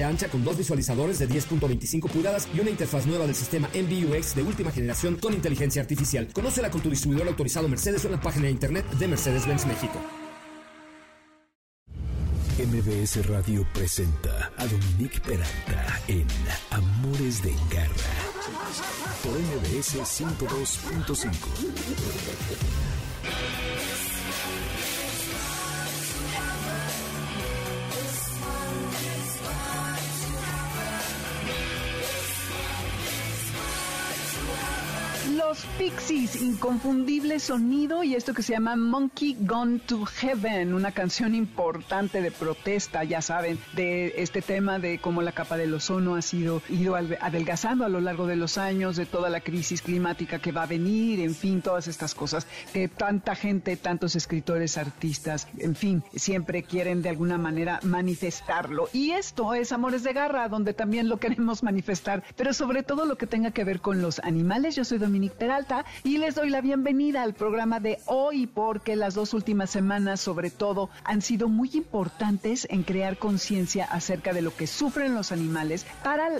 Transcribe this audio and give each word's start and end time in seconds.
ancha 0.00 0.28
con 0.28 0.42
dos 0.42 0.56
visualizadores 0.56 1.18
de 1.18 1.28
10.25 1.28 2.08
pulgadas 2.08 2.48
y 2.54 2.60
una 2.60 2.70
interfaz 2.70 3.04
nueva 3.06 3.26
del 3.26 3.34
sistema 3.34 3.68
MBUX 3.74 4.34
de 4.34 4.42
última 4.42 4.70
generación 4.70 5.16
con 5.16 5.34
inteligencia 5.34 5.82
artificial. 5.82 6.28
Conócela 6.32 6.70
con 6.70 6.80
tu 6.80 6.88
distribuidor 6.88 7.28
autorizado 7.28 7.68
Mercedes 7.68 8.04
en 8.06 8.12
la 8.12 8.20
página 8.20 8.46
de 8.46 8.52
internet 8.52 8.88
de 8.92 9.08
Mercedes-Benz 9.08 9.66
México. 9.66 10.00
MBS 12.58 13.26
Radio 13.26 13.66
presenta 13.74 14.52
a 14.56 14.66
Dominique 14.66 15.20
Peralta 15.20 16.00
en 16.06 16.26
Amores 16.70 17.42
de 17.42 17.52
Garra 17.70 18.32
por 19.22 19.32
MBS 19.32 19.96
102.5. 19.96 21.32
Los 35.52 35.66
Pixies, 35.76 36.40
inconfundible 36.40 37.38
sonido 37.38 38.02
y 38.02 38.14
esto 38.14 38.32
que 38.32 38.42
se 38.42 38.54
llama 38.54 38.74
Monkey 38.74 39.36
Gone 39.40 39.80
to 39.80 40.06
Heaven, 40.06 40.72
una 40.72 40.92
canción 40.92 41.34
importante 41.34 42.22
de 42.22 42.30
protesta, 42.30 43.04
ya 43.04 43.20
saben, 43.20 43.58
de 43.74 44.14
este 44.16 44.40
tema 44.40 44.78
de 44.78 44.98
cómo 44.98 45.20
la 45.20 45.32
capa 45.32 45.58
del 45.58 45.74
ozono 45.74 46.14
ha 46.14 46.22
sido 46.22 46.62
ido 46.70 46.96
adelgazando 46.96 47.84
a 47.84 47.90
lo 47.90 48.00
largo 48.00 48.26
de 48.26 48.36
los 48.36 48.56
años, 48.56 48.96
de 48.96 49.04
toda 49.04 49.28
la 49.28 49.42
crisis 49.42 49.82
climática 49.82 50.38
que 50.38 50.52
va 50.52 50.62
a 50.62 50.66
venir, 50.66 51.20
en 51.20 51.34
fin, 51.34 51.60
todas 51.60 51.86
estas 51.86 52.14
cosas 52.14 52.46
que 52.72 52.88
tanta 52.88 53.34
gente, 53.34 53.76
tantos 53.76 54.16
escritores, 54.16 54.78
artistas, 54.78 55.48
en 55.58 55.76
fin, 55.76 56.02
siempre 56.14 56.62
quieren 56.62 57.02
de 57.02 57.10
alguna 57.10 57.36
manera 57.36 57.78
manifestarlo. 57.82 58.88
Y 58.94 59.10
esto 59.10 59.52
es 59.52 59.70
Amores 59.72 60.02
de 60.02 60.14
Garra, 60.14 60.48
donde 60.48 60.72
también 60.72 61.10
lo 61.10 61.18
queremos 61.18 61.62
manifestar, 61.62 62.24
pero 62.36 62.54
sobre 62.54 62.82
todo 62.82 63.04
lo 63.04 63.18
que 63.18 63.26
tenga 63.26 63.50
que 63.50 63.64
ver 63.64 63.82
con 63.82 64.00
los 64.00 64.18
animales. 64.20 64.76
Yo 64.76 64.86
soy 64.86 64.96
Dominique 64.96 65.41
Y 66.04 66.18
les 66.18 66.36
doy 66.36 66.50
la 66.50 66.60
bienvenida 66.60 67.24
al 67.24 67.34
programa 67.34 67.80
de 67.80 67.98
hoy 68.06 68.46
porque 68.46 68.94
las 68.94 69.14
dos 69.14 69.34
últimas 69.34 69.70
semanas 69.70 70.20
sobre 70.20 70.50
todo 70.50 70.88
han 71.02 71.20
sido 71.20 71.48
muy 71.48 71.68
importantes 71.74 72.64
en 72.70 72.84
crear 72.84 73.16
conciencia 73.16 73.84
acerca 73.86 74.32
de 74.32 74.40
lo 74.40 74.54
que 74.54 74.68
sufren 74.68 75.16
los 75.16 75.32
animales 75.32 75.84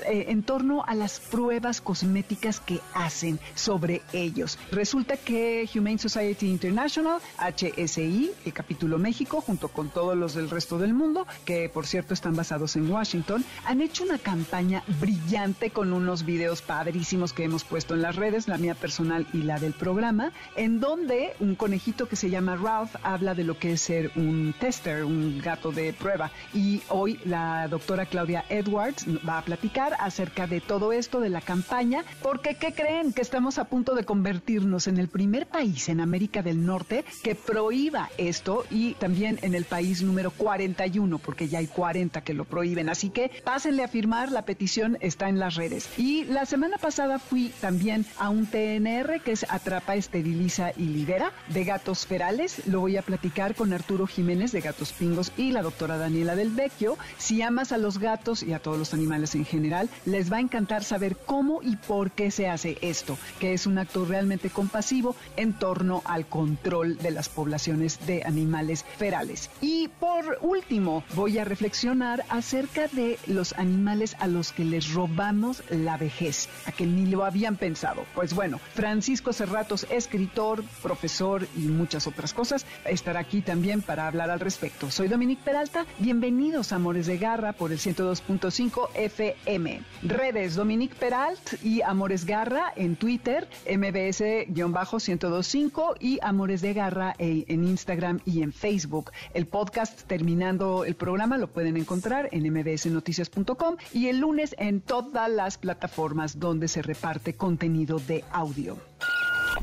eh, 0.07 0.27
en 0.29 0.45
torno 0.45 0.85
a 0.87 0.95
las 0.95 1.19
pruebas 1.19 1.81
cosméticas 1.81 2.61
que 2.61 2.79
hacen 2.95 3.41
sobre 3.57 4.03
ellos. 4.13 4.57
Resulta 4.71 5.17
que 5.17 5.69
Humane 5.75 5.99
Society 5.99 6.49
International, 6.49 7.19
HSI, 7.39 8.31
el 8.45 8.53
capítulo 8.53 8.99
México, 8.99 9.41
junto 9.41 9.67
con 9.67 9.89
todos 9.89 10.17
los 10.17 10.35
del 10.35 10.49
resto 10.49 10.79
del 10.79 10.95
mundo, 10.95 11.27
que 11.45 11.69
por 11.69 11.87
cierto 11.87 12.15
están 12.15 12.37
basados 12.37 12.77
en 12.77 12.89
Washington, 12.89 13.45
han 13.65 13.81
hecho 13.81 14.05
una 14.05 14.19
campaña 14.19 14.85
brillante 15.01 15.71
con 15.71 15.93
unos 15.93 16.25
videos 16.25 16.63
padrísimos 16.63 17.33
que 17.33 17.43
hemos 17.43 17.65
puesto 17.65 17.95
en 17.95 18.03
las 18.03 18.15
redes. 18.15 18.47
La 18.47 18.59
mía 18.59 18.77
personal 18.77 18.92
y 19.33 19.43
la 19.43 19.59
del 19.59 19.73
programa, 19.73 20.33
en 20.57 20.81
donde 20.81 21.33
un 21.41 21.55
conejito 21.55 22.09
que 22.09 22.17
se 22.17 22.31
llama 22.31 22.57
Ralph 22.57 22.95
habla 23.03 23.35
de 23.35 23.45
lo 23.45 23.59
que 23.59 23.73
es 23.73 23.81
ser 23.81 24.11
un 24.17 24.55
tester, 24.59 25.05
un 25.05 25.41
gato 25.41 25.71
de 25.71 25.93
prueba. 25.93 26.31
Y 26.53 26.83
hoy 26.89 27.19
la 27.25 27.69
doctora 27.69 28.07
Claudia 28.07 28.45
Edwards 28.49 29.07
va 29.27 29.39
a 29.39 29.43
platicar 29.43 29.95
acerca 29.99 30.47
de 30.47 30.61
todo 30.61 30.93
esto, 30.93 31.21
de 31.21 31.29
la 31.29 31.41
campaña, 31.41 32.05
porque 32.23 32.57
¿qué 32.57 32.73
creen? 32.75 33.13
Que 33.13 33.23
estamos 33.23 33.59
a 33.59 33.65
punto 33.65 33.95
de 33.95 34.05
convertirnos 34.05 34.87
en 34.87 34.99
el 34.99 35.09
primer 35.09 35.47
país 35.47 35.89
en 35.89 36.01
América 36.01 36.43
del 36.43 36.65
Norte 36.65 37.05
que 37.23 37.35
prohíba 37.35 38.11
esto 38.19 38.65
y 38.71 38.95
también 38.95 39.39
en 39.43 39.55
el 39.55 39.65
país 39.65 40.03
número 40.03 40.31
41, 40.31 41.19
porque 41.19 41.49
ya 41.49 41.59
hay 41.59 41.67
40 41.67 42.23
que 42.23 42.35
lo 42.35 42.45
prohíben. 42.45 42.89
Así 42.89 43.11
que 43.11 43.31
pásenle 43.45 43.85
a 43.85 43.89
firmar, 43.89 44.31
la 44.31 44.43
petición 44.43 44.99
está 45.01 45.29
en 45.29 45.39
las 45.39 45.55
redes. 45.55 45.89
Y 45.99 46.25
la 46.25 46.47
semana 46.47 46.79
pasada 46.79 47.19
fui 47.19 47.53
también 47.61 48.05
a 48.19 48.29
un 48.29 48.47
test 48.47 48.63
Que 48.83 49.31
es 49.31 49.47
Atrapa, 49.49 49.95
Esteriliza 49.95 50.73
y 50.77 50.87
Libera, 50.87 51.31
de 51.51 51.63
gatos 51.63 52.05
ferales. 52.05 52.67
Lo 52.67 52.81
voy 52.81 52.97
a 52.97 53.03
platicar 53.03 53.55
con 53.55 53.73
Arturo 53.73 54.09
Jiménez 54.09 54.51
de 54.51 54.61
Gatos 54.61 54.93
Pingos 54.93 55.31
y 55.37 55.53
la 55.53 55.63
doctora 55.63 55.99
Daniela 55.99 56.35
del 56.35 56.51
Vecchio. 56.51 56.99
Si 57.17 57.43
amas 57.43 57.71
a 57.71 57.79
los 57.79 57.99
gatos 57.99 58.43
y 58.43 58.53
a 58.55 58.59
todos 58.59 58.79
los 58.79 58.93
animales 58.93 59.37
en 59.37 59.45
general, 59.45 59.89
les 60.05 60.33
va 60.33 60.39
a 60.39 60.41
encantar 60.41 60.83
saber 60.83 61.17
cómo 61.17 61.63
y 61.63 61.77
por 61.77 62.11
qué 62.11 62.33
se 62.33 62.49
hace 62.49 62.77
esto, 62.83 63.17
que 63.39 63.53
es 63.53 63.67
un 63.67 63.79
acto 63.79 64.05
realmente 64.05 64.51
compasivo 64.51 65.15
en 65.37 65.53
torno 65.53 66.03
al 66.05 66.27
control 66.27 66.99
de 66.99 67.13
las 67.13 67.29
poblaciones 67.29 68.05
de 68.05 68.25
animales 68.25 68.85
ferales. 68.99 69.49
Y 69.61 69.91
por 70.01 70.39
último, 70.41 71.05
voy 71.15 71.39
a 71.39 71.45
reflexionar 71.45 72.25
acerca 72.29 72.89
de 72.89 73.17
los 73.29 73.53
animales 73.53 74.17
a 74.19 74.27
los 74.27 74.51
que 74.51 74.65
les 74.65 74.93
robamos 74.93 75.63
la 75.71 75.97
vejez, 75.99 76.49
a 76.67 76.73
que 76.73 76.85
ni 76.85 77.07
lo 77.07 77.25
habían 77.25 77.57
pensado. 77.57 78.05
Pues 78.17 78.35
bueno, 78.35 78.61
Francisco 78.75 79.33
Cerratos, 79.33 79.87
escritor, 79.91 80.63
profesor 80.83 81.47
y 81.57 81.61
muchas 81.61 82.07
otras 82.07 82.33
cosas, 82.33 82.65
estará 82.87 83.19
aquí 83.21 83.43
también 83.43 83.83
para 83.83 84.07
hablar 84.07 84.31
al 84.31 84.41
respecto. 84.41 84.91
Soy 84.91 85.09
Dominique 85.09 85.43
Peralta, 85.45 85.85
bienvenidos 85.99 86.73
a 86.73 86.77
Amores 86.77 87.05
de 87.07 87.19
Garra 87.19 87.53
por 87.53 87.71
el 87.71 87.77
102.5 87.79 88.89
FM. 88.95 89.83
Redes 90.03 90.55
Dominique 90.55 90.95
Peralt 90.95 91.63
y 91.63 91.83
Amores 91.83 92.25
Garra 92.25 92.73
en 92.75 92.97
Twitter, 92.97 93.47
MBS-1025 93.67 95.97
y 96.01 96.19
Amores 96.23 96.63
de 96.63 96.73
Garra 96.73 97.15
eh, 97.19 97.45
en 97.49 97.65
Instagram 97.65 98.21
y 98.25 98.41
en 98.43 98.55
Facebook. 98.55 99.11
El 99.35 99.47
podcast 99.47 100.05
terminando 100.07 100.85
el 100.85 100.95
programa 100.95 101.37
lo 101.37 101.49
pueden 101.49 101.77
encontrar 101.77 102.31
en 102.33 102.51
mbsnoticias.com 102.51 103.77
y 103.93 104.09
el 104.09 104.19
lunes 104.19 104.55
en 104.59 104.81
todas 104.81 105.31
las 105.31 105.59
plataformas 105.59 106.39
donde 106.39 106.69
se 106.69 106.81
reparte 106.81 107.35
contenido 107.35 107.99
de 107.99 108.25
audio 108.33 108.52
audio. 108.53 108.77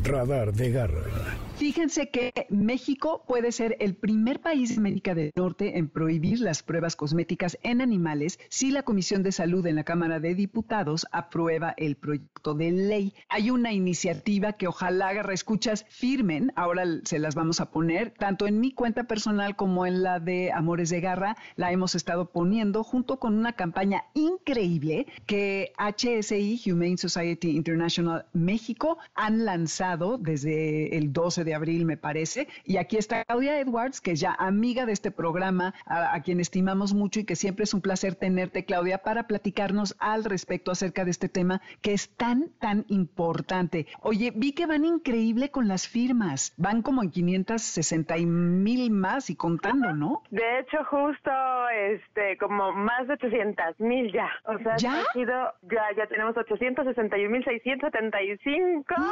Radar 0.03 0.53
de 0.53 0.71
Garra. 0.71 1.03
Fíjense 1.57 2.09
que 2.09 2.31
México 2.49 3.25
puede 3.27 3.51
ser 3.51 3.75
el 3.81 3.93
primer 3.93 4.39
país 4.39 4.69
de 4.69 4.77
América 4.77 5.13
del 5.13 5.33
Norte 5.35 5.77
en 5.77 5.89
prohibir 5.89 6.39
las 6.39 6.63
pruebas 6.63 6.95
cosméticas 6.95 7.57
en 7.63 7.81
animales 7.81 8.39
si 8.47 8.71
la 8.71 8.83
Comisión 8.83 9.23
de 9.23 9.33
Salud 9.33 9.67
en 9.67 9.75
la 9.75 9.83
Cámara 9.83 10.21
de 10.21 10.35
Diputados 10.35 11.05
aprueba 11.11 11.73
el 11.75 11.97
proyecto 11.97 12.53
de 12.53 12.71
ley. 12.71 13.13
Hay 13.27 13.51
una 13.51 13.73
iniciativa 13.73 14.53
que 14.53 14.67
ojalá 14.67 15.11
Garra 15.11 15.33
escuchas 15.33 15.85
firmen, 15.89 16.53
ahora 16.55 16.85
se 17.03 17.19
las 17.19 17.35
vamos 17.35 17.59
a 17.59 17.71
poner, 17.71 18.11
tanto 18.11 18.47
en 18.47 18.61
mi 18.61 18.71
cuenta 18.71 19.03
personal 19.03 19.57
como 19.57 19.85
en 19.85 20.01
la 20.01 20.21
de 20.21 20.53
Amores 20.53 20.89
de 20.89 21.01
Garra, 21.01 21.35
la 21.57 21.73
hemos 21.73 21.93
estado 21.93 22.31
poniendo 22.31 22.85
junto 22.85 23.19
con 23.19 23.37
una 23.37 23.51
campaña 23.53 24.05
increíble 24.13 25.07
que 25.25 25.73
HSI, 25.77 26.71
Humane 26.71 26.97
Society 26.97 27.49
International 27.49 28.27
México, 28.31 28.97
han 29.13 29.43
lanzado 29.43 29.88
desde 29.97 30.97
el 30.97 31.13
12 31.13 31.43
de 31.43 31.55
abril, 31.55 31.85
me 31.85 31.97
parece. 31.97 32.47
Y 32.63 32.77
aquí 32.77 32.97
está 32.97 33.25
Claudia 33.25 33.59
Edwards, 33.59 34.01
que 34.01 34.11
es 34.11 34.19
ya 34.19 34.33
amiga 34.33 34.85
de 34.85 34.93
este 34.93 35.11
programa, 35.11 35.73
a, 35.85 36.19
quien 36.21 36.39
estimamos 36.39 36.93
mucho 36.93 37.19
y 37.19 37.25
que 37.25 37.35
siempre 37.35 37.63
es 37.63 37.73
un 37.73 37.81
placer 37.81 38.15
tenerte, 38.15 38.65
Claudia, 38.65 38.99
para 38.99 39.27
platicarnos 39.27 39.95
al 39.99 40.23
respecto 40.23 40.71
acerca 40.71 41.05
de 41.05 41.11
este 41.11 41.29
tema 41.29 41.61
que 41.81 41.93
es 41.93 42.09
tan, 42.15 42.49
tan 42.59 42.85
importante. 42.89 43.87
Oye, 44.01 44.31
vi 44.35 44.53
que 44.53 44.65
van 44.65 44.85
increíble 44.85 45.49
con 45.49 45.67
las 45.67 45.87
firmas. 45.87 46.53
Van 46.57 46.81
como 46.81 47.03
en 47.03 47.11
560 47.11 48.15
mil 48.17 48.91
más 48.91 49.29
y 49.29 49.35
contando, 49.35 49.93
¿no? 49.93 50.23
De 50.29 50.59
hecho, 50.59 50.83
justo 50.85 51.31
este 51.69 52.37
como 52.37 52.71
más 52.71 53.07
de 53.07 53.13
800 53.13 53.79
mil 53.79 54.11
ya. 54.11 54.29
O 54.45 54.57
sea, 54.59 54.77
¿Ya? 54.77 55.01
Ha 55.01 55.13
sido, 55.13 55.33
ya, 55.63 55.83
ya 55.97 56.07
tenemos 56.07 56.35
861 56.37 57.29
mil 57.29 57.43
675. 57.43 58.95
No, 58.97 59.07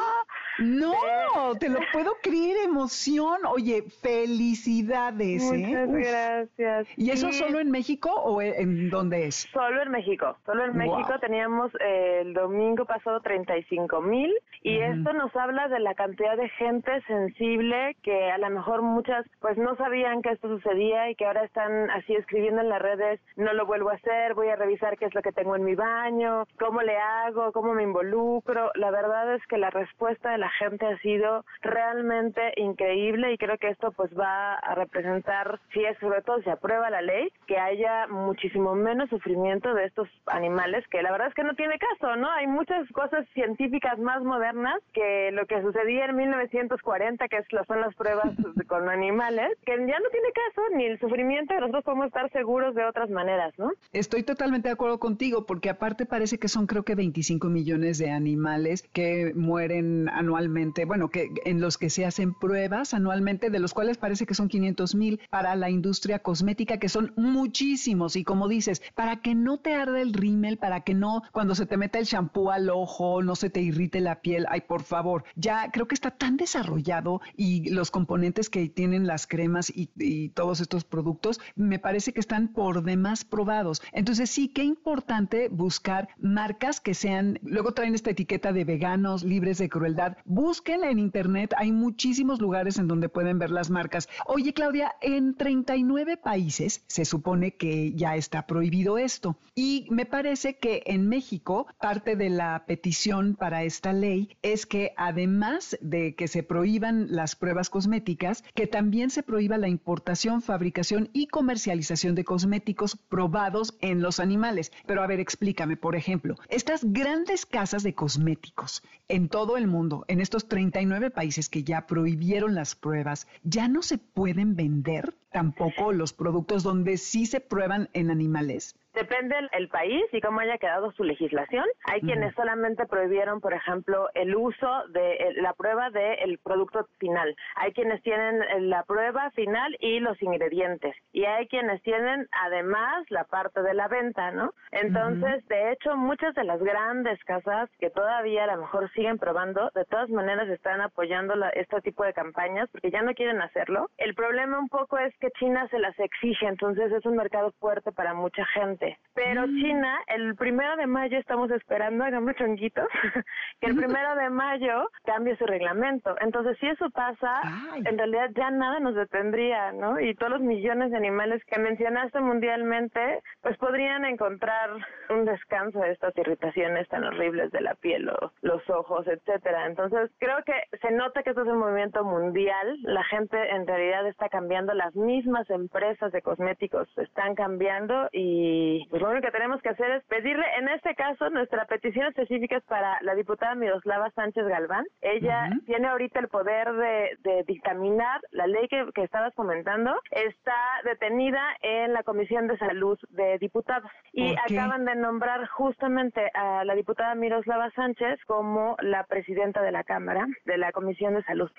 te 1.60 1.70
lo 1.70 1.80
puedo 1.92 2.14
creer, 2.22 2.58
emoción. 2.66 3.46
Oye, 3.46 3.84
felicidades. 4.02 5.52
¿eh? 5.52 5.86
Muchas 5.88 5.90
gracias. 5.92 6.88
¿Y 6.98 7.12
eso 7.12 7.32
solo 7.32 7.60
en 7.60 7.72
México 7.72 8.10
o 8.12 8.42
en 8.42 8.90
dónde 8.90 9.28
es? 9.28 9.48
Solo 9.52 9.82
en 9.82 9.92
México. 9.92 10.38
Solo 10.46 10.66
en 10.66 10.78
México 10.78 11.20
teníamos 11.20 11.72
eh, 11.80 12.20
el 12.22 12.34
domingo 12.34 12.86
pasado 12.86 13.22
35 13.22 14.02
mil 14.02 14.34
y 14.64 14.80
esto 14.80 15.14
nos 15.14 15.36
habla 15.36 15.68
de 15.68 15.80
la 15.80 15.96
cantidad 15.96 16.36
de 16.36 16.50
gente 16.50 17.02
sensible 17.08 17.96
que 18.04 18.32
a 18.32 18.38
lo 18.38 18.50
mejor 18.50 18.82
muchas 18.82 19.26
pues 19.40 19.58
no 19.58 19.76
sabían 19.78 20.22
que 20.22 20.32
esto 20.32 20.48
sucedía 20.48 21.10
y 21.10 21.16
que 21.16 21.26
ahora 21.26 21.44
están 21.44 21.90
así 21.92 22.16
escribiendo 22.16 22.62
en 22.62 22.70
las 22.70 22.82
redes, 22.82 23.20
no 23.36 23.54
lo 23.54 23.66
vuelvo 23.66 23.90
a 23.90 23.94
hacer, 23.94 24.34
voy 24.34 24.50
a 24.50 24.56
revisar 24.56 24.98
qué 24.98 25.06
es 25.06 25.16
lo 25.16 25.22
que 25.22 25.32
tengo 25.32 25.56
en 25.56 25.64
mi 25.64 25.76
baño, 25.76 26.46
cómo 26.60 26.82
le 26.82 26.98
hago, 26.98 27.52
cómo 27.52 27.74
me 27.74 27.84
involucro. 27.84 28.72
La 28.76 28.92
verdad 28.92 29.36
es 29.36 29.46
que 29.48 29.58
la 29.58 29.70
respuesta 29.70 30.32
de 30.32 30.38
la 30.38 30.50
gente 30.58 30.86
ha 30.86 30.98
sido 31.00 31.46
realmente 31.62 32.54
increíble 32.58 33.34
y 33.34 33.38
creo 33.38 33.58
que 33.58 33.70
esto 33.70 33.92
pues 33.92 34.12
va 34.18 34.56
a 34.56 34.76
representar, 34.76 35.60
si 35.74 35.84
es 35.84 35.98
sobre 36.00 36.22
todo 36.22 36.42
si 36.42 36.50
aprueba 36.50 36.90
la 36.90 37.02
ley, 37.02 37.32
que 37.48 37.58
haya 37.58 38.08
muchísimo 38.08 38.76
menos 38.76 39.10
sufrimiento 39.10 39.74
de 39.74 39.86
estos 39.86 40.08
animales, 40.28 40.86
que 40.90 41.02
la 41.02 41.12
verdad 41.12 41.28
es 41.30 41.34
que 41.34 41.44
no 41.44 41.56
tiene 41.56 41.78
caso, 41.80 42.16
¿no? 42.16 42.30
Hay 42.32 42.48
muchas 42.48 42.88
cosas 42.92 43.26
científicas 43.34 43.98
más 44.00 44.24
modernas 44.24 44.76
que 44.94 45.32
lo 45.32 45.46
que 45.46 45.62
sucedía 45.62 46.06
en 46.06 46.16
1940, 46.16 47.28
que 47.28 47.38
son 47.68 47.82
las 47.82 47.96
pruebas 47.96 48.34
con 48.68 48.90
animales, 48.90 49.58
que 49.66 49.72
ya 49.72 50.00
no 50.00 50.10
tiene 50.12 50.30
caso 50.34 50.62
ni 50.76 50.86
el 50.86 51.00
sufrimiento, 51.00 51.54
nosotros 51.60 51.84
podemos 51.84 52.08
estar 52.08 52.32
seguros 52.32 52.76
de 52.76 52.86
otras 52.86 53.10
maneras, 53.10 53.54
¿no? 53.58 53.72
Estoy 53.94 54.24
totalmente 54.24 54.70
de 54.70 54.74
acuerdo 54.74 55.00
contigo, 55.00 55.46
porque 55.46 55.70
aparte 55.70 56.06
parece 56.06 56.38
que 56.38 56.48
son 56.48 56.68
creo 56.68 56.84
que 56.84 56.96
25 56.96 57.48
millones 57.48 57.98
de 57.98 58.12
animales 58.12 58.84
que 58.94 59.34
mueren 59.36 60.10
anualmente, 60.10 60.37
bueno, 60.86 61.10
que 61.10 61.32
en 61.46 61.62
los 61.62 61.78
que 61.78 61.90
se 61.90 62.06
hacen 62.06 62.34
pruebas 62.34 62.94
anualmente, 62.94 63.50
de 63.50 63.60
los 63.60 63.74
cuales 63.74 63.98
parece 63.98 64.26
que 64.26 64.36
son 64.36 64.48
500 64.48 64.96
mil 64.96 65.20
para 65.30 65.56
la 65.56 65.70
industria 65.70 66.20
cosmética, 66.20 66.78
que 66.78 66.90
son 66.90 67.14
muchísimos. 67.16 68.16
Y 68.16 68.24
como 68.24 68.48
dices, 68.48 68.82
para 68.96 69.22
que 69.22 69.36
no 69.36 69.58
te 69.58 69.74
arde 69.74 70.02
el 70.02 70.14
rímel, 70.14 70.58
para 70.58 70.82
que 70.82 70.94
no, 70.94 71.24
cuando 71.32 71.56
se 71.56 71.66
te 71.66 71.78
meta 71.78 72.00
el 72.00 72.06
shampoo 72.06 72.52
al 72.52 72.70
ojo, 72.70 73.24
no 73.24 73.36
se 73.36 73.50
te 73.50 73.62
irrite 73.62 74.00
la 74.00 74.22
piel, 74.22 74.46
ay, 74.50 74.62
por 74.62 74.84
favor, 74.84 75.24
ya 75.36 75.72
creo 75.72 75.88
que 75.88 75.96
está 75.96 76.12
tan 76.12 76.38
desarrollado 76.38 77.22
y 77.36 77.70
los 77.70 77.92
componentes 77.92 78.50
que 78.50 78.70
tienen 78.70 79.08
las 79.08 79.28
cremas 79.28 79.70
y, 79.70 79.90
y 79.98 80.30
todos 80.30 80.62
estos 80.62 80.84
productos, 80.84 81.40
me 81.56 81.80
parece 81.80 82.14
que 82.14 82.20
están 82.20 82.50
por 82.50 82.84
demás 82.84 83.26
probados. 83.26 83.82
Entonces 83.92 84.30
sí, 84.30 84.50
qué 84.50 84.64
importante 84.64 85.50
buscar 85.50 86.10
marcas 86.20 86.80
que 86.80 86.94
sean, 86.94 87.40
luego 87.44 87.74
traen 87.74 87.96
esta 87.96 88.12
etiqueta 88.12 88.52
de 88.54 88.66
veganos, 88.66 89.24
libres 89.24 89.58
de 89.58 89.70
crueldad. 89.70 90.18
Busquen 90.30 90.84
en 90.84 91.00
internet, 91.00 91.54
hay 91.56 91.72
muchísimos 91.72 92.42
lugares 92.42 92.78
en 92.80 92.90
donde 92.90 93.08
pueden 93.08 93.40
ver 93.40 93.50
las 93.50 93.70
marcas. 93.70 94.10
Oye, 94.26 94.52
Claudia, 94.52 94.94
en 95.00 95.36
39 95.36 96.18
países 96.18 96.84
se 96.88 97.06
supone 97.06 97.56
que 97.56 97.94
ya 97.94 98.18
está 98.18 98.46
prohibido 98.46 98.98
esto. 98.98 99.38
Y 99.56 99.88
me 99.90 100.06
parece 100.06 100.58
que 100.58 100.84
en 100.86 101.08
México 101.08 101.68
parte 101.80 102.18
de 102.18 102.30
la 102.30 102.66
petición 102.68 103.36
para 103.36 103.64
esta 103.64 103.94
ley 103.94 104.36
es 104.42 104.66
que 104.66 104.92
además 104.98 105.78
de 105.80 106.14
que 106.16 106.28
se 106.28 106.44
prohíban 106.44 107.08
las 107.10 107.38
pruebas 107.38 107.70
cosméticas, 107.70 108.44
que 108.54 108.68
también 108.68 109.12
se 109.12 109.24
prohíba 109.24 109.58
la 109.58 109.70
importación, 109.70 110.42
fabricación 110.42 111.10
y 111.14 111.28
comercialización 111.28 112.16
de 112.16 112.26
cosméticos 112.26 112.98
probados 112.98 113.78
en 113.80 114.02
los 114.02 114.20
animales. 114.20 114.74
Pero 114.86 115.04
a 115.04 115.08
ver, 115.08 115.22
explícame, 115.22 115.78
por 115.78 115.96
ejemplo, 115.96 116.36
estas 116.50 116.84
grandes 116.84 117.46
casas 117.46 117.82
de 117.84 117.96
cosméticos 117.96 118.84
en 119.08 119.30
todo 119.30 119.56
el 119.56 119.68
mundo, 119.68 120.04
en 120.10 120.17
estos 120.22 120.48
39 120.48 121.10
países 121.12 121.50
que 121.50 121.64
ya 121.64 121.88
prohibieron 121.88 122.56
las 122.56 122.76
pruebas, 122.76 123.28
¿ya 123.44 123.68
no 123.68 123.82
se 123.82 123.98
pueden 123.98 124.56
vender 124.56 125.16
tampoco 125.32 125.92
los 125.94 126.14
productos 126.14 126.64
donde 126.64 126.98
sí 126.98 127.26
se 127.26 127.40
prueban 127.40 127.90
en 127.94 128.12
animales? 128.12 128.76
Depende 128.98 129.36
el 129.52 129.70
país 129.70 130.04
y 130.12 130.22
cómo 130.22 130.40
haya 130.40 130.58
quedado 130.58 130.92
su 130.94 131.04
legislación. 131.04 131.66
Hay 131.86 132.02
quienes 132.02 132.34
solamente 132.34 132.88
prohibieron, 132.88 133.42
por 133.42 133.54
ejemplo, 133.54 134.10
el 134.16 134.36
uso 134.36 134.88
de 134.90 135.36
la 135.36 135.54
prueba 135.54 135.92
del 135.92 136.40
producto 136.40 136.88
final. 136.98 137.36
Hay 137.58 137.74
quienes 137.74 138.02
tienen 138.02 138.42
la 138.72 138.82
prueba 138.86 139.30
final 139.32 139.78
y 139.80 140.00
los 140.00 140.20
ingredientes. 140.24 140.96
Y 141.12 141.26
hay 141.26 141.48
quienes 141.48 141.80
tienen 141.84 142.28
además 142.44 143.06
la 143.10 143.26
parte 143.26 143.62
de 143.62 143.76
la 143.76 143.88
venta, 143.88 144.32
¿no? 144.32 144.52
Entonces, 144.72 145.48
de 145.48 145.74
hecho, 145.74 145.96
muchas 145.96 146.34
de 146.34 146.44
las 146.44 146.60
grandes 146.60 147.24
casas 147.24 147.70
que 147.78 147.92
todavía 147.92 148.46
a 148.46 148.56
lo 148.56 148.62
mejor 148.62 148.92
siguen 148.94 149.20
probando, 149.20 149.70
de 149.76 149.86
todas 149.86 150.10
maneras 150.10 150.50
están 150.50 150.82
apoyando 150.82 151.36
este 151.54 151.82
tipo 151.82 152.04
de 152.04 152.14
campañas 152.14 152.68
porque 152.72 152.90
ya 152.90 153.04
no 153.04 153.14
quieren 153.14 153.42
hacerlo. 153.42 153.92
El 153.98 154.16
problema 154.16 154.58
un 154.58 154.70
poco 154.70 154.98
es 154.98 155.16
que 155.20 155.30
China 155.38 155.68
se 155.70 155.78
las 155.78 155.98
exige, 156.00 156.48
entonces 156.48 156.92
es 156.92 157.06
un 157.06 157.16
mercado 157.16 157.52
fuerte 157.60 157.92
para 157.92 158.16
mucha 158.16 158.44
gente. 158.48 158.87
Pero 159.18 159.48
mm. 159.48 159.56
China, 159.60 160.00
el 160.08 160.36
primero 160.36 160.76
de 160.76 160.86
mayo 160.86 161.18
estamos 161.18 161.50
esperando, 161.50 162.04
hagamos 162.04 162.36
chonguitos, 162.36 162.88
que 163.60 163.68
el 163.68 163.76
primero 163.76 164.16
de 164.16 164.30
mayo 164.30 164.90
cambie 165.06 165.36
su 165.38 165.46
reglamento. 165.48 166.16
Entonces, 166.22 166.56
si 166.60 166.68
eso 166.68 166.92
pasa, 166.92 167.42
en 167.84 167.98
realidad 167.98 168.30
ya 168.36 168.52
nada 168.52 168.80
nos 168.80 168.94
detendría, 168.94 169.72
¿no? 169.72 170.00
Y 170.00 170.14
todos 170.14 170.34
los 170.34 170.42
millones 170.42 170.92
de 170.92 170.98
animales 170.98 171.44
que 171.46 171.60
mencionaste 171.60 172.20
mundialmente, 172.20 173.22
pues 173.42 173.58
podrían 173.58 174.06
encontrar 174.06 174.70
un 175.10 175.26
descanso 175.26 175.80
de 175.80 175.94
estas 175.94 176.16
irritaciones 176.16 176.88
tan 176.90 177.04
horribles 177.04 177.52
de 177.52 177.62
la 177.62 177.74
piel, 177.74 178.10
o 178.10 178.32
los 178.42 178.70
ojos, 178.70 179.08
etcétera. 179.08 179.66
Entonces, 179.66 180.12
creo 180.20 180.44
que 180.46 180.54
se 180.80 180.92
nota 180.92 181.24
que 181.24 181.32
esto 181.32 181.42
es 181.42 181.48
un 181.48 181.58
movimiento 181.58 182.04
mundial. 182.04 182.78
La 182.84 183.04
gente 183.06 183.38
en 183.50 183.66
realidad 183.66 184.06
está 184.08 184.30
cambiando, 184.30 184.76
las 184.76 184.96
mismas 184.96 185.50
empresas 185.50 186.12
de 186.12 186.22
cosméticos 186.22 186.88
están 186.98 187.34
cambiando 187.34 188.10
y 188.12 188.77
pues 188.90 189.02
lo 189.02 189.10
único 189.10 189.26
que 189.26 189.32
tenemos 189.32 189.62
que 189.62 189.70
hacer 189.70 189.92
es 189.92 190.04
pedirle, 190.06 190.46
en 190.58 190.70
este 190.70 190.96
caso, 190.96 191.30
nuestra 191.30 191.66
petición 191.66 192.08
específica 192.08 192.58
es 192.58 192.64
para 192.66 192.98
la 193.02 193.16
diputada 193.16 193.56
Miroslava 193.56 194.12
Sánchez 194.12 194.46
Galván. 194.46 194.86
Ella 195.02 195.50
tiene 195.66 195.88
ahorita 195.88 196.20
el 196.20 196.28
poder 196.28 196.72
de, 196.74 197.44
dictaminar 197.48 198.22
la 198.32 198.48
ley 198.48 198.68
que, 198.68 198.86
estabas 199.04 199.34
comentando. 199.36 199.96
Está 200.12 200.56
detenida 200.84 201.42
en 201.62 201.94
la 201.94 202.04
Comisión 202.04 202.48
de 202.48 202.58
Salud 202.58 202.98
de 203.10 203.38
Diputados 203.38 203.90
y 204.12 204.36
acaban 204.36 204.86
de 204.86 204.96
nombrar 204.96 205.48
justamente 205.48 206.30
a 206.34 206.66
la 206.66 206.76
diputada 206.76 207.16
Miroslava 207.16 207.72
Sánchez 207.72 208.20
como 208.26 208.76
la 208.82 209.04
presidenta 209.06 209.62
de 209.62 209.72
la 209.72 209.84
Cámara 209.84 210.26
de 210.46 210.58
la 210.58 210.72
Comisión 210.72 211.14
de 211.14 211.24
Salud. 211.24 211.50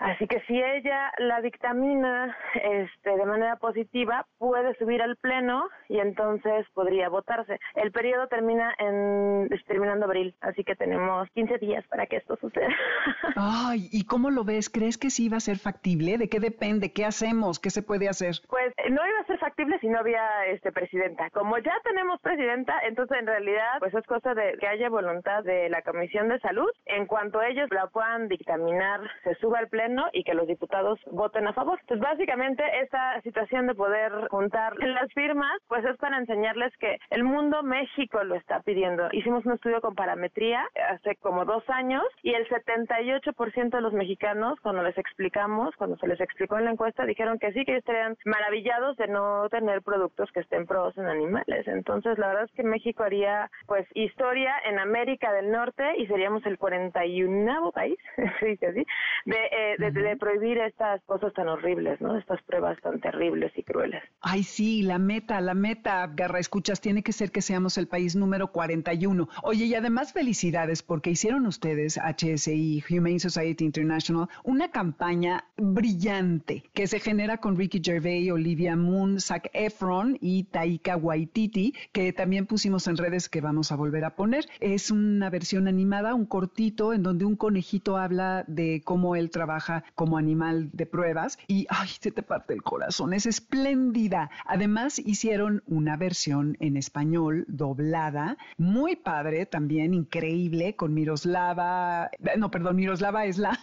Así 0.00 0.26
que 0.26 0.40
si 0.46 0.60
ella 0.60 1.12
la 1.18 1.40
dictamina 1.40 2.36
este, 2.54 3.16
de 3.16 3.26
manera 3.26 3.56
positiva, 3.56 4.26
puede 4.38 4.74
subir 4.76 5.02
al 5.02 5.16
Pleno 5.16 5.68
y 5.88 5.98
entonces 5.98 6.41
entonces 6.44 6.70
podría 6.74 7.08
votarse. 7.08 7.58
El 7.74 7.92
periodo 7.92 8.26
termina 8.28 8.74
en 8.78 9.48
terminando 9.66 10.06
abril, 10.06 10.34
así 10.40 10.64
que 10.64 10.74
tenemos 10.74 11.28
15 11.30 11.58
días 11.58 11.84
para 11.88 12.06
que 12.06 12.16
esto 12.16 12.36
suceda. 12.36 12.68
Ay, 13.36 13.88
¿y 13.92 14.04
cómo 14.04 14.30
lo 14.30 14.44
ves? 14.44 14.68
¿Crees 14.68 14.98
que 14.98 15.10
sí 15.10 15.28
va 15.28 15.36
a 15.36 15.40
ser 15.40 15.58
factible? 15.58 16.18
¿De 16.18 16.28
qué 16.28 16.40
depende? 16.40 16.92
¿Qué 16.92 17.04
hacemos? 17.04 17.58
¿Qué 17.58 17.70
se 17.70 17.82
puede 17.82 18.08
hacer? 18.08 18.34
Pues 18.48 18.74
no 18.90 19.06
iba 19.06 19.20
a 19.20 19.26
ser 19.26 19.38
factible 19.38 19.78
si 19.80 19.88
no 19.88 19.98
había 19.98 20.46
este 20.46 20.72
presidenta. 20.72 21.30
Como 21.30 21.58
ya 21.58 21.74
tenemos 21.84 22.20
presidenta, 22.20 22.78
entonces 22.86 23.18
en 23.18 23.26
realidad 23.26 23.78
pues 23.78 23.94
es 23.94 24.06
cosa 24.06 24.34
de 24.34 24.56
que 24.58 24.66
haya 24.66 24.88
voluntad 24.88 25.44
de 25.44 25.68
la 25.68 25.82
Comisión 25.82 26.28
de 26.28 26.40
Salud. 26.40 26.70
En 26.86 27.06
cuanto 27.06 27.42
ellos 27.42 27.68
la 27.70 27.86
puedan 27.86 28.28
dictaminar, 28.28 29.00
se 29.24 29.34
suba 29.36 29.58
al 29.58 29.68
pleno 29.68 30.06
y 30.12 30.24
que 30.24 30.34
los 30.34 30.46
diputados 30.46 30.98
voten 31.10 31.46
a 31.46 31.52
favor. 31.52 31.78
Entonces 31.80 32.02
básicamente 32.02 32.62
esta 32.82 33.20
situación 33.22 33.66
de 33.66 33.74
poder 33.74 34.12
juntar 34.28 34.76
las 34.78 35.12
firmas 35.12 35.58
pues 35.68 35.84
es 35.84 35.96
para 35.96 36.16
enseñarles 36.22 36.76
que 36.78 36.98
el 37.10 37.24
mundo 37.24 37.62
México 37.62 38.22
lo 38.24 38.34
está 38.34 38.60
pidiendo. 38.60 39.08
Hicimos 39.12 39.44
un 39.46 39.52
estudio 39.52 39.80
con 39.80 39.94
parametría 39.94 40.64
hace 40.90 41.16
como 41.16 41.44
dos 41.44 41.68
años 41.68 42.04
y 42.22 42.34
el 42.34 42.48
78% 42.48 43.70
de 43.70 43.80
los 43.80 43.92
mexicanos, 43.92 44.58
cuando 44.60 44.82
les 44.82 44.96
explicamos, 44.98 45.74
cuando 45.76 45.96
se 45.98 46.06
les 46.06 46.20
explicó 46.20 46.58
en 46.58 46.66
la 46.66 46.72
encuesta, 46.72 47.04
dijeron 47.04 47.38
que 47.38 47.52
sí, 47.52 47.64
que 47.64 47.76
estarían 47.76 48.16
maravillados 48.24 48.96
de 48.96 49.08
no 49.08 49.48
tener 49.48 49.82
productos 49.82 50.30
que 50.32 50.40
estén 50.40 50.66
probados 50.66 50.96
en 50.98 51.06
animales. 51.06 51.66
Entonces, 51.68 52.18
la 52.18 52.28
verdad 52.28 52.44
es 52.44 52.52
que 52.52 52.62
México 52.62 53.02
haría 53.02 53.50
pues 53.66 53.86
historia 53.94 54.54
en 54.64 54.78
América 54.78 55.32
del 55.32 55.50
Norte 55.50 55.84
y 55.98 56.06
seríamos 56.06 56.44
el 56.46 56.58
41 56.58 57.72
país, 57.72 57.98
así, 58.16 58.86
de, 59.24 59.36
eh, 59.36 59.76
de, 59.78 59.90
de, 59.90 60.16
prohibir 60.16 60.58
estas 60.58 61.02
cosas 61.04 61.32
tan 61.34 61.48
horribles, 61.48 62.00
¿no? 62.00 62.16
Estas 62.18 62.42
pruebas 62.42 62.80
tan 62.80 63.00
terribles 63.00 63.52
y 63.56 63.62
crueles. 63.62 64.02
Ay, 64.20 64.42
sí, 64.42 64.82
la 64.82 64.98
meta, 64.98 65.40
la 65.40 65.54
meta 65.54 66.06
Garra 66.14 66.38
Escuchas, 66.38 66.80
tiene 66.80 67.02
que 67.02 67.12
ser 67.12 67.30
que 67.30 67.42
seamos 67.42 67.78
el 67.78 67.88
país 67.88 68.16
número 68.16 68.52
41. 68.52 69.28
Oye, 69.42 69.66
y 69.66 69.74
además 69.74 70.12
felicidades 70.12 70.82
porque 70.82 71.10
hicieron 71.10 71.46
ustedes, 71.46 71.98
HSI, 71.98 72.84
Humane 72.90 73.18
Society 73.18 73.64
International, 73.64 74.28
una 74.44 74.70
campaña 74.70 75.44
brillante 75.56 76.64
que 76.74 76.86
se 76.86 77.00
genera 77.00 77.38
con 77.38 77.56
Ricky 77.56 77.80
Gervais, 77.82 78.30
Olivia 78.30 78.76
Moon, 78.76 79.20
Zac 79.20 79.50
Efron 79.52 80.18
y 80.20 80.44
Taika 80.44 80.96
Waititi, 80.96 81.74
que 81.92 82.12
también 82.12 82.46
pusimos 82.46 82.86
en 82.86 82.96
redes 82.96 83.28
que 83.28 83.40
vamos 83.40 83.72
a 83.72 83.76
volver 83.76 84.04
a 84.04 84.14
poner. 84.14 84.46
Es 84.60 84.90
una 84.90 85.30
versión 85.30 85.68
animada, 85.68 86.14
un 86.14 86.26
cortito, 86.26 86.92
en 86.92 87.02
donde 87.02 87.24
un 87.24 87.36
conejito 87.36 87.96
habla 87.96 88.44
de 88.46 88.82
cómo 88.84 89.16
él 89.16 89.30
trabaja 89.30 89.84
como 89.94 90.18
animal 90.18 90.70
de 90.72 90.86
pruebas 90.86 91.38
y, 91.46 91.66
ay, 91.68 91.88
se 92.00 92.10
te 92.10 92.22
parte 92.22 92.54
el 92.54 92.62
corazón, 92.62 93.12
es 93.12 93.26
espléndida. 93.26 94.30
Además, 94.46 94.98
hicieron 94.98 95.62
una 95.66 95.96
versión 96.02 96.56
en 96.58 96.76
español 96.76 97.44
doblada, 97.46 98.36
muy 98.58 98.96
padre 98.96 99.46
también, 99.46 99.94
increíble, 99.94 100.74
con 100.74 100.92
Miroslava, 100.94 102.10
no, 102.36 102.50
perdón, 102.50 102.74
Miroslava 102.74 103.24
es 103.24 103.38
la... 103.38 103.56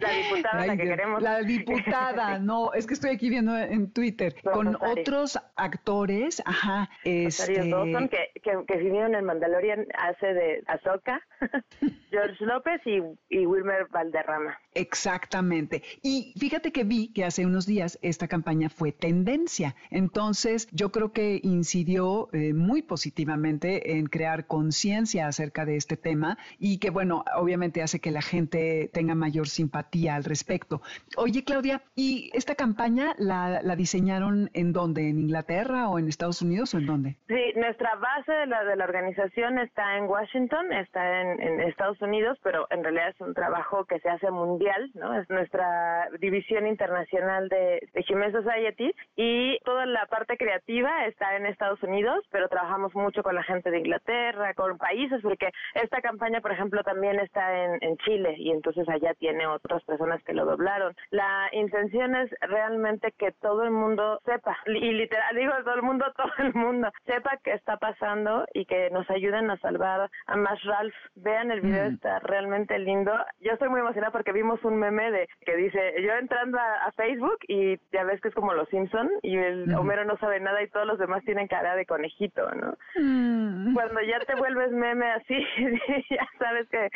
La 0.00 0.10
diputada, 0.10 0.66
la 0.66 0.76
que 0.76 0.84
queremos. 0.84 1.22
La 1.22 1.42
diputada, 1.54 2.38
no, 2.38 2.72
es 2.72 2.86
que 2.86 2.94
estoy 2.94 3.10
aquí 3.10 3.28
viendo 3.28 3.58
en 3.58 3.90
Twitter, 3.92 4.34
con 4.42 4.74
otros 4.76 5.38
actores, 5.56 6.42
ajá. 6.46 6.88
Este... 7.04 7.68
Dawson, 7.68 8.08
que, 8.08 8.30
que, 8.42 8.52
que 8.66 8.76
vivieron 8.78 9.14
en 9.14 9.26
Mandalorian, 9.26 9.86
hace 9.98 10.32
de 10.32 10.62
Azoka, 10.66 11.20
George 12.10 12.44
López 12.46 12.80
y, 12.86 13.00
y 13.28 13.44
Wilmer 13.44 13.86
Valderrama. 13.90 14.58
Exactamente. 14.74 15.82
Y 16.02 16.32
fíjate 16.38 16.72
que 16.72 16.84
vi 16.84 17.12
que 17.12 17.24
hace 17.24 17.44
unos 17.44 17.66
días 17.66 17.98
esta 18.00 18.28
campaña 18.28 18.70
fue 18.70 18.92
tendencia. 18.92 19.74
Entonces, 19.90 20.68
yo 20.72 20.90
creo 20.90 21.12
que 21.12 21.40
incidió 21.82 22.28
eh, 22.32 22.54
muy 22.54 22.82
positivamente 22.82 23.98
en 23.98 24.06
crear 24.06 24.46
conciencia 24.46 25.26
acerca 25.26 25.64
de 25.64 25.76
este 25.76 25.96
tema 25.96 26.38
y 26.60 26.78
que, 26.78 26.90
bueno, 26.90 27.24
obviamente 27.34 27.82
hace 27.82 28.00
que 28.00 28.12
la 28.12 28.22
gente 28.22 28.88
tenga 28.92 29.14
mayor 29.16 29.48
simpatía 29.48 30.14
al 30.14 30.24
respecto. 30.24 30.80
Oye, 31.16 31.42
Claudia, 31.42 31.82
¿y 31.96 32.30
esta 32.34 32.54
campaña 32.54 33.14
la, 33.18 33.60
diseñaron 33.76 34.50
en 34.54 34.72
dónde? 34.72 35.08
¿En 35.08 35.18
Inglaterra 35.18 35.88
o 35.88 35.98
en 35.98 36.06
Estados 36.06 36.40
Unidos 36.40 36.72
o 36.74 36.78
en 36.78 36.86
dónde? 36.86 37.16
Sí, 37.26 37.52
nuestra 37.56 37.96
base 37.96 38.32
de 38.32 38.46
la, 38.46 38.84
organización 38.84 39.58
está 39.58 39.96
en 39.96 40.04
Washington, 40.04 40.72
está 40.72 41.22
en, 41.22 41.60
Estados 41.62 42.00
Unidos, 42.00 42.38
pero 42.42 42.66
en 42.70 42.82
realidad 42.84 43.08
es 43.08 43.20
un 43.20 43.34
trabajo 43.34 43.84
que 43.86 43.98
se 44.00 44.08
hace 44.08 44.30
mundial, 44.30 44.90
¿no? 44.94 45.18
Es 45.18 45.28
nuestra 45.30 46.08
división 46.20 46.66
internacional 46.66 47.48
de, 47.48 47.88
de 47.92 48.32
Society 48.32 48.94
y 49.16 49.58
toda 49.64 49.86
la 49.86 50.06
parte 50.06 50.36
creativa 50.36 51.06
está 51.06 51.36
en 51.36 51.46
Estados 51.46 51.71
Unidos, 51.82 52.24
pero 52.30 52.48
trabajamos 52.48 52.94
mucho 52.94 53.22
con 53.22 53.34
la 53.34 53.42
gente 53.42 53.70
de 53.70 53.78
Inglaterra, 53.78 54.54
con 54.54 54.78
países, 54.78 55.20
porque 55.22 55.50
esta 55.74 56.00
campaña, 56.00 56.40
por 56.40 56.52
ejemplo, 56.52 56.82
también 56.82 57.20
está 57.20 57.64
en, 57.64 57.78
en 57.82 57.96
Chile 57.98 58.34
y 58.38 58.50
entonces 58.50 58.88
allá 58.88 59.14
tiene 59.14 59.46
otras 59.46 59.84
personas 59.84 60.22
que 60.24 60.34
lo 60.34 60.44
doblaron. 60.44 60.94
La 61.10 61.48
intención 61.52 62.16
es 62.16 62.30
realmente 62.40 63.12
que 63.12 63.32
todo 63.32 63.62
el 63.62 63.70
mundo 63.70 64.20
sepa, 64.24 64.56
y 64.66 64.92
literal 64.92 65.36
digo 65.36 65.52
todo 65.64 65.74
el 65.74 65.82
mundo, 65.82 66.06
todo 66.16 66.32
el 66.38 66.54
mundo, 66.54 66.90
sepa 67.04 67.38
qué 67.44 67.52
está 67.52 67.76
pasando 67.76 68.46
y 68.54 68.64
que 68.64 68.90
nos 68.90 69.08
ayuden 69.10 69.50
a 69.50 69.58
salvar 69.58 70.10
a 70.26 70.36
más 70.36 70.62
Ralph. 70.64 70.94
Vean 71.14 71.50
el 71.50 71.60
video, 71.60 71.90
mm. 71.90 71.94
está 71.94 72.18
realmente 72.20 72.78
lindo. 72.78 73.12
Yo 73.40 73.52
estoy 73.52 73.68
muy 73.68 73.80
emocionada 73.80 74.12
porque 74.12 74.32
vimos 74.32 74.62
un 74.64 74.78
meme 74.78 75.10
de 75.10 75.28
que 75.44 75.56
dice, 75.56 75.94
yo 76.02 76.12
entrando 76.14 76.58
a, 76.58 76.90
Facebook 76.92 77.38
y 77.48 77.78
ya 77.90 78.04
ves 78.04 78.20
que 78.20 78.28
es 78.28 78.34
como 78.34 78.52
los 78.52 78.68
Simpson 78.68 79.08
y 79.22 79.38
el 79.38 79.74
Homero 79.74 80.04
no 80.04 80.18
sabe 80.18 80.38
nada 80.40 80.62
y 80.62 80.68
todos 80.68 80.86
los 80.86 80.98
demás 80.98 81.24
tienen 81.24 81.48
cara 81.62 81.76
de 81.76 81.86
conejito, 81.86 82.42
¿no? 82.54 82.74
Mm. 82.96 83.74
Cuando 83.74 84.00
ya 84.02 84.18
te 84.20 84.34
vuelves 84.34 84.72
meme 84.72 85.10
así, 85.12 85.36
ya 86.10 86.28
sabes 86.38 86.68
que, 86.68 86.88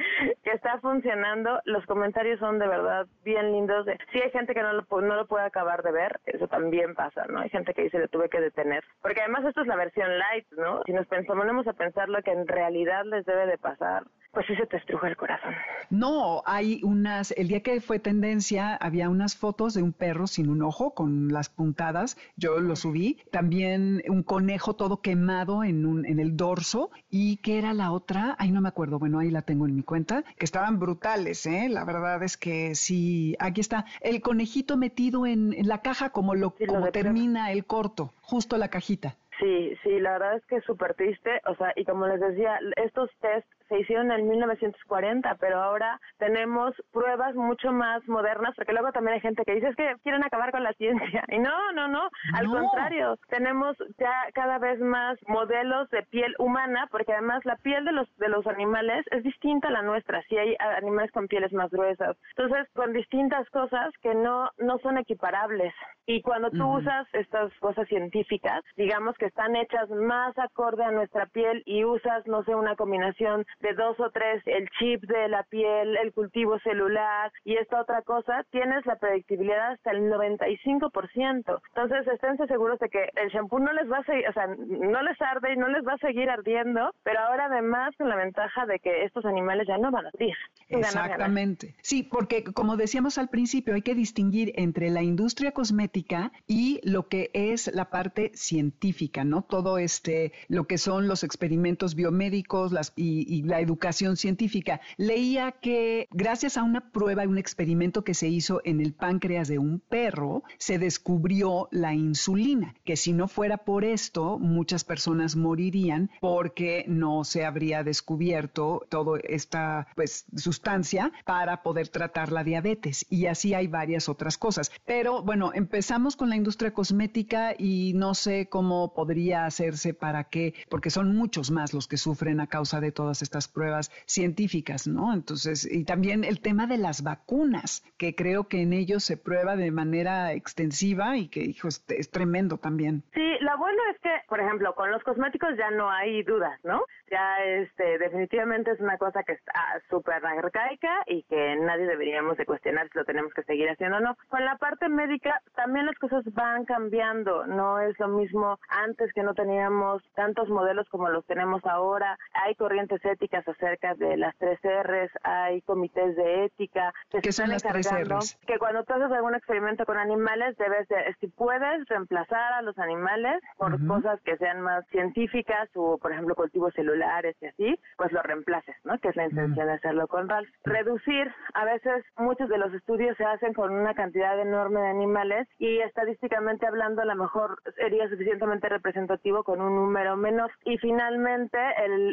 que 0.42 0.50
está 0.50 0.78
funcionando. 0.80 1.60
Los 1.64 1.86
comentarios 1.86 2.40
son 2.40 2.58
de 2.58 2.66
verdad 2.66 3.06
bien 3.24 3.52
lindos. 3.52 3.86
Sí 4.12 4.20
hay 4.20 4.30
gente 4.30 4.54
que 4.54 4.62
no 4.62 4.72
lo, 4.72 4.86
no 5.00 5.16
lo 5.16 5.26
puede 5.26 5.44
acabar 5.44 5.82
de 5.82 5.92
ver, 5.92 6.20
eso 6.26 6.48
también 6.48 6.94
pasa, 6.94 7.24
¿no? 7.28 7.40
Hay 7.40 7.50
gente 7.50 7.74
que 7.74 7.82
dice, 7.82 7.98
le 7.98 8.08
tuve 8.08 8.28
que 8.28 8.40
detener. 8.40 8.82
Porque 9.02 9.20
además 9.20 9.44
esto 9.44 9.60
es 9.60 9.66
la 9.68 9.76
versión 9.76 10.18
light, 10.18 10.46
¿no? 10.56 10.82
Si 10.84 10.92
nos 10.92 11.06
ponemos 11.06 11.66
a 11.68 11.72
pensar 11.72 12.08
lo 12.08 12.22
que 12.22 12.32
en 12.32 12.48
realidad 12.48 13.04
les 13.04 13.24
debe 13.24 13.46
de 13.46 13.58
pasar, 13.58 14.04
pues 14.36 14.46
sí 14.48 14.54
se 14.56 14.66
te 14.66 14.76
estruja 14.76 15.08
el 15.08 15.16
corazón. 15.16 15.54
No, 15.88 16.42
hay 16.44 16.80
unas, 16.82 17.30
el 17.38 17.48
día 17.48 17.62
que 17.62 17.80
fue 17.80 17.98
tendencia, 17.98 18.76
había 18.76 19.08
unas 19.08 19.34
fotos 19.34 19.72
de 19.72 19.82
un 19.82 19.94
perro 19.94 20.26
sin 20.26 20.50
un 20.50 20.62
ojo, 20.62 20.92
con 20.92 21.28
las 21.28 21.48
puntadas, 21.48 22.18
yo 22.36 22.60
lo 22.60 22.76
subí, 22.76 23.18
también 23.30 24.02
un 24.08 24.22
conejo 24.22 24.55
todo 24.58 25.00
quemado 25.00 25.64
en, 25.64 25.86
un, 25.86 26.06
en 26.06 26.20
el 26.20 26.36
dorso, 26.36 26.90
y 27.10 27.38
que 27.38 27.58
era 27.58 27.74
la 27.74 27.92
otra, 27.92 28.36
ahí 28.38 28.50
no 28.50 28.60
me 28.60 28.68
acuerdo, 28.68 28.98
bueno, 28.98 29.18
ahí 29.18 29.30
la 29.30 29.42
tengo 29.42 29.66
en 29.66 29.74
mi 29.74 29.82
cuenta, 29.82 30.24
que 30.38 30.44
estaban 30.44 30.78
brutales, 30.78 31.46
¿eh? 31.46 31.68
La 31.68 31.84
verdad 31.84 32.22
es 32.22 32.36
que 32.36 32.74
sí, 32.74 33.36
aquí 33.38 33.60
está, 33.60 33.84
el 34.00 34.20
conejito 34.20 34.76
metido 34.76 35.26
en, 35.26 35.54
la 35.66 35.82
caja 35.82 36.10
como 36.10 36.34
lo, 36.34 36.54
como 36.68 36.90
termina 36.90 37.52
el 37.52 37.64
corto, 37.64 38.12
justo 38.20 38.56
la 38.56 38.68
cajita. 38.68 39.16
Sí, 39.38 39.76
sí, 39.82 39.98
la 40.00 40.12
verdad 40.12 40.36
es 40.36 40.46
que 40.46 40.56
es 40.56 40.64
súper 40.64 40.94
triste, 40.94 41.40
o 41.46 41.54
sea, 41.56 41.72
y 41.76 41.84
como 41.84 42.06
les 42.06 42.20
decía, 42.20 42.58
estos 42.76 43.10
test 43.20 43.46
se 43.68 43.78
hicieron 43.78 44.10
en 44.12 44.28
1940, 44.28 45.36
pero 45.40 45.60
ahora 45.60 46.00
tenemos 46.18 46.74
pruebas 46.92 47.34
mucho 47.34 47.72
más 47.72 48.06
modernas, 48.08 48.54
porque 48.56 48.72
luego 48.72 48.92
también 48.92 49.14
hay 49.14 49.20
gente 49.20 49.44
que 49.44 49.54
dice 49.54 49.68
es 49.68 49.76
que 49.76 49.94
quieren 50.02 50.24
acabar 50.24 50.52
con 50.52 50.62
la 50.62 50.72
ciencia, 50.74 51.24
y 51.28 51.38
no, 51.38 51.72
no, 51.72 51.88
no, 51.88 52.08
al 52.34 52.46
contrario, 52.46 53.16
tenemos 53.28 53.76
ya 53.98 54.12
cada 54.34 54.58
vez 54.58 54.80
más 54.80 55.18
modelos 55.26 55.88
de 55.90 56.02
piel 56.02 56.34
humana, 56.38 56.88
porque 56.90 57.12
además 57.12 57.44
la 57.44 57.56
piel 57.56 57.84
de 57.84 57.92
los, 57.92 58.08
de 58.16 58.28
los 58.28 58.46
animales 58.46 59.04
es 59.10 59.22
distinta 59.22 59.68
a 59.68 59.72
la 59.72 59.82
nuestra, 59.82 60.22
si 60.28 60.36
hay 60.36 60.56
animales 60.58 61.10
con 61.12 61.28
pieles 61.28 61.52
más 61.52 61.70
gruesas, 61.70 62.16
entonces 62.36 62.68
con 62.74 62.92
distintas 62.92 63.48
cosas 63.50 63.92
que 64.02 64.14
no, 64.14 64.50
no 64.58 64.78
son 64.78 64.98
equiparables, 64.98 65.74
y 66.06 66.22
cuando 66.22 66.50
tú 66.50 66.64
usas 66.66 67.06
estas 67.12 67.52
cosas 67.58 67.88
científicas, 67.88 68.62
digamos 68.76 69.16
que 69.18 69.26
están 69.26 69.56
hechas 69.56 69.90
más 69.90 70.38
acorde 70.38 70.84
a 70.84 70.92
nuestra 70.92 71.26
piel 71.26 71.62
y 71.66 71.84
usas, 71.84 72.26
no 72.26 72.44
sé, 72.44 72.54
una 72.54 72.76
combinación 72.76 73.44
de 73.60 73.74
dos 73.74 73.98
o 74.00 74.10
tres, 74.10 74.42
el 74.46 74.68
chip 74.78 75.02
de 75.04 75.28
la 75.28 75.42
piel, 75.44 75.96
el 75.96 76.12
cultivo 76.12 76.58
celular 76.60 77.32
y 77.44 77.56
esta 77.56 77.80
otra 77.80 78.02
cosa, 78.02 78.44
tienes 78.50 78.84
la 78.86 78.96
predictibilidad 78.96 79.72
hasta 79.72 79.90
el 79.92 80.10
95%. 80.10 81.60
Entonces, 81.74 82.06
esténse 82.06 82.46
seguros 82.46 82.78
de 82.80 82.88
que 82.88 83.10
el 83.16 83.28
shampoo 83.30 83.58
no 83.58 83.72
les 83.72 83.90
va 83.90 83.98
a 83.98 84.04
seguir, 84.04 84.28
o 84.28 84.32
sea, 84.32 84.46
no 84.46 85.02
les 85.02 85.20
arde 85.20 85.52
y 85.52 85.56
no 85.56 85.68
les 85.68 85.86
va 85.86 85.94
a 85.94 85.98
seguir 85.98 86.28
ardiendo, 86.28 86.92
pero 87.02 87.20
ahora 87.20 87.46
además 87.46 87.94
con 87.96 88.08
la 88.08 88.16
ventaja 88.16 88.66
de 88.66 88.78
que 88.78 89.04
estos 89.04 89.24
animales 89.24 89.66
ya 89.66 89.78
no 89.78 89.90
van 89.90 90.06
a 90.06 90.08
arder. 90.08 90.36
Exactamente. 90.68 91.74
Sí, 91.82 92.02
porque 92.02 92.44
como 92.44 92.76
decíamos 92.76 93.18
al 93.18 93.28
principio, 93.28 93.74
hay 93.74 93.82
que 93.82 93.94
distinguir 93.94 94.52
entre 94.56 94.90
la 94.90 95.02
industria 95.02 95.52
cosmética 95.52 96.32
y 96.46 96.80
lo 96.82 97.08
que 97.08 97.30
es 97.32 97.72
la 97.74 97.90
parte 97.90 98.32
científica. 98.34 99.24
¿no? 99.24 99.42
Todo 99.42 99.78
este, 99.78 100.32
lo 100.48 100.64
que 100.64 100.78
son 100.78 101.08
los 101.08 101.24
experimentos 101.24 101.94
biomédicos 101.94 102.72
las, 102.72 102.92
y, 102.96 103.42
la 103.46 103.60
educación 103.60 104.16
científica. 104.16 104.80
Leía 104.96 105.52
que 105.52 106.08
gracias 106.10 106.56
a 106.56 106.62
una 106.62 106.90
prueba 106.90 107.24
y 107.24 107.28
un 107.28 107.38
experimento 107.38 108.04
que 108.04 108.14
se 108.14 108.28
hizo 108.28 108.60
en 108.64 108.80
el 108.80 108.92
páncreas 108.92 109.48
de 109.48 109.58
un 109.58 109.80
perro, 109.80 110.42
se 110.58 110.78
descubrió 110.78 111.68
la 111.70 111.94
insulina, 111.94 112.74
que 112.84 112.96
si 112.96 113.12
no 113.12 113.28
fuera 113.28 113.58
por 113.58 113.84
esto, 113.84 114.38
muchas 114.38 114.84
personas 114.84 115.36
morirían 115.36 116.10
porque 116.20 116.84
no 116.88 117.24
se 117.24 117.44
habría 117.44 117.82
descubierto 117.82 118.86
toda 118.88 119.18
esta 119.24 119.88
pues, 119.94 120.26
sustancia 120.36 121.12
para 121.24 121.62
poder 121.62 121.88
tratar 121.88 122.32
la 122.32 122.44
diabetes. 122.44 123.06
Y 123.10 123.26
así 123.26 123.54
hay 123.54 123.66
varias 123.66 124.08
otras 124.08 124.38
cosas. 124.38 124.70
Pero 124.84 125.22
bueno, 125.22 125.52
empezamos 125.54 126.16
con 126.16 126.28
la 126.28 126.36
industria 126.36 126.72
cosmética 126.72 127.54
y 127.56 127.92
no 127.94 128.14
sé 128.14 128.48
cómo 128.48 128.94
podría 128.94 129.46
hacerse 129.46 129.94
para 129.94 130.24
que, 130.24 130.54
porque 130.68 130.90
son 130.90 131.14
muchos 131.14 131.50
más 131.50 131.72
los 131.72 131.88
que 131.88 131.96
sufren 131.96 132.40
a 132.40 132.46
causa 132.46 132.80
de 132.80 132.92
todas 132.92 133.22
estas 133.22 133.35
pruebas 133.48 133.90
científicas, 134.06 134.86
¿no? 134.86 135.12
Entonces, 135.12 135.68
y 135.70 135.84
también 135.84 136.24
el 136.24 136.40
tema 136.40 136.66
de 136.66 136.78
las 136.78 137.02
vacunas, 137.02 137.84
que 137.98 138.14
creo 138.14 138.48
que 138.48 138.62
en 138.62 138.72
ellos 138.72 139.04
se 139.04 139.16
prueba 139.16 139.56
de 139.56 139.70
manera 139.70 140.32
extensiva 140.32 141.16
y 141.16 141.28
que, 141.28 141.40
hijo, 141.40 141.68
es 141.68 142.10
tremendo 142.10 142.58
también. 142.58 143.02
Sí, 143.14 143.26
lo 143.40 143.58
bueno 143.58 143.78
es 143.92 144.00
que, 144.00 144.10
por 144.28 144.40
ejemplo, 144.40 144.74
con 144.74 144.90
los 144.90 145.02
cosméticos 145.02 145.50
ya 145.56 145.70
no 145.70 145.90
hay 145.90 146.22
dudas, 146.22 146.58
¿no? 146.64 146.82
Ya, 147.10 147.44
este, 147.44 147.98
definitivamente 147.98 148.72
es 148.72 148.80
una 148.80 148.98
cosa 148.98 149.22
que 149.22 149.32
está 149.32 149.80
súper 149.88 150.24
arcaica 150.24 151.02
y 151.06 151.22
que 151.24 151.56
nadie 151.56 151.86
deberíamos 151.86 152.36
de 152.36 152.46
cuestionar 152.46 152.88
si 152.88 152.98
lo 152.98 153.04
tenemos 153.04 153.32
que 153.32 153.44
seguir 153.44 153.68
haciendo 153.68 153.98
o 153.98 154.00
no. 154.00 154.16
Con 154.28 154.44
la 154.44 154.56
parte 154.56 154.88
médica 154.88 155.40
también 155.54 155.86
las 155.86 155.98
cosas 155.98 156.24
van 156.34 156.64
cambiando, 156.64 157.46
no 157.46 157.80
es 157.80 157.98
lo 158.00 158.08
mismo 158.08 158.58
antes 158.68 159.12
que 159.12 159.22
no 159.22 159.34
teníamos 159.34 160.02
tantos 160.14 160.48
modelos 160.48 160.88
como 160.88 161.08
los 161.08 161.24
tenemos 161.26 161.64
ahora, 161.64 162.18
hay 162.32 162.54
corrientes 162.56 163.04
éticas 163.04 163.25
pláticas 163.26 163.48
acerca 163.48 163.94
de 163.94 164.16
las 164.16 164.36
tres 164.38 164.58
R's, 164.62 165.10
hay 165.22 165.60
comités 165.62 166.16
de 166.16 166.44
ética 166.44 166.92
que 167.10 167.20
¿Qué 167.20 167.32
son 167.32 167.50
las 167.50 167.62
tres 167.62 167.88
R's? 167.90 168.38
que 168.46 168.58
cuando 168.58 168.84
tú 168.84 168.94
haces 168.94 169.10
algún 169.12 169.34
experimento 169.34 169.84
con 169.84 169.96
animales 169.96 170.56
debes 170.58 170.88
de, 170.88 171.14
si 171.20 171.28
puedes 171.28 171.86
reemplazar 171.88 172.52
a 172.54 172.62
los 172.62 172.78
animales 172.78 173.42
por 173.56 173.84
cosas 173.86 174.20
que 174.22 174.36
sean 174.36 174.60
más 174.60 174.86
científicas 174.88 175.68
o 175.74 175.98
por 175.98 176.12
ejemplo 176.12 176.34
cultivos 176.34 176.72
celulares 176.74 177.36
y 177.40 177.46
así, 177.46 177.80
pues 177.96 178.12
lo 178.12 178.22
reemplaces, 178.22 178.76
¿no? 178.84 178.98
Que 178.98 179.08
es 179.08 179.16
la 179.16 179.24
intención 179.24 179.66
de 179.66 179.72
hacerlo 179.72 180.06
con 180.06 180.28
RALF. 180.28 180.48
Reducir, 180.64 181.32
a 181.54 181.64
veces 181.64 182.04
muchos 182.16 182.48
de 182.48 182.58
los 182.58 182.72
estudios 182.74 183.16
se 183.16 183.24
hacen 183.24 183.52
con 183.54 183.72
una 183.72 183.94
cantidad 183.94 184.38
enorme 184.40 184.80
de 184.80 184.88
animales 184.88 185.48
y 185.58 185.78
estadísticamente 185.78 186.66
hablando 186.66 187.02
a 187.02 187.06
lo 187.06 187.16
mejor 187.16 187.58
sería 187.76 188.08
suficientemente 188.08 188.68
representativo 188.68 189.42
con 189.44 189.60
un 189.60 189.74
número 189.74 190.16
menos. 190.16 190.50
Y 190.64 190.78
finalmente 190.78 191.58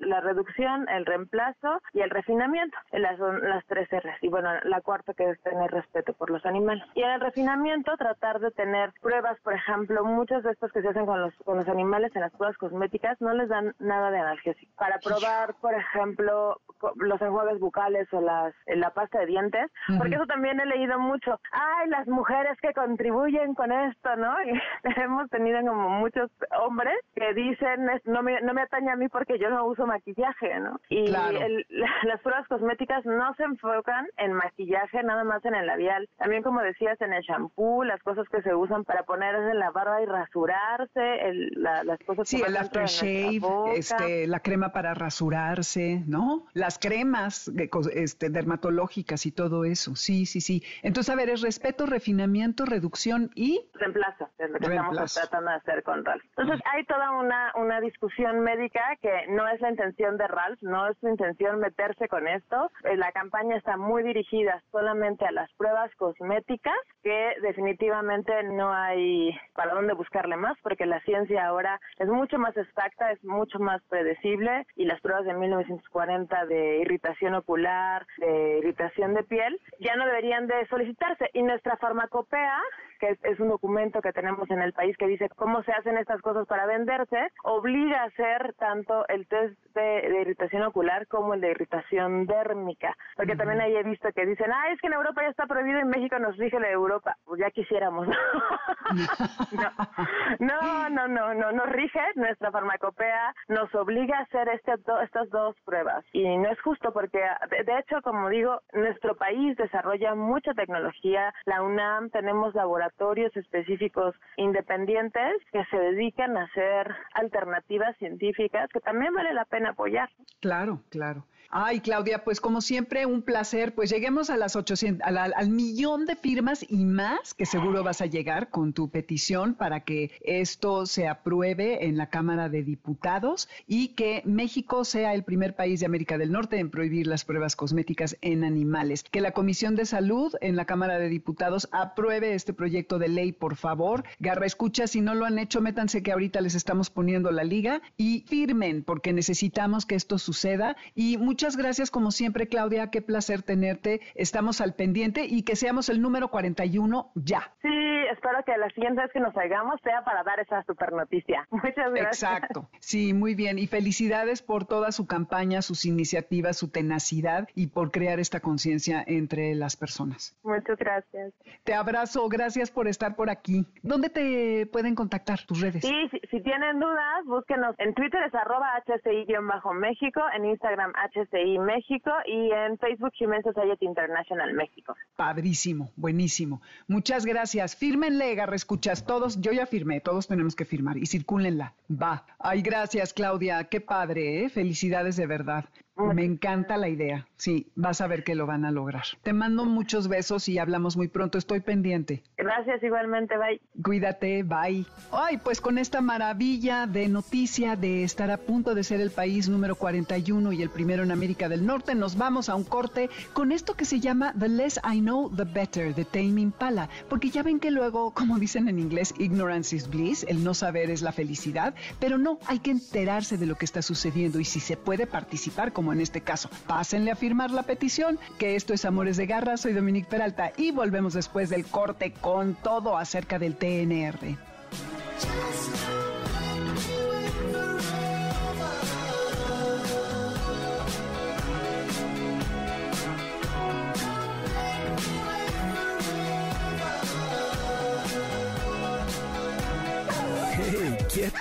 la 0.05 0.21
reducción, 0.21 0.87
el 0.89 1.02
reemplazo 1.05 1.81
y 1.93 2.01
el 2.01 2.09
refinamiento. 2.09 2.77
Las 2.91 3.17
son 3.17 3.41
las 3.47 3.65
tres 3.65 3.89
R's. 3.91 4.17
Y 4.21 4.29
bueno, 4.29 4.49
la 4.63 4.81
cuarta 4.81 5.13
que 5.13 5.29
es 5.29 5.41
tener 5.41 5.71
respeto 5.71 6.13
por 6.13 6.29
los 6.29 6.45
animales. 6.45 6.83
Y 6.95 7.03
en 7.03 7.11
el 7.11 7.21
refinamiento 7.21 7.95
tratar 7.97 8.39
de 8.39 8.51
tener 8.51 8.91
pruebas, 9.01 9.39
por 9.41 9.53
ejemplo, 9.53 10.03
muchas 10.03 10.43
de 10.43 10.51
estas 10.51 10.71
que 10.71 10.81
se 10.81 10.89
hacen 10.89 11.05
con 11.05 11.21
los, 11.21 11.33
con 11.45 11.57
los 11.57 11.67
animales 11.67 12.15
en 12.15 12.21
las 12.21 12.31
pruebas 12.33 12.57
cosméticas 12.57 13.19
no 13.21 13.33
les 13.33 13.49
dan 13.49 13.73
nada 13.79 14.11
de 14.11 14.19
analgésico. 14.19 14.71
Para 14.77 14.99
probar, 14.99 15.55
por 15.61 15.73
ejemplo, 15.73 16.61
los 16.95 17.21
enjuagues 17.21 17.59
bucales 17.59 18.11
o 18.13 18.21
las, 18.21 18.53
la 18.67 18.89
pasta 18.91 19.19
de 19.19 19.25
dientes, 19.27 19.71
porque 19.97 20.15
eso 20.15 20.25
también 20.25 20.59
he 20.59 20.65
leído 20.65 20.99
mucho. 20.99 21.39
Ay, 21.51 21.89
las 21.89 22.07
mujeres 22.07 22.59
que 22.61 22.73
contribuyen 22.73 23.53
con 23.55 23.71
esto, 23.71 24.15
¿no? 24.15 24.33
Y 24.83 24.99
hemos 24.99 25.29
tenido 25.29 25.59
como 25.61 25.89
muchos 25.89 26.29
hombres 26.59 26.95
que 27.15 27.33
dicen, 27.33 27.87
no 28.05 28.21
me, 28.21 28.41
no 28.41 28.53
me 28.53 28.61
atañe 28.61 28.91
a 28.91 28.95
mí 28.95 29.07
porque 29.07 29.39
yo 29.39 29.49
no 29.49 29.65
uso 29.65 29.85
maquillaje, 29.85 30.59
¿no? 30.59 30.79
Y 30.93 31.07
las 32.03 32.21
pruebas 32.21 32.47
cosméticas 32.47 33.05
no 33.05 33.33
se 33.35 33.43
enfocan 33.43 34.07
en 34.17 34.33
maquillaje, 34.33 35.01
nada 35.03 35.23
más 35.23 35.43
en 35.45 35.55
el 35.55 35.65
labial. 35.65 36.07
También, 36.17 36.43
como 36.43 36.61
decías, 36.61 36.99
en 37.01 37.13
el 37.13 37.23
shampoo, 37.23 37.83
las 37.83 38.01
cosas 38.03 38.27
que 38.29 38.41
se 38.41 38.53
usan 38.53 38.83
para 38.83 39.03
ponerse 39.03 39.49
en 39.51 39.59
la 39.59 39.71
barba 39.71 40.01
y 40.01 40.05
rasurarse, 40.05 41.27
el, 41.27 41.51
las 41.55 41.99
cosas 42.05 42.27
sí, 42.27 42.41
el 42.45 42.55
aftershave, 42.55 43.41
este, 43.75 44.27
la 44.27 44.39
crema 44.39 44.71
para 44.71 44.93
rasurarse, 44.93 46.03
¿no? 46.05 46.45
Las 46.53 46.77
cremas 46.77 47.51
este, 47.93 48.29
dermatológicas 48.29 49.25
y 49.25 49.31
todo 49.31 49.65
eso. 49.65 49.95
Sí, 49.95 50.25
sí, 50.25 50.41
sí. 50.41 50.63
Entonces, 50.83 51.13
a 51.13 51.15
ver, 51.15 51.29
es 51.29 51.41
respeto, 51.41 51.85
refinamiento, 51.85 52.65
reducción 52.65 53.31
y... 53.35 53.69
Reemplazo, 53.73 54.29
es 54.37 54.49
lo 54.49 54.59
que 54.59 54.65
estamos 54.67 55.13
tratando 55.13 55.49
de 55.49 55.57
hacer 55.57 55.83
con 55.83 56.05
Ralph. 56.05 56.23
Entonces, 56.37 56.61
hay 56.71 56.85
toda 56.85 57.11
una, 57.11 57.51
una 57.55 57.81
discusión 57.81 58.41
médica 58.41 58.81
que 59.01 59.27
no 59.29 59.47
es 59.47 59.59
la 59.61 59.69
intención 59.69 60.17
de 60.17 60.27
Ralph, 60.27 60.61
no 60.61 60.82
es 60.87 60.97
su 60.99 61.07
intención 61.07 61.59
meterse 61.59 62.07
con 62.07 62.27
esto. 62.27 62.69
Eh, 62.83 62.97
la 62.97 63.11
campaña 63.11 63.57
está 63.57 63.77
muy 63.77 64.03
dirigida 64.03 64.61
solamente 64.71 65.25
a 65.25 65.31
las 65.31 65.51
pruebas 65.53 65.93
cosméticas, 65.95 66.77
que 67.01 67.35
definitivamente 67.41 68.43
no 68.43 68.73
hay 68.73 69.37
para 69.53 69.73
dónde 69.73 69.93
buscarle 69.93 70.37
más, 70.37 70.57
porque 70.61 70.85
la 70.85 70.99
ciencia 71.01 71.45
ahora 71.45 71.79
es 71.97 72.07
mucho 72.07 72.37
más 72.37 72.55
exacta, 72.57 73.11
es 73.11 73.23
mucho 73.23 73.59
más 73.59 73.81
predecible 73.89 74.65
y 74.75 74.85
las 74.85 75.01
pruebas 75.01 75.25
de 75.25 75.33
1940 75.33 76.45
de 76.45 76.77
irritación 76.79 77.35
ocular, 77.35 78.05
de 78.17 78.59
irritación 78.59 79.13
de 79.13 79.23
piel, 79.23 79.59
ya 79.79 79.95
no 79.95 80.05
deberían 80.05 80.47
de 80.47 80.65
solicitarse. 80.67 81.29
Y 81.33 81.43
nuestra 81.43 81.77
farmacopea 81.77 82.61
que 83.03 83.17
es, 83.29 83.39
un 83.39 83.49
documento 83.49 84.01
que 84.01 84.13
tenemos 84.13 84.49
en 84.49 84.61
el 84.61 84.71
país 84.71 84.95
que 84.97 85.07
dice 85.07 85.27
cómo 85.35 85.61
se 85.63 85.73
hacen 85.73 85.97
estas 85.97 86.21
cosas 86.21 86.47
para 86.47 86.65
venderse, 86.65 87.31
obliga 87.43 88.01
a 88.01 88.05
hacer 88.05 88.53
tanto 88.57 89.05
el 89.09 89.27
test 89.27 89.57
de, 89.75 90.21
irritación 90.21 90.62
ocular 90.63 91.07
como 91.07 91.33
el 91.33 91.41
de 91.41 91.51
irritación 91.51 92.25
dérmica. 92.25 92.95
Porque 93.15 93.35
también 93.35 93.61
ahí 93.61 93.75
he 93.75 93.83
visto 93.83 94.09
que 94.13 94.25
dicen, 94.25 94.51
ah, 94.51 94.71
es 94.71 94.81
que 94.81 94.87
en 94.87 94.93
Europa 94.93 95.21
ya 95.21 95.29
está 95.29 95.45
prohibido 95.45 95.79
y 95.79 95.81
en 95.81 95.89
México 95.89 96.17
nos 96.19 96.37
rige 96.37 96.59
la 96.59 96.67
de 96.67 96.73
Europa. 96.73 97.17
Pues 97.25 97.39
ya 97.39 97.51
quisiéramos. 97.51 98.07
no. 100.39 100.89
no, 100.89 101.07
no, 101.07 101.33
no, 101.33 101.51
nos 101.51 101.69
rige 101.69 101.99
nuestra 102.15 102.51
farmacopea, 102.51 103.33
nos 103.47 103.73
obliga 103.75 104.17
a 104.17 104.23
hacer 104.23 104.49
este, 104.49 104.73
estas 105.03 105.29
dos 105.29 105.55
pruebas. 105.65 106.03
Y 106.13 106.37
no 106.37 106.49
es 106.49 106.59
justo 106.61 106.91
porque, 106.93 107.21
de 107.49 107.79
hecho, 107.79 108.01
como 108.01 108.29
digo, 108.29 108.61
nuestro 108.73 109.15
país 109.15 109.55
desarrolla 109.57 110.15
mucha 110.15 110.53
tecnología. 110.53 111.33
La 111.45 111.61
UNAM 111.61 112.09
tenemos 112.09 112.55
laboratorios 112.55 113.35
específicos 113.35 114.15
independientes 114.37 115.41
que 115.51 115.63
se 115.65 115.77
dedican 115.77 116.37
a 116.37 116.43
hacer 116.43 116.95
alternativas 117.13 117.95
científicas 117.97 118.69
que 118.71 118.79
también 118.79 119.13
vale 119.13 119.33
la 119.33 119.45
pena 119.45 119.69
apoyar. 119.69 120.09
Claro, 120.41 120.52
claro. 120.89 121.25
Ay, 121.49 121.79
Claudia, 121.81 122.23
pues 122.23 122.41
como 122.41 122.61
siempre, 122.61 123.05
un 123.05 123.21
placer. 123.21 123.73
Pues 123.75 123.89
lleguemos 123.89 124.29
a 124.29 124.37
las 124.37 124.55
800, 124.55 125.07
al 125.07 125.49
millón 125.49 126.05
de 126.05 126.15
firmas 126.15 126.65
y 126.67 126.85
más, 126.85 127.33
que 127.33 127.45
seguro 127.45 127.83
vas 127.83 128.01
a 128.01 128.05
llegar 128.05 128.49
con 128.49 128.73
tu 128.73 128.89
petición 128.89 129.53
para 129.53 129.81
que 129.81 130.11
esto 130.21 130.85
se 130.85 131.07
apruebe 131.07 131.85
en 131.85 131.97
la 131.97 132.09
Cámara 132.09 132.49
de 132.49 132.63
Diputados 132.63 133.49
y 133.67 133.89
que 133.89 134.21
México 134.25 134.85
sea 134.85 135.13
el 135.13 135.23
primer 135.23 135.55
país 135.55 135.79
de 135.79 135.85
América 135.85 136.17
del 136.17 136.31
Norte 136.31 136.59
en 136.59 136.69
prohibir 136.69 137.07
las 137.07 137.25
pruebas 137.25 137.55
cosméticas 137.55 138.17
en 138.21 138.43
animales. 138.43 139.03
Que 139.03 139.21
la 139.21 139.31
Comisión 139.31 139.75
de 139.75 139.85
Salud 139.85 140.33
en 140.41 140.55
la 140.55 140.65
Cámara 140.65 140.99
de 140.99 141.09
Diputados 141.09 141.69
apruebe 141.71 142.33
este 142.33 142.53
proyecto 142.53 142.99
de 142.99 143.07
ley, 143.07 143.31
por 143.31 143.55
favor. 143.55 144.03
Garra, 144.19 144.45
escucha, 144.45 144.87
si 144.87 145.01
no 145.01 145.15
lo 145.15 145.25
han 145.25 145.39
hecho, 145.39 145.61
métanse 145.61 146.03
que 146.03 146.11
ahorita 146.11 146.41
les 146.41 146.55
estamos 146.55 146.89
poniendo 146.89 147.31
la 147.31 147.43
liga 147.43 147.81
y 147.97 148.25
firmen, 148.27 148.83
porque 148.83 149.13
necesitamos 149.13 149.85
que 149.85 149.95
esto 149.95 150.17
suceda. 150.17 150.75
Y 150.95 151.17
Muchas 151.33 151.57
gracias, 151.57 151.89
como 151.89 152.11
siempre, 152.11 152.45
Claudia. 152.47 152.91
Qué 152.91 153.01
placer 153.01 153.41
tenerte. 153.41 154.01
Estamos 154.13 154.61
al 154.61 154.75
pendiente 154.75 155.25
y 155.25 155.41
que 155.41 155.55
seamos 155.55 155.89
el 155.89 155.99
número 155.99 156.27
41 156.27 157.11
ya. 157.15 157.51
Sí, 157.63 157.69
espero 158.11 158.43
que 158.45 158.55
la 158.55 158.69
siguiente 158.69 159.01
vez 159.01 159.11
que 159.11 159.19
nos 159.19 159.35
hagamos 159.35 159.81
sea 159.81 160.03
para 160.03 160.21
dar 160.21 160.39
esa 160.39 160.61
super 160.65 160.93
noticia. 160.93 161.47
Muchas 161.49 161.91
gracias. 161.91 162.21
Exacto. 162.21 162.69
Sí, 162.79 163.15
muy 163.15 163.33
bien. 163.33 163.57
Y 163.57 163.65
felicidades 163.65 164.43
por 164.43 164.65
toda 164.65 164.91
su 164.91 165.07
campaña, 165.07 165.63
sus 165.63 165.85
iniciativas, 165.85 166.55
su 166.55 166.69
tenacidad 166.69 167.47
y 167.55 167.65
por 167.65 167.89
crear 167.89 168.19
esta 168.19 168.39
conciencia 168.39 169.03
entre 169.07 169.55
las 169.55 169.75
personas. 169.75 170.37
Muchas 170.43 170.77
gracias. 170.77 171.33
Te 171.63 171.73
abrazo. 171.73 172.29
Gracias 172.29 172.69
por 172.69 172.87
estar 172.87 173.15
por 173.15 173.31
aquí. 173.31 173.65
¿Dónde 173.81 174.11
te 174.11 174.67
pueden 174.67 174.93
contactar 174.93 175.39
tus 175.47 175.61
redes? 175.61 175.81
Sí, 175.81 176.09
si, 176.29 176.41
tienen 176.41 176.79
dudas, 176.79 177.25
búsquenos 177.25 177.73
en 177.79 177.95
Twitter 177.95 178.21
es 178.21 178.35
arroba 178.35 178.67
HCI-México, 178.85 180.21
en 180.35 180.45
Instagram 180.45 180.93
HCI 180.93 181.22
México 181.31 182.11
y 182.25 182.51
en 182.51 182.77
Facebook 182.77 183.13
Human 183.19 183.43
Society 183.43 183.85
International 183.85 184.53
México. 184.53 184.95
Padrísimo, 185.15 185.91
buenísimo. 185.95 186.61
Muchas 186.87 187.25
gracias. 187.25 187.75
Fírmenle, 187.75 188.35
Garra, 188.35 188.55
escuchas 188.55 189.05
todos. 189.05 189.39
Yo 189.41 189.51
ya 189.51 189.65
firmé, 189.65 190.01
todos 190.01 190.27
tenemos 190.27 190.55
que 190.55 190.65
firmar 190.65 190.97
y 190.97 191.05
circúlenla. 191.05 191.73
Va. 191.89 192.25
Ay, 192.39 192.61
gracias, 192.61 193.13
Claudia. 193.13 193.63
Qué 193.65 193.81
padre, 193.81 194.43
¿eh? 194.43 194.49
Felicidades 194.49 195.15
de 195.15 195.27
verdad. 195.27 195.65
Me 195.95 196.25
encanta 196.25 196.75
la 196.77 196.89
idea. 196.89 197.27
Sí, 197.37 197.71
vas 197.75 198.01
a 198.01 198.07
ver 198.07 198.23
que 198.23 198.33
lo 198.33 198.47
van 198.47 198.65
a 198.65 198.71
lograr. 198.71 199.03
Te 199.21 199.31
mando 199.31 199.65
muchos 199.65 200.07
besos 200.07 200.49
y 200.49 200.57
hablamos 200.57 200.97
muy 200.97 201.07
pronto. 201.07 201.37
Estoy 201.37 201.59
pendiente. 201.59 202.23
Gracias 202.37 202.81
igualmente. 202.81 203.35
Bye. 203.37 203.61
Cuídate. 203.83 204.41
Bye. 204.41 204.85
Ay, 205.11 205.37
pues 205.37 205.61
con 205.61 205.77
esta 205.77 206.01
maravilla 206.01 206.87
de 206.87 207.07
noticia 207.09 207.75
de 207.75 208.03
estar 208.03 208.31
a 208.31 208.37
punto 208.37 208.73
de 208.73 208.83
ser 208.83 209.01
el 209.01 209.11
país 209.11 209.49
número 209.49 209.75
41 209.75 210.51
y 210.53 210.63
el 210.63 210.69
primero 210.71 211.03
en 211.03 211.11
América 211.11 211.47
del 211.47 211.65
Norte, 211.65 211.93
nos 211.93 212.17
vamos 212.17 212.49
a 212.49 212.55
un 212.55 212.63
corte 212.63 213.09
con 213.33 213.51
esto 213.51 213.75
que 213.75 213.85
se 213.85 213.99
llama 213.99 214.33
The 214.37 214.49
Less 214.49 214.79
I 214.83 214.99
Know, 214.99 215.29
The 215.35 215.43
Better 215.43 215.93
de 215.93 216.05
Tame 216.05 216.41
Impala. 216.41 216.89
Porque 217.07 217.29
ya 217.29 217.43
ven 217.43 217.59
que 217.59 217.69
luego, 217.69 218.11
como 218.11 218.39
dicen 218.39 218.67
en 218.67 218.79
inglés, 218.79 219.13
ignorance 219.19 219.75
is 219.75 219.87
bliss, 219.87 220.25
el 220.27 220.43
no 220.43 220.55
saber 220.55 220.89
es 220.89 221.03
la 221.03 221.11
felicidad. 221.11 221.75
Pero 221.99 222.17
no, 222.17 222.39
hay 222.47 222.59
que 222.59 222.71
enterarse 222.71 223.37
de 223.37 223.45
lo 223.45 223.55
que 223.55 223.65
está 223.65 223.83
sucediendo 223.83 224.39
y 224.39 224.45
si 224.45 224.59
se 224.59 224.75
puede 224.75 225.05
participar 225.05 225.71
como 225.83 225.91
en 225.91 225.99
este 225.99 226.21
caso. 226.21 226.49
Pásenle 226.65 227.11
a 227.11 227.15
firmar 227.17 227.51
la 227.51 227.63
petición, 227.63 228.17
que 228.37 228.55
esto 228.55 228.73
es 228.73 228.85
Amores 228.85 229.17
de 229.17 229.25
Garra, 229.25 229.57
soy 229.57 229.73
Dominique 229.73 230.07
Peralta 230.09 230.53
y 230.55 230.71
volvemos 230.71 231.13
después 231.13 231.49
del 231.49 231.65
corte 231.65 232.13
con 232.13 232.55
todo 232.55 232.97
acerca 232.97 233.37
del 233.37 233.57
TNR. 233.57 234.37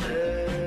say 0.00 0.57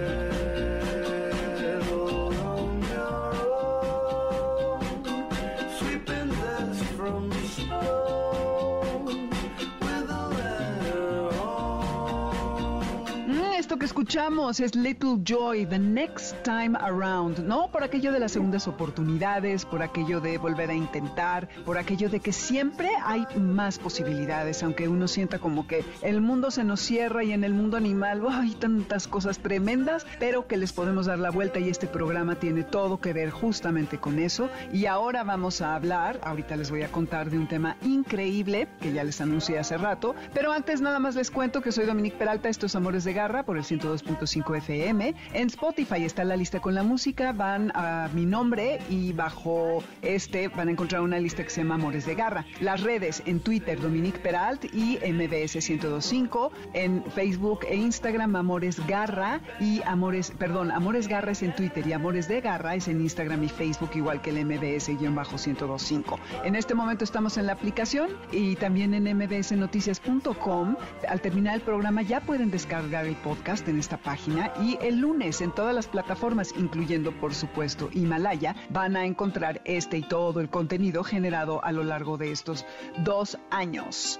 escuchamos 13.85 14.59
es 14.59 14.75
Little 14.75 15.17
Joy, 15.23 15.65
The 15.65 15.79
Next 15.79 16.35
Time 16.43 16.77
Around, 16.79 17.39
¿no? 17.39 17.71
Por 17.71 17.83
aquello 17.83 18.11
de 18.11 18.19
las 18.19 18.33
segundas 18.33 18.67
oportunidades, 18.67 19.65
por 19.65 19.81
aquello 19.81 20.21
de 20.21 20.37
volver 20.37 20.69
a 20.69 20.73
intentar, 20.73 21.49
por 21.65 21.77
aquello 21.77 22.09
de 22.09 22.19
que 22.19 22.31
siempre 22.31 22.89
hay 23.03 23.25
más 23.39 23.79
posibilidades, 23.79 24.61
aunque 24.61 24.87
uno 24.87 25.07
sienta 25.07 25.39
como 25.39 25.65
que 25.65 25.83
el 26.01 26.21
mundo 26.21 26.51
se 26.51 26.63
nos 26.63 26.79
cierra 26.79 27.23
y 27.23 27.31
en 27.31 27.43
el 27.43 27.53
mundo 27.53 27.77
animal 27.77 28.21
hay 28.29 28.51
tantas 28.51 29.07
cosas 29.07 29.39
tremendas, 29.39 30.05
pero 30.19 30.47
que 30.47 30.57
les 30.57 30.73
podemos 30.73 31.07
dar 31.07 31.19
la 31.19 31.31
vuelta 31.31 31.59
y 31.59 31.69
este 31.69 31.87
programa 31.87 32.35
tiene 32.35 32.63
todo 32.63 32.99
que 32.99 33.13
ver 33.13 33.31
justamente 33.31 33.97
con 33.97 34.19
eso. 34.19 34.49
Y 34.71 34.85
ahora 34.85 35.23
vamos 35.23 35.61
a 35.61 35.75
hablar, 35.75 36.19
ahorita 36.23 36.55
les 36.55 36.69
voy 36.69 36.83
a 36.83 36.91
contar 36.91 37.29
de 37.29 37.37
un 37.39 37.47
tema 37.47 37.77
increíble 37.81 38.67
que 38.79 38.93
ya 38.93 39.03
les 39.03 39.21
anuncié 39.21 39.57
hace 39.57 39.77
rato, 39.77 40.13
pero 40.33 40.51
antes 40.51 40.81
nada 40.81 40.99
más 40.99 41.15
les 41.15 41.31
cuento 41.31 41.61
que 41.61 41.71
soy 41.71 41.85
Dominique 41.85 42.17
Peralta, 42.17 42.49
estos 42.49 42.75
Amores 42.75 43.03
de 43.03 43.13
Garra 43.13 43.43
por 43.43 43.57
el 43.57 43.63
102 43.77 44.01
2.5 44.03 44.57
FM. 44.57 45.15
En 45.33 45.47
Spotify 45.47 46.03
está 46.03 46.23
la 46.23 46.35
lista 46.35 46.59
con 46.59 46.75
la 46.75 46.83
música, 46.83 47.31
van 47.31 47.71
a 47.75 48.09
mi 48.13 48.25
nombre 48.25 48.79
y 48.89 49.13
bajo 49.13 49.83
este 50.01 50.47
van 50.49 50.67
a 50.67 50.71
encontrar 50.71 51.01
una 51.01 51.19
lista 51.19 51.43
que 51.43 51.49
se 51.49 51.61
llama 51.61 51.75
Amores 51.75 52.05
de 52.05 52.15
Garra. 52.15 52.45
Las 52.59 52.81
redes 52.81 53.23
en 53.25 53.39
Twitter 53.39 53.79
Dominique 53.79 54.19
Peralt 54.19 54.65
y 54.73 54.97
MBS 54.97 55.55
1025, 55.55 56.51
en 56.73 57.03
Facebook 57.11 57.59
e 57.67 57.75
Instagram 57.75 58.35
Amores 58.35 58.85
Garra 58.87 59.41
y 59.59 59.81
Amores, 59.85 60.31
perdón, 60.37 60.71
Amores 60.71 61.07
Garra 61.07 61.31
es 61.31 61.43
en 61.43 61.55
Twitter 61.55 61.85
y 61.87 61.93
Amores 61.93 62.27
de 62.27 62.41
Garra 62.41 62.75
es 62.75 62.87
en 62.87 63.01
Instagram 63.01 63.43
y 63.43 63.49
Facebook 63.49 63.91
igual 63.95 64.21
que 64.21 64.31
el 64.31 64.45
MBS-1025. 64.45 66.17
En 66.43 66.55
este 66.55 66.73
momento 66.73 67.03
estamos 67.03 67.37
en 67.37 67.45
la 67.47 67.53
aplicación 67.53 68.09
y 68.31 68.55
también 68.55 68.93
en 68.93 69.17
mbsnoticias.com. 69.17 70.75
Al 71.07 71.21
terminar 71.21 71.55
el 71.55 71.61
programa 71.61 72.01
ya 72.01 72.21
pueden 72.21 72.51
descargar 72.51 73.05
el 73.05 73.15
podcast 73.15 73.60
en 73.69 73.79
esta 73.79 73.97
página 73.97 74.51
y 74.61 74.77
el 74.81 74.99
lunes 74.99 75.41
en 75.41 75.51
todas 75.51 75.75
las 75.75 75.87
plataformas, 75.87 76.53
incluyendo 76.57 77.11
por 77.11 77.33
supuesto 77.33 77.89
Himalaya, 77.93 78.55
van 78.69 78.95
a 78.95 79.05
encontrar 79.05 79.61
este 79.65 79.97
y 79.97 80.01
todo 80.01 80.39
el 80.39 80.49
contenido 80.49 81.03
generado 81.03 81.63
a 81.63 81.71
lo 81.71 81.83
largo 81.83 82.17
de 82.17 82.31
estos 82.31 82.65
dos 83.03 83.37
años. 83.49 84.19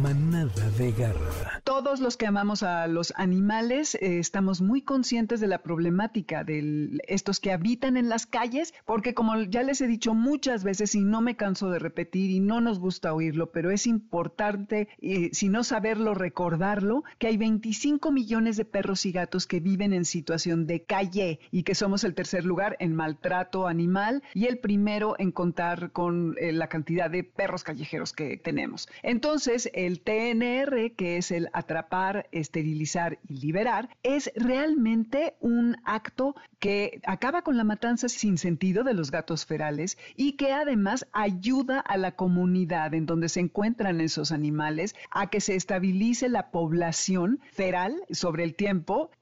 Manada 0.00 0.70
de 0.78 0.92
garra. 0.92 1.60
Todos 1.64 2.00
los 2.00 2.16
que 2.16 2.26
amamos 2.26 2.62
a 2.62 2.86
los 2.86 3.12
animales 3.16 3.94
eh, 3.96 4.18
estamos 4.18 4.60
muy 4.60 4.82
conscientes 4.82 5.40
de 5.40 5.48
la 5.48 5.58
problemática 5.58 6.44
de 6.44 6.98
estos 7.08 7.40
que 7.40 7.52
habitan 7.52 7.96
en 7.96 8.08
las 8.08 8.26
calles, 8.26 8.72
porque 8.86 9.14
como 9.14 9.42
ya 9.42 9.62
les 9.62 9.80
he 9.80 9.86
dicho 9.86 10.14
muchas 10.14 10.64
veces 10.64 10.94
y 10.94 11.00
no 11.00 11.20
me 11.20 11.36
canso 11.36 11.70
de 11.70 11.78
repetir 11.78 12.30
y 12.30 12.40
no 12.40 12.60
nos 12.60 12.78
gusta 12.78 13.12
oírlo, 13.12 13.50
pero 13.50 13.70
es 13.70 13.86
importante, 13.86 14.88
eh, 15.00 15.30
si 15.32 15.48
no 15.48 15.64
saberlo, 15.64 16.14
recordarlo, 16.14 17.04
que 17.18 17.26
hay 17.26 17.36
25 17.36 18.12
millones 18.12 18.56
de 18.56 18.64
perros 18.78 19.06
y 19.06 19.10
gatos 19.10 19.48
que 19.48 19.58
viven 19.58 19.92
en 19.92 20.04
situación 20.04 20.68
de 20.68 20.84
calle 20.84 21.40
y 21.50 21.64
que 21.64 21.74
somos 21.74 22.04
el 22.04 22.14
tercer 22.14 22.44
lugar 22.44 22.76
en 22.78 22.94
maltrato 22.94 23.66
animal 23.66 24.22
y 24.34 24.46
el 24.46 24.58
primero 24.58 25.16
en 25.18 25.32
contar 25.32 25.90
con 25.90 26.36
eh, 26.38 26.52
la 26.52 26.68
cantidad 26.68 27.10
de 27.10 27.24
perros 27.24 27.64
callejeros 27.64 28.12
que 28.12 28.36
tenemos. 28.36 28.88
Entonces, 29.02 29.68
el 29.74 30.00
TNR, 30.00 30.92
que 30.94 31.16
es 31.16 31.32
el 31.32 31.48
atrapar, 31.52 32.28
esterilizar 32.30 33.18
y 33.26 33.40
liberar, 33.40 33.88
es 34.04 34.30
realmente 34.36 35.34
un 35.40 35.76
acto 35.84 36.36
que 36.60 37.00
acaba 37.04 37.42
con 37.42 37.56
la 37.56 37.64
matanza 37.64 38.08
sin 38.08 38.38
sentido 38.38 38.84
de 38.84 38.94
los 38.94 39.10
gatos 39.10 39.44
ferales 39.44 39.98
y 40.14 40.36
que 40.36 40.52
además 40.52 41.04
ayuda 41.12 41.80
a 41.80 41.96
la 41.96 42.12
comunidad 42.12 42.94
en 42.94 43.06
donde 43.06 43.28
se 43.28 43.40
encuentran 43.40 44.00
esos 44.00 44.30
animales 44.30 44.94
a 45.10 45.30
que 45.30 45.40
se 45.40 45.56
estabilice 45.56 46.28
la 46.28 46.52
población 46.52 47.40
feral 47.50 47.96
sobre 48.10 48.44
el 48.44 48.54
tiempo 48.54 48.67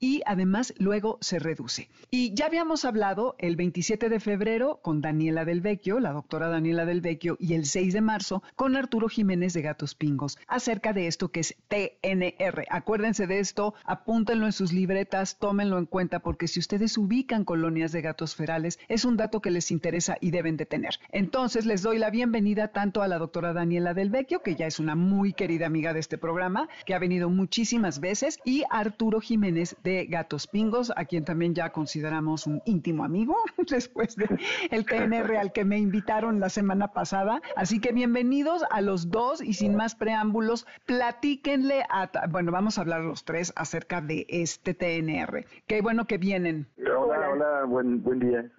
y 0.01 0.23
además 0.27 0.75
luego 0.79 1.19
se 1.21 1.39
reduce. 1.39 1.89
Y 2.11 2.35
ya 2.35 2.47
habíamos 2.47 2.85
hablado 2.85 3.37
el 3.39 3.55
27 3.55 4.09
de 4.09 4.21
febrero 4.21 4.81
con 4.83 5.01
Daniela 5.01 5.45
Del 5.45 5.61
Vecchio, 5.61 6.01
la 6.01 6.13
doctora 6.13 6.49
Daniela 6.49 6.85
Del 6.85 7.01
Vecchio, 7.01 7.37
y 7.39 7.55
el 7.55 7.65
6 7.65 7.93
de 7.93 8.01
marzo 8.01 8.43
con 8.57 8.77
Arturo 8.77 9.09
Jiménez 9.09 9.53
de 9.53 9.63
Gatos 9.63 9.95
Pingos 9.95 10.37
acerca 10.49 10.93
de 10.93 11.07
esto 11.07 11.31
que 11.31 11.41
es 11.41 11.55
TNR. 11.69 12.65
Acuérdense 12.71 13.27
de 13.27 13.39
esto, 13.39 13.75
apúntenlo 13.85 14.47
en 14.47 14.53
sus 14.53 14.73
libretas, 14.73 15.39
tómenlo 15.39 15.79
en 15.79 15.87
cuenta 15.87 16.19
porque 16.21 16.49
si 16.49 16.59
ustedes 16.59 16.99
ubican 16.99 17.45
colonias 17.45 17.93
de 17.93 18.03
gatos 18.03 18.35
ferales 18.35 18.81
es 18.89 19.05
un 19.05 19.17
dato 19.17 19.41
que 19.41 19.51
les 19.53 19.71
interesa 19.71 20.17
y 20.21 20.33
deben 20.33 20.57
de 20.57 20.67
tener. 20.67 20.99
Entonces 21.11 21.67
les 21.67 21.83
doy 21.83 21.99
la 21.99 22.11
bienvenida 22.11 22.69
tanto 22.69 23.03
a 23.03 23.09
la 23.09 23.19
doctora 23.19 23.53
Daniela 23.53 23.95
Del 23.95 24.11
Vecchio, 24.11 24.43
que 24.43 24.57
ya 24.57 24.67
es 24.67 24.81
una 24.81 24.97
muy 24.97 25.33
querida 25.33 25.67
amiga 25.67 25.93
de 25.93 26.01
este 26.01 26.19
programa, 26.19 26.69
que 26.85 26.95
ha 26.95 26.99
venido 26.99 27.31
muchísimas 27.31 28.01
veces, 28.01 28.41
y 28.45 28.65
Arturo 28.71 29.21
Jiménez 29.21 29.36
de 29.37 30.07
Gatos 30.09 30.47
Pingos, 30.47 30.91
a 30.97 31.05
quien 31.05 31.25
también 31.25 31.55
ya 31.55 31.71
consideramos 31.71 32.47
un 32.47 32.63
íntimo 32.65 33.05
amigo 33.05 33.37
después 33.71 34.17
del 34.17 34.41
el 34.71 34.87
TNR 34.87 35.37
al 35.41 35.53
que 35.53 35.65
me 35.65 35.79
invitaron 35.79 36.41
la 36.41 36.49
semana 36.49 36.93
pasada. 36.93 37.43
Así 37.55 37.79
que 37.79 37.93
bienvenidos 37.93 38.65
a 38.71 38.81
los 38.81 39.11
dos 39.11 39.43
y 39.43 39.53
sin 39.53 39.77
más 39.77 39.95
preámbulos, 39.95 40.67
platíquenle 40.87 41.83
a, 41.91 42.11
bueno, 42.31 42.51
vamos 42.51 42.79
a 42.79 42.81
hablar 42.81 43.03
los 43.03 43.25
tres 43.25 43.53
acerca 43.57 44.01
de 44.01 44.27
este 44.29 44.73
TNR. 44.73 45.45
Qué 45.67 45.83
bueno 45.83 46.07
que 46.07 46.17
vienen. 46.17 46.67
Hola, 46.79 47.29
hola, 47.31 47.65
buen, 47.67 48.03
buen 48.03 48.21
día. 48.21 48.51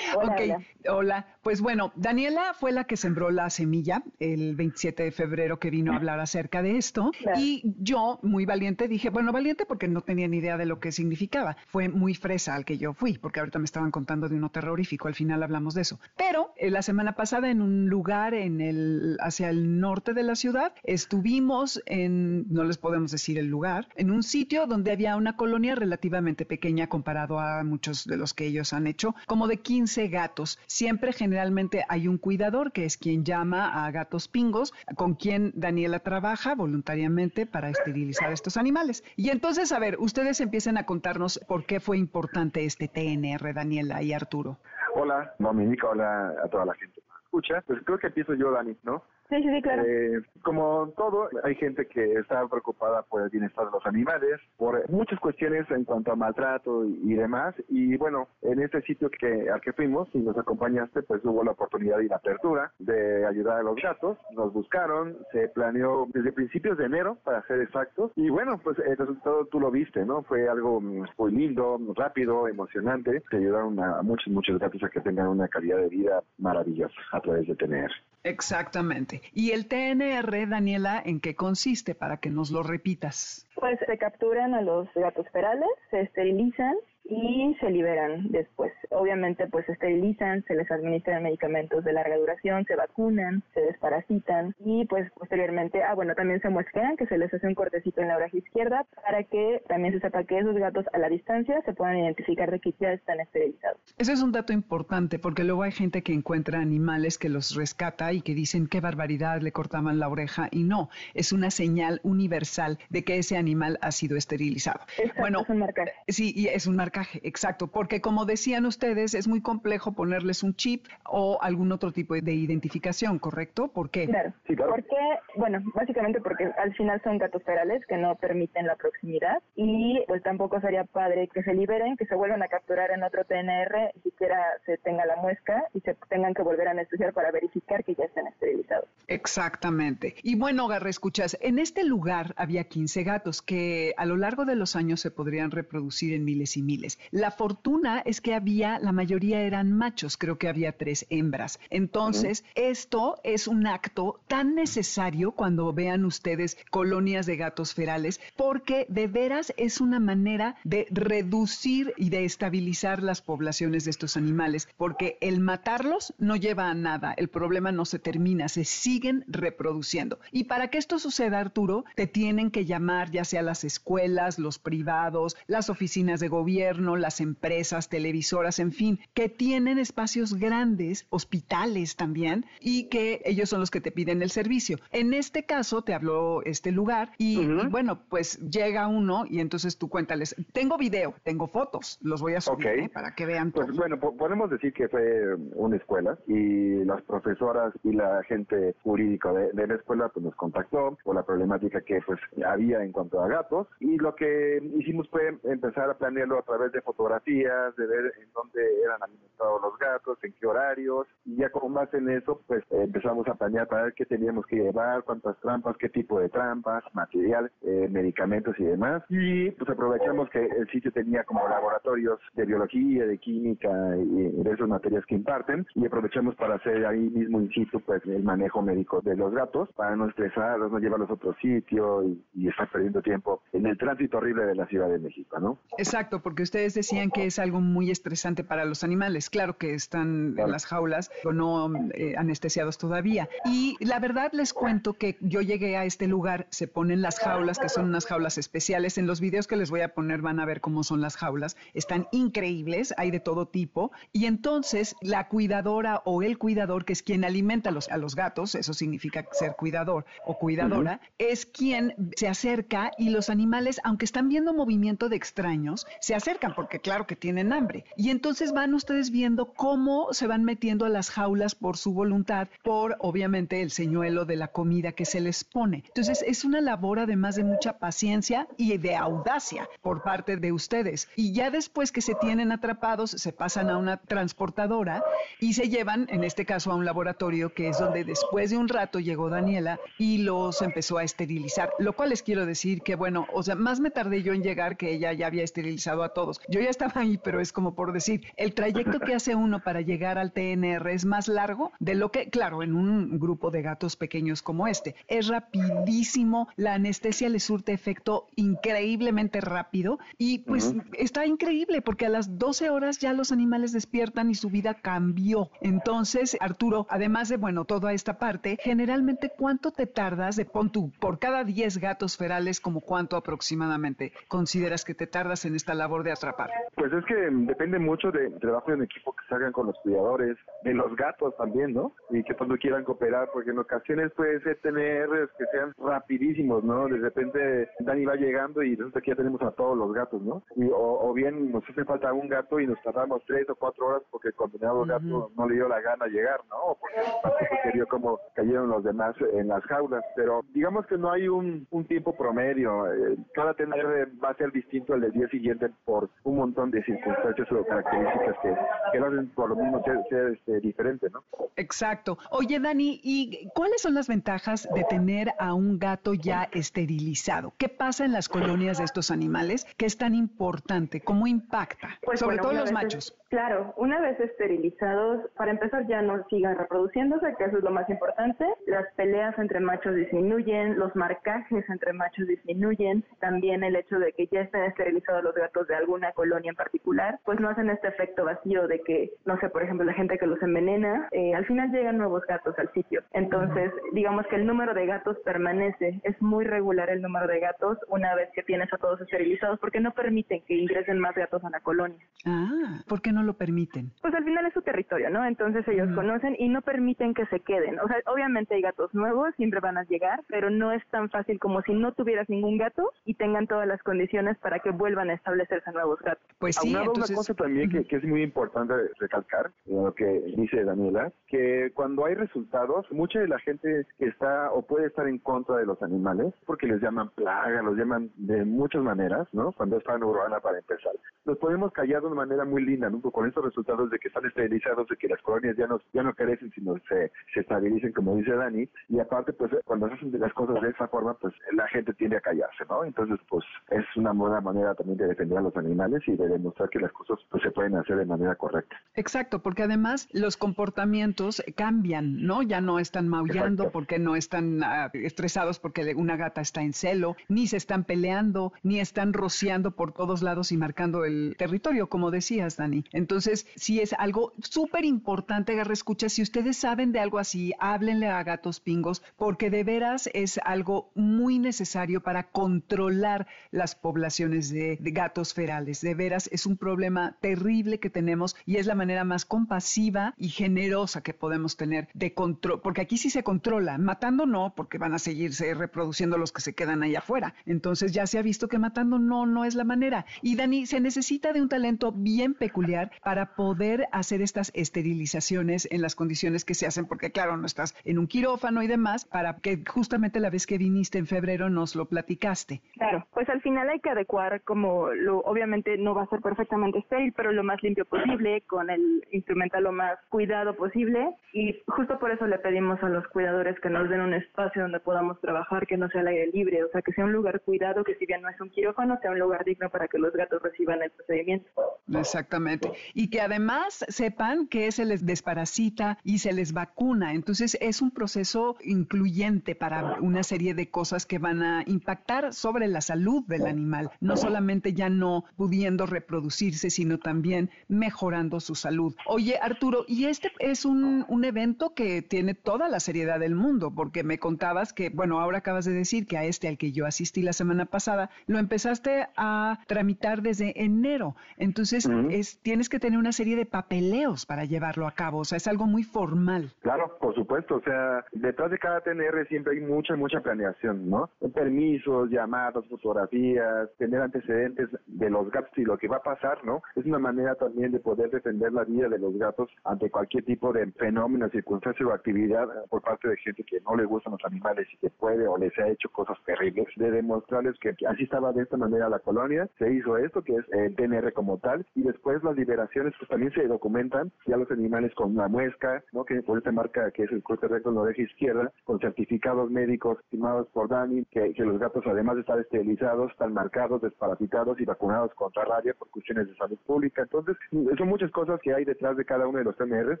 Hola, 0.16 0.32
ok, 0.32 0.64
hola. 0.88 1.26
Pues 1.42 1.62
bueno, 1.62 1.90
Daniela 1.96 2.52
fue 2.52 2.70
la 2.70 2.84
que 2.84 2.98
sembró 2.98 3.30
la 3.30 3.48
semilla 3.48 4.02
el 4.18 4.56
27 4.56 5.04
de 5.04 5.10
febrero 5.10 5.58
que 5.58 5.70
vino 5.70 5.92
a 5.92 5.96
hablar 5.96 6.20
acerca 6.20 6.62
de 6.62 6.76
esto 6.76 7.12
y 7.34 7.62
yo, 7.78 8.18
muy 8.22 8.44
valiente, 8.44 8.88
dije, 8.88 9.08
bueno, 9.08 9.32
valiente 9.32 9.64
porque 9.64 9.88
no 9.88 10.02
tenía 10.02 10.28
ni 10.28 10.36
idea 10.36 10.58
de 10.58 10.66
lo 10.66 10.80
que 10.80 10.92
significaba. 10.92 11.56
Fue 11.66 11.88
muy 11.88 12.14
fresa 12.14 12.54
al 12.54 12.66
que 12.66 12.76
yo 12.76 12.92
fui, 12.92 13.16
porque 13.16 13.40
ahorita 13.40 13.58
me 13.58 13.64
estaban 13.64 13.90
contando 13.90 14.28
de 14.28 14.36
uno 14.36 14.50
terrorífico, 14.50 15.08
al 15.08 15.14
final 15.14 15.42
hablamos 15.42 15.72
de 15.72 15.80
eso. 15.80 15.98
Pero 16.16 16.52
eh, 16.56 16.70
la 16.70 16.82
semana 16.82 17.14
pasada 17.14 17.50
en 17.50 17.62
un 17.62 17.88
lugar 17.88 18.34
en 18.34 18.60
el, 18.60 19.16
hacia 19.20 19.48
el 19.48 19.80
norte 19.80 20.12
de 20.12 20.24
la 20.24 20.34
ciudad, 20.34 20.74
estuvimos 20.82 21.82
en, 21.86 22.52
no 22.52 22.64
les 22.64 22.76
podemos 22.76 23.12
decir 23.12 23.38
el 23.38 23.46
lugar, 23.46 23.88
en 23.96 24.10
un 24.10 24.22
sitio 24.22 24.66
donde 24.66 24.92
había 24.92 25.16
una 25.16 25.36
colonia 25.36 25.74
relativamente 25.74 26.44
pequeña 26.44 26.88
comparado 26.88 27.40
a 27.40 27.64
muchos 27.64 28.04
de 28.04 28.18
los 28.18 28.34
que 28.34 28.44
ellos 28.44 28.74
han 28.74 28.86
hecho, 28.86 29.14
como 29.26 29.48
de 29.48 29.56
15 29.56 30.08
gatos. 30.08 30.58
Siempre 30.66 31.14
generalmente 31.30 31.84
hay 31.88 32.08
un 32.08 32.18
cuidador 32.18 32.72
que 32.72 32.84
es 32.84 32.96
quien 32.96 33.24
llama 33.24 33.86
a 33.86 33.90
gatos 33.92 34.26
pingos, 34.26 34.74
con 34.96 35.14
quien 35.14 35.52
Daniela 35.54 36.00
trabaja 36.00 36.56
voluntariamente 36.56 37.46
para 37.46 37.68
esterilizar 37.68 38.32
estos 38.32 38.56
animales. 38.56 39.04
Y 39.14 39.30
entonces, 39.30 39.70
a 39.70 39.78
ver, 39.78 39.96
ustedes 40.00 40.40
empiecen 40.40 40.76
a 40.76 40.86
contarnos 40.86 41.38
por 41.46 41.66
qué 41.66 41.78
fue 41.78 41.98
importante 41.98 42.64
este 42.64 42.88
TNR, 42.88 43.54
Daniela 43.54 44.02
y 44.02 44.12
Arturo. 44.12 44.58
Hola, 44.96 45.32
Dominica, 45.38 45.88
hola 45.88 46.34
a 46.44 46.48
toda 46.48 46.64
la 46.64 46.74
gente 46.74 47.00
escucha. 47.22 47.62
Pues 47.64 47.78
creo 47.84 47.96
que 47.96 48.08
empiezo 48.08 48.34
yo, 48.34 48.50
Dani, 48.50 48.76
¿no? 48.82 49.04
Sí, 49.30 49.36
sí, 49.40 49.62
claro. 49.62 49.84
Eh, 49.86 50.22
como 50.42 50.92
todo, 50.96 51.28
hay 51.44 51.54
gente 51.54 51.86
que 51.86 52.14
está 52.14 52.44
preocupada 52.48 53.02
por 53.02 53.22
el 53.22 53.30
bienestar 53.30 53.66
de 53.66 53.70
los 53.70 53.86
animales, 53.86 54.40
por 54.56 54.90
muchas 54.90 55.20
cuestiones 55.20 55.70
en 55.70 55.84
cuanto 55.84 56.10
a 56.10 56.16
maltrato 56.16 56.84
y, 56.84 57.14
demás. 57.14 57.54
Y 57.68 57.96
bueno, 57.96 58.26
en 58.42 58.60
este 58.60 58.82
sitio 58.82 59.08
que 59.08 59.48
al 59.48 59.60
que 59.60 59.72
fuimos 59.72 60.08
y 60.14 60.18
nos 60.18 60.36
acompañaste, 60.36 61.02
pues 61.04 61.24
hubo 61.24 61.44
la 61.44 61.52
oportunidad 61.52 62.00
y 62.00 62.08
la 62.08 62.16
apertura 62.16 62.72
de 62.80 63.24
ayudar 63.24 63.58
a 63.58 63.62
los 63.62 63.76
gatos. 63.76 64.18
Nos 64.32 64.52
buscaron, 64.52 65.16
se 65.30 65.46
planeó 65.48 66.08
desde 66.12 66.32
principios 66.32 66.76
de 66.76 66.86
enero, 66.86 67.16
para 67.22 67.46
ser 67.46 67.60
exactos. 67.60 68.10
Y 68.16 68.30
bueno, 68.30 68.58
pues 68.58 68.78
el 68.80 68.96
resultado 68.96 69.46
tú 69.46 69.60
lo 69.60 69.70
viste, 69.70 70.04
¿no? 70.04 70.24
Fue 70.24 70.48
algo 70.48 70.80
muy 70.80 71.32
lindo, 71.32 71.78
rápido, 71.94 72.48
emocionante. 72.48 73.22
Te 73.30 73.36
ayudaron 73.36 73.78
a 73.78 74.02
muchos, 74.02 74.32
muchos 74.32 74.58
gatos 74.58 74.82
a 74.82 74.88
que 74.88 75.00
tengan 75.00 75.28
una 75.28 75.46
calidad 75.46 75.76
de 75.76 75.88
vida 75.88 76.20
maravillosa 76.38 76.96
a 77.12 77.20
través 77.20 77.46
de 77.46 77.54
tener. 77.54 77.90
Exactamente. 78.24 79.19
¿Y 79.32 79.52
el 79.52 79.66
TNR, 79.66 80.48
Daniela, 80.48 81.02
en 81.04 81.20
qué 81.20 81.34
consiste 81.34 81.94
para 81.94 82.18
que 82.18 82.30
nos 82.30 82.50
lo 82.50 82.62
repitas? 82.62 83.46
Pues 83.54 83.78
se 83.86 83.98
capturan 83.98 84.54
a 84.54 84.62
los 84.62 84.88
gatos 84.94 85.28
ferales, 85.30 85.68
se 85.90 86.00
esterilizan 86.02 86.74
y 87.10 87.56
se 87.60 87.70
liberan 87.70 88.30
después. 88.30 88.72
Obviamente 88.90 89.46
pues 89.48 89.66
se 89.66 89.72
esterilizan, 89.72 90.44
se 90.44 90.54
les 90.54 90.70
administran 90.70 91.22
medicamentos 91.22 91.84
de 91.84 91.92
larga 91.92 92.16
duración, 92.16 92.64
se 92.66 92.76
vacunan, 92.76 93.42
se 93.52 93.60
desparasitan 93.60 94.54
y 94.64 94.86
pues 94.86 95.10
posteriormente, 95.12 95.82
ah 95.82 95.94
bueno, 95.94 96.14
también 96.14 96.40
se 96.40 96.48
muestran 96.48 96.96
que 96.96 97.06
se 97.06 97.18
les 97.18 97.32
hace 97.34 97.46
un 97.46 97.54
cortecito 97.54 98.00
en 98.00 98.08
la 98.08 98.16
oreja 98.16 98.36
izquierda 98.36 98.86
para 99.02 99.24
que 99.24 99.62
también 99.68 99.94
se 99.94 100.00
sepa 100.00 100.24
que 100.24 100.38
esos 100.38 100.56
gatos 100.56 100.86
a 100.92 100.98
la 100.98 101.08
distancia 101.08 101.60
se 101.64 101.72
puedan 101.72 101.98
identificar 101.98 102.50
de 102.50 102.60
que 102.60 102.72
ya 102.78 102.92
están 102.92 103.20
esterilizados. 103.20 103.80
Ese 103.98 104.12
es 104.12 104.22
un 104.22 104.32
dato 104.32 104.52
importante 104.52 105.18
porque 105.18 105.44
luego 105.44 105.64
hay 105.64 105.72
gente 105.72 106.02
que 106.02 106.12
encuentra 106.12 106.60
animales 106.60 107.18
que 107.18 107.28
los 107.28 107.56
rescata 107.56 108.12
y 108.12 108.22
que 108.22 108.34
dicen 108.34 108.68
qué 108.68 108.80
barbaridad, 108.80 109.40
le 109.40 109.52
cortaban 109.52 109.98
la 109.98 110.08
oreja 110.08 110.48
y 110.52 110.62
no, 110.62 110.90
es 111.14 111.32
una 111.32 111.50
señal 111.50 112.00
universal 112.04 112.78
de 112.88 113.04
que 113.04 113.18
ese 113.18 113.36
animal 113.36 113.78
ha 113.82 113.90
sido 113.90 114.16
esterilizado. 114.16 114.80
bueno, 115.18 115.40
es 115.42 115.48
un 115.48 115.58
marcaje. 115.58 115.92
Sí, 116.08 116.32
y 116.36 116.48
es 116.48 116.66
un 116.66 116.76
marcaje, 116.76 116.99
exacto, 117.22 117.68
porque 117.68 118.00
como 118.00 118.24
decían 118.24 118.66
ustedes, 118.66 119.14
es 119.14 119.28
muy 119.28 119.40
complejo 119.40 119.92
ponerles 119.92 120.42
un 120.42 120.54
chip 120.54 120.86
o 121.04 121.38
algún 121.40 121.72
otro 121.72 121.92
tipo 121.92 122.14
de 122.14 122.32
identificación, 122.32 123.18
¿correcto? 123.18 123.68
¿Por 123.68 123.90
qué? 123.90 124.06
Claro, 124.06 124.32
sí, 124.46 124.56
claro. 124.56 124.72
porque, 124.72 124.96
bueno, 125.36 125.60
básicamente 125.74 126.20
porque 126.20 126.50
al 126.58 126.74
final 126.74 127.00
son 127.02 127.18
gatos 127.18 127.42
ferales 127.44 127.84
que 127.86 127.96
no 127.96 128.14
permiten 128.16 128.66
la 128.66 128.76
proximidad 128.76 129.42
y 129.56 130.02
pues 130.06 130.22
tampoco 130.22 130.60
sería 130.60 130.84
padre 130.84 131.28
que 131.28 131.42
se 131.42 131.54
liberen, 131.54 131.96
que 131.96 132.06
se 132.06 132.14
vuelvan 132.14 132.42
a 132.42 132.48
capturar 132.48 132.90
en 132.90 133.02
otro 133.02 133.24
TNR, 133.24 133.92
siquiera 134.02 134.44
se 134.66 134.78
tenga 134.78 135.06
la 135.06 135.16
muesca 135.16 135.64
y 135.74 135.80
se 135.80 135.94
tengan 136.08 136.34
que 136.34 136.42
volver 136.42 136.68
a 136.68 136.72
anestesiar 136.72 137.12
para 137.12 137.30
verificar 137.30 137.84
que 137.84 137.94
ya 137.94 138.04
estén 138.04 138.26
esterilizados. 138.26 138.88
Exactamente. 139.06 140.14
Y 140.22 140.36
bueno, 140.36 140.68
Garre, 140.68 140.90
escuchas, 140.90 141.36
en 141.40 141.58
este 141.58 141.84
lugar 141.84 142.34
había 142.36 142.64
15 142.64 143.02
gatos 143.04 143.42
que 143.42 143.94
a 143.96 144.06
lo 144.06 144.16
largo 144.16 144.44
de 144.44 144.56
los 144.56 144.76
años 144.76 145.00
se 145.00 145.10
podrían 145.10 145.50
reproducir 145.50 146.14
en 146.14 146.24
miles 146.24 146.56
y 146.56 146.62
miles. 146.62 146.89
La 147.10 147.30
fortuna 147.30 148.00
es 148.04 148.20
que 148.20 148.34
había, 148.34 148.78
la 148.78 148.92
mayoría 148.92 149.42
eran 149.42 149.72
machos, 149.72 150.16
creo 150.16 150.38
que 150.38 150.48
había 150.48 150.72
tres 150.72 151.06
hembras. 151.10 151.60
Entonces, 151.70 152.44
esto 152.54 153.20
es 153.24 153.46
un 153.46 153.66
acto 153.66 154.20
tan 154.28 154.54
necesario 154.54 155.32
cuando 155.32 155.72
vean 155.72 156.04
ustedes 156.04 156.56
colonias 156.70 157.26
de 157.26 157.36
gatos 157.36 157.74
ferales, 157.74 158.20
porque 158.36 158.86
de 158.88 159.06
veras 159.06 159.52
es 159.56 159.80
una 159.80 160.00
manera 160.00 160.56
de 160.64 160.86
reducir 160.90 161.94
y 161.96 162.10
de 162.10 162.24
estabilizar 162.24 163.02
las 163.02 163.22
poblaciones 163.22 163.84
de 163.84 163.90
estos 163.90 164.16
animales, 164.16 164.68
porque 164.76 165.18
el 165.20 165.40
matarlos 165.40 166.14
no 166.18 166.36
lleva 166.36 166.70
a 166.70 166.74
nada, 166.74 167.14
el 167.16 167.28
problema 167.28 167.72
no 167.72 167.84
se 167.84 167.98
termina, 167.98 168.48
se 168.48 168.64
siguen 168.64 169.24
reproduciendo. 169.28 170.18
Y 170.32 170.44
para 170.44 170.68
que 170.68 170.78
esto 170.78 170.98
suceda, 170.98 171.40
Arturo, 171.40 171.84
te 171.94 172.06
tienen 172.06 172.50
que 172.50 172.64
llamar 172.64 173.10
ya 173.10 173.24
sea 173.24 173.42
las 173.42 173.64
escuelas, 173.64 174.38
los 174.38 174.58
privados, 174.58 175.36
las 175.46 175.70
oficinas 175.70 176.20
de 176.20 176.28
gobierno, 176.28 176.79
las 176.80 177.20
empresas, 177.20 177.88
televisoras, 177.88 178.58
en 178.58 178.72
fin, 178.72 179.00
que 179.14 179.28
tienen 179.28 179.78
espacios 179.78 180.34
grandes, 180.34 181.06
hospitales 181.10 181.96
también, 181.96 182.46
y 182.60 182.88
que 182.88 183.22
ellos 183.24 183.48
son 183.48 183.60
los 183.60 183.70
que 183.70 183.80
te 183.80 183.92
piden 183.92 184.22
el 184.22 184.30
servicio. 184.30 184.78
En 184.92 185.14
este 185.14 185.44
caso, 185.44 185.82
te 185.82 185.94
habló 185.94 186.42
este 186.44 186.72
lugar 186.72 187.12
y, 187.18 187.46
bueno, 187.68 188.00
pues 188.08 188.38
llega 188.50 188.88
uno 188.88 189.24
y 189.28 189.40
entonces 189.40 189.78
tú 189.78 189.88
cuéntales, 189.88 190.34
tengo 190.52 190.78
video, 190.78 191.14
tengo 191.22 191.48
fotos, 191.48 191.98
los 192.02 192.20
voy 192.20 192.34
a 192.34 192.40
subir 192.40 192.66
¿eh? 192.66 192.90
para 192.92 193.14
que 193.14 193.26
vean 193.26 193.52
pues, 193.52 193.70
bueno, 193.72 193.98
podemos 193.98 194.50
decir 194.50 194.72
que 194.72 194.88
fue 194.88 195.34
una 195.54 195.76
escuela 195.76 196.18
y 196.26 196.84
las 196.84 197.02
profesoras 197.02 197.72
y 197.82 197.92
la 197.92 198.22
gente 198.24 198.74
jurídica 198.82 199.32
de, 199.32 199.66
la 199.66 199.74
escuela 199.74 200.08
pues 200.08 200.24
nos 200.24 200.34
contactó 200.34 200.98
por 201.04 201.14
la 201.14 201.22
problemática 201.22 201.80
que 201.80 202.00
pues 202.06 202.18
había 202.46 202.82
en 202.82 202.92
cuanto 202.92 203.20
a 203.22 203.28
gatos 203.28 203.68
y 203.80 203.96
lo 203.98 204.14
que 204.14 204.60
hicimos 204.78 205.08
fue 205.08 205.36
empezar 205.44 205.90
a 205.90 205.98
planearlo 205.98 206.38
a 206.38 206.42
través 206.42 206.59
de 206.68 206.82
fotografías, 206.82 207.74
de 207.76 207.86
ver 207.86 208.12
en 208.20 208.30
dónde 208.32 208.60
eran 208.84 209.02
alimentados 209.02 209.62
los 209.62 209.78
gatos, 209.78 210.18
en 210.22 210.32
qué 210.34 210.46
horarios 210.46 211.06
y 211.24 211.36
ya 211.36 211.50
como 211.50 211.68
más 211.68 211.92
en 211.94 212.08
eso 212.10 212.40
pues 212.46 212.62
empezamos 212.70 213.26
a 213.28 213.34
planear 213.34 213.66
para 213.68 213.84
ver 213.84 213.94
qué 213.94 214.04
teníamos 214.04 214.46
que 214.46 214.56
llevar, 214.56 215.02
cuántas 215.04 215.38
trampas, 215.40 215.76
qué 215.78 215.88
tipo 215.88 216.20
de 216.20 216.28
trampas, 216.28 216.84
material, 216.92 217.50
eh, 217.62 217.88
medicamentos 217.90 218.54
y 218.58 218.64
demás 218.64 219.02
y 219.08 219.50
pues 219.52 219.70
aprovechamos 219.70 220.28
que 220.30 220.44
el 220.44 220.68
sitio 220.70 220.92
tenía 220.92 221.24
como 221.24 221.48
laboratorios 221.48 222.20
de 222.34 222.44
biología, 222.44 223.06
de 223.06 223.18
química 223.18 223.70
y 223.96 224.42
de 224.42 224.50
esas 224.50 224.68
materias 224.68 225.04
que 225.06 225.14
imparten 225.14 225.66
y 225.74 225.86
aprovechamos 225.86 226.34
para 226.36 226.56
hacer 226.56 226.84
ahí 226.86 227.08
mismo 227.10 227.40
in 227.40 227.50
situ 227.50 227.80
pues 227.80 228.04
el 228.06 228.22
manejo 228.22 228.62
médico 228.62 229.00
de 229.00 229.16
los 229.16 229.32
gatos 229.32 229.68
para 229.76 229.96
no 229.96 230.08
estresarlos, 230.08 230.70
no 230.70 230.78
llevarlos 230.78 231.10
a 231.10 231.14
otro 231.14 231.34
sitio 231.40 232.04
y, 232.04 232.48
estar 232.48 232.68
perdiendo 232.70 233.00
tiempo 233.00 233.42
en 233.52 233.66
el 233.66 233.78
tránsito 233.78 234.18
horrible 234.18 234.44
de 234.44 234.54
la 234.56 234.66
Ciudad 234.66 234.88
de 234.88 234.98
México, 234.98 235.38
¿no? 235.38 235.58
Exacto, 235.78 236.20
porque 236.20 236.42
ustedes 236.50 236.74
decían 236.74 237.12
que 237.12 237.26
es 237.26 237.38
algo 237.38 237.60
muy 237.60 237.92
estresante 237.92 238.42
para 238.42 238.64
los 238.64 238.82
animales, 238.82 239.30
claro 239.30 239.56
que 239.56 239.72
están 239.72 240.34
en 240.36 240.50
las 240.50 240.66
jaulas 240.66 241.12
o 241.24 241.32
no 241.32 241.70
eh, 241.94 242.14
anestesiados 242.18 242.76
todavía. 242.76 243.28
Y 243.44 243.76
la 243.78 244.00
verdad 244.00 244.32
les 244.32 244.52
cuento 244.52 244.94
que 244.94 245.16
yo 245.20 245.42
llegué 245.42 245.76
a 245.76 245.84
este 245.84 246.08
lugar, 246.08 246.48
se 246.50 246.66
ponen 246.66 247.02
las 247.02 247.20
jaulas, 247.20 247.60
que 247.60 247.68
son 247.68 247.84
unas 247.84 248.04
jaulas 248.04 248.36
especiales, 248.36 248.98
en 248.98 249.06
los 249.06 249.20
videos 249.20 249.46
que 249.46 249.54
les 249.54 249.70
voy 249.70 249.82
a 249.82 249.94
poner 249.94 250.22
van 250.22 250.40
a 250.40 250.44
ver 250.44 250.60
cómo 250.60 250.82
son 250.82 251.00
las 251.00 251.16
jaulas, 251.16 251.56
están 251.72 252.08
increíbles, 252.10 252.94
hay 252.96 253.12
de 253.12 253.20
todo 253.20 253.46
tipo, 253.46 253.92
y 254.12 254.24
entonces 254.26 254.96
la 255.00 255.28
cuidadora 255.28 256.02
o 256.04 256.24
el 256.24 256.36
cuidador, 256.36 256.84
que 256.84 256.94
es 256.94 257.04
quien 257.04 257.24
alimenta 257.24 257.70
a 257.70 257.72
los, 257.72 257.88
a 257.90 257.96
los 257.96 258.16
gatos, 258.16 258.56
eso 258.56 258.74
significa 258.74 259.24
ser 259.30 259.54
cuidador 259.54 260.04
o 260.26 260.36
cuidadora, 260.36 261.00
es 261.18 261.46
quien 261.46 261.94
se 262.16 262.26
acerca 262.26 262.90
y 262.98 263.10
los 263.10 263.30
animales, 263.30 263.80
aunque 263.84 264.04
están 264.04 264.28
viendo 264.28 264.52
movimiento 264.52 265.08
de 265.08 265.14
extraños, 265.14 265.86
se 266.00 266.16
acercan 266.16 266.39
porque 266.48 266.80
claro 266.80 267.06
que 267.06 267.16
tienen 267.16 267.52
hambre. 267.52 267.84
Y 267.96 268.10
entonces 268.10 268.52
van 268.52 268.74
ustedes 268.74 269.10
viendo 269.10 269.52
cómo 269.52 270.12
se 270.12 270.26
van 270.26 270.44
metiendo 270.44 270.84
a 270.84 270.88
las 270.88 271.10
jaulas 271.10 271.54
por 271.54 271.76
su 271.76 271.92
voluntad, 271.92 272.48
por 272.62 272.96
obviamente 273.00 273.60
el 273.62 273.70
señuelo 273.70 274.24
de 274.24 274.36
la 274.36 274.48
comida 274.48 274.92
que 274.92 275.04
se 275.04 275.20
les 275.20 275.44
pone. 275.44 275.84
Entonces 275.86 276.24
es 276.26 276.44
una 276.44 276.60
labor 276.60 276.98
además 276.98 277.36
de 277.36 277.44
mucha 277.44 277.78
paciencia 277.78 278.48
y 278.56 278.78
de 278.78 278.96
audacia 278.96 279.68
por 279.82 280.02
parte 280.02 280.36
de 280.36 280.52
ustedes. 280.52 281.08
Y 281.16 281.32
ya 281.32 281.50
después 281.50 281.92
que 281.92 282.00
se 282.00 282.14
tienen 282.14 282.52
atrapados, 282.52 283.10
se 283.10 283.32
pasan 283.32 283.70
a 283.70 283.76
una 283.76 283.98
transportadora 283.98 285.02
y 285.38 285.54
se 285.54 285.68
llevan, 285.68 286.06
en 286.10 286.24
este 286.24 286.46
caso, 286.46 286.72
a 286.72 286.74
un 286.74 286.84
laboratorio 286.84 287.52
que 287.52 287.68
es 287.68 287.78
donde 287.78 288.04
después 288.04 288.50
de 288.50 288.56
un 288.56 288.68
rato 288.68 288.98
llegó 288.98 289.28
Daniela 289.28 289.78
y 289.98 290.18
los 290.18 290.62
empezó 290.62 290.98
a 290.98 291.04
esterilizar. 291.04 291.72
Lo 291.78 291.94
cual 291.94 292.10
les 292.10 292.22
quiero 292.22 292.46
decir 292.46 292.82
que, 292.82 292.94
bueno, 292.94 293.26
o 293.32 293.42
sea, 293.42 293.54
más 293.54 293.80
me 293.80 293.90
tardé 293.90 294.22
yo 294.22 294.32
en 294.32 294.42
llegar 294.42 294.76
que 294.76 294.92
ella 294.92 295.12
ya 295.12 295.26
había 295.26 295.44
esterilizado 295.44 296.02
a 296.02 296.10
todos. 296.12 296.29
Yo 296.48 296.60
ya 296.60 296.70
estaba 296.70 297.00
ahí, 297.00 297.18
pero 297.22 297.40
es 297.40 297.52
como 297.52 297.74
por 297.74 297.92
decir, 297.92 298.26
el 298.36 298.54
trayecto 298.54 299.00
que 299.00 299.14
hace 299.14 299.34
uno 299.34 299.60
para 299.60 299.80
llegar 299.80 300.18
al 300.18 300.32
TNR 300.32 300.90
es 300.90 301.04
más 301.04 301.28
largo 301.28 301.72
de 301.78 301.94
lo 301.94 302.10
que, 302.10 302.30
claro, 302.30 302.62
en 302.62 302.74
un 302.74 303.18
grupo 303.18 303.50
de 303.50 303.62
gatos 303.62 303.96
pequeños 303.96 304.42
como 304.42 304.66
este. 304.66 304.94
Es 305.08 305.28
rapidísimo, 305.28 306.48
la 306.56 306.74
anestesia 306.74 307.28
le 307.28 307.40
surte 307.40 307.72
efecto 307.72 308.28
increíblemente 308.36 309.40
rápido 309.40 309.98
y 310.18 310.38
pues 310.38 310.74
está 310.98 311.26
increíble 311.26 311.82
porque 311.82 312.06
a 312.06 312.10
las 312.10 312.38
12 312.38 312.70
horas 312.70 312.98
ya 312.98 313.12
los 313.12 313.32
animales 313.32 313.72
despiertan 313.72 314.30
y 314.30 314.34
su 314.34 314.50
vida 314.50 314.74
cambió. 314.74 315.50
Entonces, 315.60 316.36
Arturo, 316.40 316.86
además 316.90 317.28
de, 317.28 317.36
bueno, 317.36 317.64
toda 317.64 317.92
esta 317.92 318.18
parte, 318.18 318.58
generalmente, 318.62 319.32
¿cuánto 319.36 319.70
te 319.70 319.86
tardas 319.86 320.36
de 320.36 320.44
pon 320.44 320.70
tú, 320.70 320.92
por 321.00 321.18
cada 321.18 321.44
10 321.44 321.78
gatos 321.78 322.16
ferales, 322.16 322.60
como 322.60 322.80
cuánto 322.80 323.16
aproximadamente 323.16 324.12
consideras 324.28 324.84
que 324.84 324.94
te 324.94 325.06
tardas 325.06 325.44
en 325.44 325.54
esta 325.54 325.74
labor 325.74 326.04
de 326.04 326.12
atrapar? 326.20 326.50
Pues 326.74 326.92
es 326.92 327.04
que 327.06 327.14
depende 327.14 327.78
mucho 327.78 328.10
del 328.12 328.38
trabajo 328.38 328.72
en 328.72 328.82
equipo 328.82 329.12
que 329.12 329.26
salgan 329.28 329.52
con 329.52 329.66
los 329.66 329.76
cuidadores, 329.82 330.36
de 330.62 330.74
los 330.74 330.94
gatos 330.96 331.34
también, 331.36 331.72
¿no? 331.72 331.94
Y 332.10 332.22
que 332.22 332.34
cuando 332.34 332.56
quieran 332.56 332.84
cooperar, 332.84 333.28
porque 333.32 333.50
en 333.50 333.58
ocasiones 333.58 334.12
puede 334.12 334.40
ser 334.42 334.60
tener 334.60 335.08
que 335.38 335.46
sean 335.52 335.72
rapidísimos, 335.78 336.62
¿no? 336.62 336.88
De 336.88 336.98
repente 336.98 337.68
Dani 337.80 338.04
va 338.04 338.16
llegando 338.16 338.62
y 338.62 338.76
resulta 338.76 339.00
que 339.00 339.12
ya 339.12 339.16
tenemos 339.16 339.40
a 339.42 339.52
todos 339.52 339.76
los 339.76 339.92
gatos, 339.92 340.20
¿no? 340.22 340.42
Y, 340.56 340.68
o, 340.72 341.12
bien 341.14 341.50
nos 341.50 341.68
hace 341.68 341.84
falta 341.84 342.12
un 342.12 342.28
gato 342.28 342.60
y 342.60 342.66
nos 342.66 342.80
tardamos 342.82 343.22
tres 343.26 343.48
o 343.48 343.56
cuatro 343.56 343.86
horas 343.86 344.02
porque 344.10 344.28
el 344.28 344.34
condenado 344.34 344.84
gato 344.84 345.30
no 345.36 345.48
le 345.48 345.54
dio 345.54 345.68
la 345.68 345.80
gana 345.80 346.06
llegar, 346.06 346.40
¿no? 346.48 346.56
O 346.56 346.78
porque 347.22 347.48
se 347.62 347.72
vio 347.72 347.86
como 347.88 348.18
cayeron 348.34 348.68
los 348.68 348.84
demás 348.84 349.14
en 349.32 349.48
las 349.48 349.62
jaulas. 349.64 350.04
Pero 350.14 350.42
digamos 350.52 350.86
que 350.86 350.98
no 350.98 351.10
hay 351.10 351.28
un, 351.28 351.66
un 351.70 351.84
tiempo 351.86 352.16
promedio. 352.16 352.92
Eh, 352.92 353.16
cada 353.34 353.54
tener 353.54 354.08
va 354.22 354.30
a 354.30 354.34
ser 354.34 354.52
distinto 354.52 354.94
al 354.94 355.00
del 355.00 355.12
día 355.12 355.28
siguiente 355.28 355.70
por 355.84 356.09
un 356.24 356.36
montón 356.36 356.70
de 356.70 356.82
circunstancias 356.84 357.50
o 357.52 357.64
características 357.64 358.36
que 358.42 358.54
que 358.90 358.98
lo 358.98 359.06
hacen 359.06 359.28
por 359.30 359.48
lo 359.48 359.56
mismo 359.56 359.82
ser, 359.84 360.32
este, 360.32 360.60
diferente, 360.60 361.08
¿no? 361.10 361.24
Exacto. 361.56 362.18
Oye, 362.30 362.58
Dani, 362.58 363.00
¿y 363.02 363.48
cuáles 363.54 363.82
son 363.82 363.94
las 363.94 364.08
ventajas 364.08 364.68
de 364.74 364.84
tener 364.84 365.32
a 365.38 365.54
un 365.54 365.78
gato 365.78 366.14
ya 366.14 366.48
esterilizado? 366.52 367.52
¿Qué 367.58 367.68
pasa 367.68 368.04
en 368.04 368.12
las 368.12 368.28
colonias 368.28 368.78
de 368.78 368.84
estos 368.84 369.10
animales 369.10 369.66
que 369.76 369.86
es 369.86 369.96
tan 369.96 370.14
importante? 370.14 371.00
¿Cómo 371.00 371.26
impacta? 371.26 371.98
Pues 372.02 372.20
Sobre 372.20 372.38
todo 372.38 372.52
los 372.52 372.64
vez, 372.64 372.72
machos. 372.72 373.16
Claro, 373.28 373.74
una 373.76 374.00
vez 374.00 374.18
esterilizados, 374.18 375.30
para 375.36 375.52
empezar 375.52 375.86
ya 375.86 376.02
no 376.02 376.24
sigan 376.28 376.58
reproduciéndose, 376.58 377.34
que 377.38 377.44
eso 377.44 377.58
es 377.58 377.62
lo 377.62 377.70
más 377.70 377.88
importante. 377.88 378.44
Las 378.66 378.92
peleas 378.94 379.38
entre 379.38 379.60
machos 379.60 379.94
disminuyen, 379.94 380.78
los 380.78 380.94
marcajes 380.96 381.64
entre 381.68 381.92
machos 381.92 382.26
disminuyen, 382.26 383.04
también 383.20 383.62
el 383.62 383.76
hecho 383.76 383.98
de 383.98 384.12
que 384.12 384.26
ya 384.26 384.40
estén 384.40 384.64
esterilizados 384.64 385.22
los 385.22 385.34
gatos 385.34 385.68
de 385.68 385.76
alguna 386.00 386.12
colonia 386.12 386.50
en 386.50 386.56
particular, 386.56 387.18
pues 387.24 387.40
no 387.40 387.48
hacen 387.48 387.70
este 387.70 387.88
efecto 387.88 388.24
vacío 388.24 388.66
de 388.66 388.80
que, 388.80 389.10
no 389.26 389.38
sé, 389.38 389.48
por 389.50 389.62
ejemplo, 389.62 389.84
la 389.84 389.92
gente 389.92 390.18
que 390.18 390.26
los 390.26 390.40
envenena, 390.42 391.08
eh, 391.12 391.34
al 391.34 391.44
final 391.46 391.70
llegan 391.70 391.98
nuevos 391.98 392.24
gatos 392.26 392.58
al 392.58 392.72
sitio. 392.72 393.02
Entonces, 393.12 393.72
digamos 393.92 394.26
que 394.26 394.36
el 394.36 394.46
número 394.46 394.74
de 394.74 394.86
gatos 394.86 395.16
permanece, 395.24 396.00
es 396.04 396.20
muy 396.22 396.44
regular 396.44 396.90
el 396.90 397.02
número 397.02 397.26
de 397.26 397.40
gatos 397.40 397.78
una 397.88 398.14
vez 398.14 398.28
que 398.34 398.42
tienes 398.42 398.72
a 398.72 398.78
todos 398.78 399.00
esterilizados, 399.00 399.58
porque 399.60 399.80
no 399.80 399.92
permiten 399.92 400.42
que 400.46 400.54
ingresen 400.54 400.98
más 400.98 401.14
gatos 401.14 401.44
a 401.44 401.50
la 401.50 401.60
colonia. 401.60 401.98
Ah, 402.26 402.80
¿por 402.88 403.02
qué 403.02 403.12
no 403.12 403.22
lo 403.22 403.34
permiten? 403.34 403.92
Pues 404.00 404.14
al 404.14 404.24
final 404.24 404.46
es 404.46 404.54
su 404.54 404.62
territorio, 404.62 405.10
¿no? 405.10 405.24
Entonces 405.24 405.66
ellos 405.68 405.88
conocen 405.94 406.36
y 406.38 406.48
no 406.48 406.62
permiten 406.62 407.14
que 407.14 407.26
se 407.26 407.40
queden. 407.40 407.78
O 407.80 407.88
sea, 407.88 407.96
obviamente 408.06 408.54
hay 408.54 408.62
gatos 408.62 408.94
nuevos, 408.94 409.34
siempre 409.36 409.60
van 409.60 409.78
a 409.78 409.84
llegar, 409.84 410.20
pero 410.28 410.50
no 410.50 410.72
es 410.72 410.86
tan 410.88 411.10
fácil 411.10 411.38
como 411.38 411.62
si 411.62 411.72
no 411.72 411.92
tuvieras 411.92 412.28
ningún 412.28 412.58
gato 412.58 412.90
y 413.04 413.14
tengan 413.14 413.46
todas 413.46 413.66
las 413.66 413.82
condiciones 413.82 414.38
para 414.38 414.60
que 414.60 414.70
vuelvan 414.70 415.10
a 415.10 415.14
establecerse 415.14 415.72
nuevos 415.72 415.89
gatos. 416.00 416.24
Pues 416.38 416.56
sí, 416.56 416.74
entonces... 416.74 417.10
una 417.10 417.16
cosa 417.18 417.34
también 417.34 417.70
que, 417.70 417.84
que, 417.84 417.96
es 417.96 418.04
muy 418.04 418.22
importante 418.22 418.74
recalcar, 418.98 419.50
lo 419.66 419.94
que 419.94 420.06
dice 420.36 420.64
Daniela, 420.64 421.12
que 421.26 421.70
cuando 421.74 422.06
hay 422.06 422.14
resultados, 422.14 422.90
mucha 422.92 423.20
de 423.20 423.28
la 423.28 423.38
gente 423.40 423.86
que 423.98 424.06
está 424.06 424.50
o 424.52 424.62
puede 424.62 424.86
estar 424.86 425.06
en 425.06 425.18
contra 425.18 425.56
de 425.56 425.66
los 425.66 425.82
animales, 425.82 426.32
porque 426.46 426.66
les 426.66 426.80
llaman 426.80 427.10
plaga, 427.10 427.62
los 427.62 427.76
llaman 427.76 428.10
de 428.16 428.44
muchas 428.44 428.82
maneras, 428.82 429.28
¿no? 429.32 429.52
Cuando 429.52 429.76
es 429.76 429.84
fan 429.84 430.02
urbana 430.02 430.40
para 430.40 430.58
empezar. 430.58 430.92
Los 431.24 431.38
podemos 431.38 431.72
callar 431.72 432.00
de 432.00 432.06
una 432.06 432.16
manera 432.16 432.44
muy 432.44 432.64
linda, 432.64 432.88
¿no? 432.88 433.00
Con 433.02 433.26
estos 433.26 433.44
resultados 433.44 433.90
de 433.90 433.98
que 433.98 434.08
están 434.08 434.24
esterilizados, 434.24 434.88
de 434.88 434.96
que 434.96 435.08
las 435.08 435.20
colonias 435.22 435.56
ya 435.56 435.66
no, 435.66 435.80
ya 435.92 436.02
no 436.02 436.14
crecen, 436.14 436.50
sino 436.52 436.74
se, 436.88 437.12
se 437.34 437.40
estabilicen, 437.40 437.92
como 437.92 438.16
dice 438.16 438.34
Dani, 438.34 438.68
y 438.88 438.98
aparte, 438.98 439.32
pues 439.32 439.50
cuando 439.64 439.88
se 439.88 439.94
hacen 439.94 440.18
las 440.18 440.32
cosas 440.32 440.60
de 440.62 440.70
esa 440.70 440.88
forma, 440.88 441.14
pues 441.14 441.34
la 441.52 441.68
gente 441.68 441.92
tiende 441.94 442.16
a 442.16 442.20
callarse, 442.20 442.64
¿no? 442.68 442.84
Entonces, 442.84 443.18
pues 443.28 443.44
es 443.70 443.84
una 443.96 444.12
buena 444.12 444.40
manera 444.40 444.74
también 444.74 444.98
de 444.98 445.08
defender 445.08 445.38
a 445.38 445.42
los 445.42 445.56
animales 445.56 445.69
y 446.06 446.16
de 446.16 446.28
demostrar 446.28 446.68
que 446.68 446.78
las 446.78 446.92
cosas 446.92 447.18
pues, 447.30 447.42
se 447.42 447.50
pueden 447.50 447.76
hacer 447.76 447.96
de 447.96 448.04
manera 448.04 448.34
correcta. 448.34 448.76
Exacto, 448.94 449.40
porque 449.40 449.62
además 449.62 450.08
los 450.12 450.36
comportamientos 450.36 451.42
cambian, 451.56 452.26
¿no? 452.26 452.42
Ya 452.42 452.60
no 452.60 452.78
están 452.78 453.08
maullando 453.08 453.64
Exacto. 453.64 453.72
porque 453.72 453.98
no 453.98 454.16
están 454.16 454.62
uh, 454.62 454.90
estresados 454.92 455.58
porque 455.58 455.94
una 455.94 456.16
gata 456.16 456.40
está 456.40 456.62
en 456.62 456.72
celo, 456.72 457.16
ni 457.28 457.46
se 457.46 457.56
están 457.56 457.84
peleando, 457.84 458.52
ni 458.62 458.80
están 458.80 459.12
rociando 459.12 459.70
por 459.72 459.92
todos 459.92 460.22
lados 460.22 460.52
y 460.52 460.56
marcando 460.56 461.04
el 461.04 461.36
territorio, 461.38 461.88
como 461.88 462.10
decías, 462.10 462.56
Dani. 462.56 462.84
Entonces, 462.92 463.46
sí 463.54 463.80
es 463.80 463.92
algo 463.92 464.32
súper 464.42 464.84
importante, 464.84 465.54
Garra 465.54 465.72
Escucha, 465.72 466.08
si 466.08 466.22
ustedes 466.22 466.56
saben 466.56 466.92
de 466.92 467.00
algo 467.00 467.18
así, 467.18 467.52
háblenle 467.58 468.08
a 468.08 468.22
gatos 468.22 468.60
pingos, 468.60 469.02
porque 469.16 469.50
de 469.50 469.64
veras 469.64 470.10
es 470.14 470.38
algo 470.44 470.90
muy 470.94 471.38
necesario 471.38 472.00
para 472.02 472.24
controlar 472.24 473.26
las 473.50 473.74
poblaciones 473.74 474.50
de, 474.50 474.76
de 474.80 474.90
gatos 474.90 475.32
ferales. 475.34 475.59
De 475.60 475.94
veras 475.94 476.28
es 476.32 476.46
un 476.46 476.56
problema 476.56 477.16
terrible 477.20 477.78
que 477.80 477.90
tenemos 477.90 478.36
y 478.46 478.56
es 478.56 478.66
la 478.66 478.74
manera 478.74 479.04
más 479.04 479.24
compasiva 479.24 480.14
y 480.16 480.28
generosa 480.28 481.02
que 481.02 481.14
podemos 481.14 481.56
tener 481.56 481.88
de 481.94 482.14
control, 482.14 482.60
porque 482.60 482.80
aquí 482.80 482.96
sí 482.96 483.10
se 483.10 483.22
controla, 483.22 483.78
matando 483.78 484.26
no, 484.26 484.54
porque 484.56 484.78
van 484.78 484.94
a 484.94 484.98
seguirse 484.98 485.52
reproduciendo 485.54 486.18
los 486.18 486.32
que 486.32 486.40
se 486.40 486.54
quedan 486.54 486.82
ahí 486.82 486.96
afuera. 486.96 487.34
Entonces 487.46 487.92
ya 487.92 488.06
se 488.06 488.18
ha 488.18 488.22
visto 488.22 488.48
que 488.48 488.58
matando 488.58 488.98
no, 488.98 489.26
no 489.26 489.44
es 489.44 489.54
la 489.54 489.64
manera. 489.64 490.06
Y 490.22 490.36
Dani, 490.36 490.66
se 490.66 490.80
necesita 490.80 491.32
de 491.32 491.42
un 491.42 491.48
talento 491.48 491.92
bien 491.92 492.34
peculiar 492.34 492.90
para 493.02 493.34
poder 493.34 493.86
hacer 493.92 494.22
estas 494.22 494.50
esterilizaciones 494.54 495.68
en 495.70 495.82
las 495.82 495.94
condiciones 495.94 496.44
que 496.44 496.54
se 496.54 496.66
hacen, 496.66 496.86
porque 496.86 497.12
claro, 497.12 497.36
no 497.36 497.46
estás 497.46 497.74
en 497.84 497.98
un 497.98 498.06
quirófano 498.06 498.62
y 498.62 498.66
demás, 498.66 499.04
para 499.04 499.36
que 499.36 499.62
justamente 499.66 500.20
la 500.20 500.30
vez 500.30 500.46
que 500.46 500.58
viniste 500.58 500.98
en 500.98 501.06
febrero 501.06 501.50
nos 501.50 501.74
lo 501.74 501.86
platicaste. 501.86 502.62
Claro, 502.74 503.06
pues 503.12 503.28
al 503.28 503.40
final 503.42 503.68
hay 503.68 503.80
que 503.80 503.90
adecuar 503.90 504.42
como 504.42 504.88
lo, 504.88 505.18
obviamente 505.20 505.49
no 505.78 505.94
va 505.94 506.02
a 506.02 506.08
ser 506.08 506.20
perfectamente 506.20 506.78
estéril, 506.78 507.12
pero 507.16 507.32
lo 507.32 507.44
más 507.44 507.62
limpio 507.62 507.84
posible, 507.84 508.42
con 508.46 508.70
el 508.70 509.04
instrumental 509.12 509.64
lo 509.64 509.72
más 509.72 509.98
cuidado 510.08 510.54
posible 510.54 511.08
y 511.32 511.56
justo 511.66 511.98
por 511.98 512.10
eso 512.10 512.26
le 512.26 512.38
pedimos 512.38 512.82
a 512.82 512.88
los 512.88 513.06
cuidadores 513.08 513.58
que 513.60 513.70
nos 513.70 513.88
den 513.88 514.00
un 514.00 514.14
espacio 514.14 514.62
donde 514.62 514.80
podamos 514.80 515.20
trabajar, 515.20 515.66
que 515.66 515.76
no 515.76 515.88
sea 515.88 516.00
al 516.00 516.08
aire 516.08 516.30
libre, 516.32 516.64
o 516.64 516.70
sea, 516.70 516.82
que 516.82 516.92
sea 516.92 517.04
un 517.04 517.12
lugar 517.12 517.40
cuidado, 517.40 517.84
que 517.84 517.94
si 517.96 518.06
bien 518.06 518.22
no 518.22 518.28
es 518.28 518.40
un 518.40 518.50
quirófano, 518.50 518.98
sea 519.00 519.10
un 519.10 519.18
lugar 519.18 519.44
digno 519.44 519.70
para 519.70 519.88
que 519.88 519.98
los 519.98 520.12
gatos 520.12 520.42
reciban 520.42 520.82
el 520.82 520.90
procedimiento. 520.90 521.50
Exactamente. 521.92 522.70
Y 522.94 523.10
que 523.10 523.20
además 523.20 523.84
sepan 523.88 524.46
que 524.46 524.70
se 524.72 524.84
les 524.84 525.04
desparasita 525.04 525.98
y 526.04 526.18
se 526.18 526.32
les 526.32 526.52
vacuna. 526.52 527.14
Entonces 527.14 527.56
es 527.60 527.82
un 527.82 527.90
proceso 527.90 528.56
incluyente 528.62 529.54
para 529.54 529.96
una 530.00 530.22
serie 530.22 530.54
de 530.54 530.70
cosas 530.70 531.06
que 531.06 531.18
van 531.18 531.42
a 531.42 531.62
impactar 531.66 532.32
sobre 532.32 532.68
la 532.68 532.80
salud 532.80 533.24
del 533.26 533.46
animal, 533.46 533.90
no 534.00 534.16
solamente 534.16 534.72
ya 534.72 534.88
no 534.88 535.24
pudiendo 535.40 535.86
reproducirse, 535.86 536.68
sino 536.68 536.98
también 536.98 537.48
mejorando 537.66 538.40
su 538.40 538.54
salud. 538.54 538.94
Oye, 539.06 539.38
Arturo, 539.40 539.86
y 539.88 540.04
este 540.04 540.30
es 540.38 540.66
un, 540.66 541.06
un 541.08 541.24
evento 541.24 541.72
que 541.72 542.02
tiene 542.02 542.34
toda 542.34 542.68
la 542.68 542.78
seriedad 542.78 543.18
del 543.18 543.34
mundo, 543.34 543.72
porque 543.74 544.04
me 544.04 544.18
contabas 544.18 544.74
que, 544.74 544.90
bueno, 544.90 545.18
ahora 545.18 545.38
acabas 545.38 545.64
de 545.64 545.72
decir 545.72 546.06
que 546.06 546.18
a 546.18 546.24
este 546.24 546.46
al 546.46 546.58
que 546.58 546.72
yo 546.72 546.84
asistí 546.84 547.22
la 547.22 547.32
semana 547.32 547.64
pasada, 547.64 548.10
lo 548.26 548.38
empezaste 548.38 549.06
a 549.16 549.60
tramitar 549.66 550.20
desde 550.20 550.62
enero. 550.62 551.16
Entonces, 551.38 551.86
uh 551.86 551.90
-huh. 551.90 552.12
es, 552.12 552.38
tienes 552.42 552.68
que 552.68 552.78
tener 552.78 552.98
una 552.98 553.12
serie 553.12 553.34
de 553.34 553.46
papeleos 553.46 554.26
para 554.26 554.44
llevarlo 554.44 554.86
a 554.86 554.92
cabo, 554.92 555.20
o 555.20 555.24
sea, 555.24 555.38
es 555.38 555.48
algo 555.48 555.66
muy 555.66 555.84
formal. 555.84 556.52
Claro, 556.60 556.98
por 557.00 557.14
supuesto, 557.14 557.56
o 557.56 557.62
sea, 557.62 558.04
detrás 558.12 558.50
de 558.50 558.58
cada 558.58 558.82
TNR 558.82 559.26
siempre 559.28 559.54
hay 559.56 559.64
mucha, 559.64 559.96
mucha 559.96 560.20
planeación, 560.20 560.90
¿no? 560.90 561.08
Permisos, 561.32 562.10
llamadas, 562.10 562.66
fotografías, 562.68 563.70
tener 563.78 564.02
antecedentes 564.02 564.68
de 564.86 565.08
los 565.08 565.29
gatos 565.30 565.56
y 565.56 565.64
lo 565.64 565.78
que 565.78 565.88
va 565.88 565.96
a 565.96 566.02
pasar, 566.02 566.44
¿no? 566.44 566.62
Es 566.76 566.84
una 566.84 566.98
manera 566.98 567.34
también 567.34 567.72
de 567.72 567.80
poder 567.80 568.10
defender 568.10 568.52
la 568.52 568.64
vida 568.64 568.88
de 568.88 568.98
los 568.98 569.16
gatos 569.16 569.50
ante 569.64 569.90
cualquier 569.90 570.24
tipo 570.24 570.52
de 570.52 570.70
fenómeno, 570.72 571.28
circunstancia 571.30 571.86
o 571.86 571.92
actividad 571.92 572.46
por 572.68 572.82
parte 572.82 573.08
de 573.08 573.16
gente 573.18 573.44
que 573.44 573.60
no 573.60 573.76
le 573.76 573.84
gustan 573.84 574.12
los 574.12 574.24
animales 574.24 574.66
y 574.72 574.76
que 574.78 574.90
puede 574.90 575.26
o 575.26 575.36
les 575.36 575.56
ha 575.58 575.68
hecho 575.68 575.88
cosas 575.90 576.18
terribles, 576.24 576.66
de 576.76 576.90
demostrarles 576.90 577.58
que 577.58 577.74
así 577.86 578.04
estaba 578.04 578.32
de 578.32 578.42
esta 578.42 578.56
manera 578.56 578.88
la 578.88 578.98
colonia, 578.98 579.48
se 579.58 579.72
hizo 579.72 579.96
esto, 579.96 580.22
que 580.22 580.36
es 580.36 580.44
el 580.52 580.74
TNR 580.76 581.12
como 581.12 581.38
tal, 581.38 581.66
y 581.74 581.82
después 581.82 582.22
las 582.22 582.36
liberaciones 582.36 582.94
pues 582.98 583.08
también 583.08 583.32
se 583.32 583.46
documentan, 583.46 584.12
ya 584.26 584.36
los 584.36 584.50
animales 584.50 584.94
con 584.94 585.14
la 585.14 585.28
muesca, 585.28 585.82
¿no? 585.92 586.04
Que 586.04 586.22
por 586.22 586.38
esta 586.38 586.52
marca 586.52 586.90
que 586.90 587.04
es 587.04 587.12
el 587.12 587.22
corte 587.22 587.48
recto 587.48 587.70
en 587.70 587.76
la 587.76 587.82
oreja 587.82 588.02
izquierda, 588.02 588.52
con 588.64 588.78
certificados 588.80 589.50
médicos 589.50 589.98
firmados 590.10 590.48
por 590.48 590.68
Dani, 590.68 591.04
que, 591.06 591.32
que 591.34 591.44
los 591.44 591.58
gatos 591.58 591.84
además 591.86 592.16
de 592.16 592.20
estar 592.22 592.38
esterilizados, 592.38 593.10
están 593.12 593.32
marcados, 593.32 593.82
desparasitados 593.82 594.60
y 594.60 594.64
vacunados 594.64 595.12
contra 595.20 595.44
rabia 595.44 595.74
por 595.74 595.90
cuestiones 595.90 596.26
de 596.28 596.34
salud 596.36 596.58
pública. 596.66 597.02
Entonces, 597.02 597.36
son 597.50 597.88
muchas 597.88 598.10
cosas 598.10 598.40
que 598.42 598.54
hay 598.54 598.64
detrás 598.64 598.96
de 598.96 599.04
cada 599.04 599.28
uno 599.28 599.38
de 599.38 599.44
los 599.44 599.56
TNR, 599.56 600.00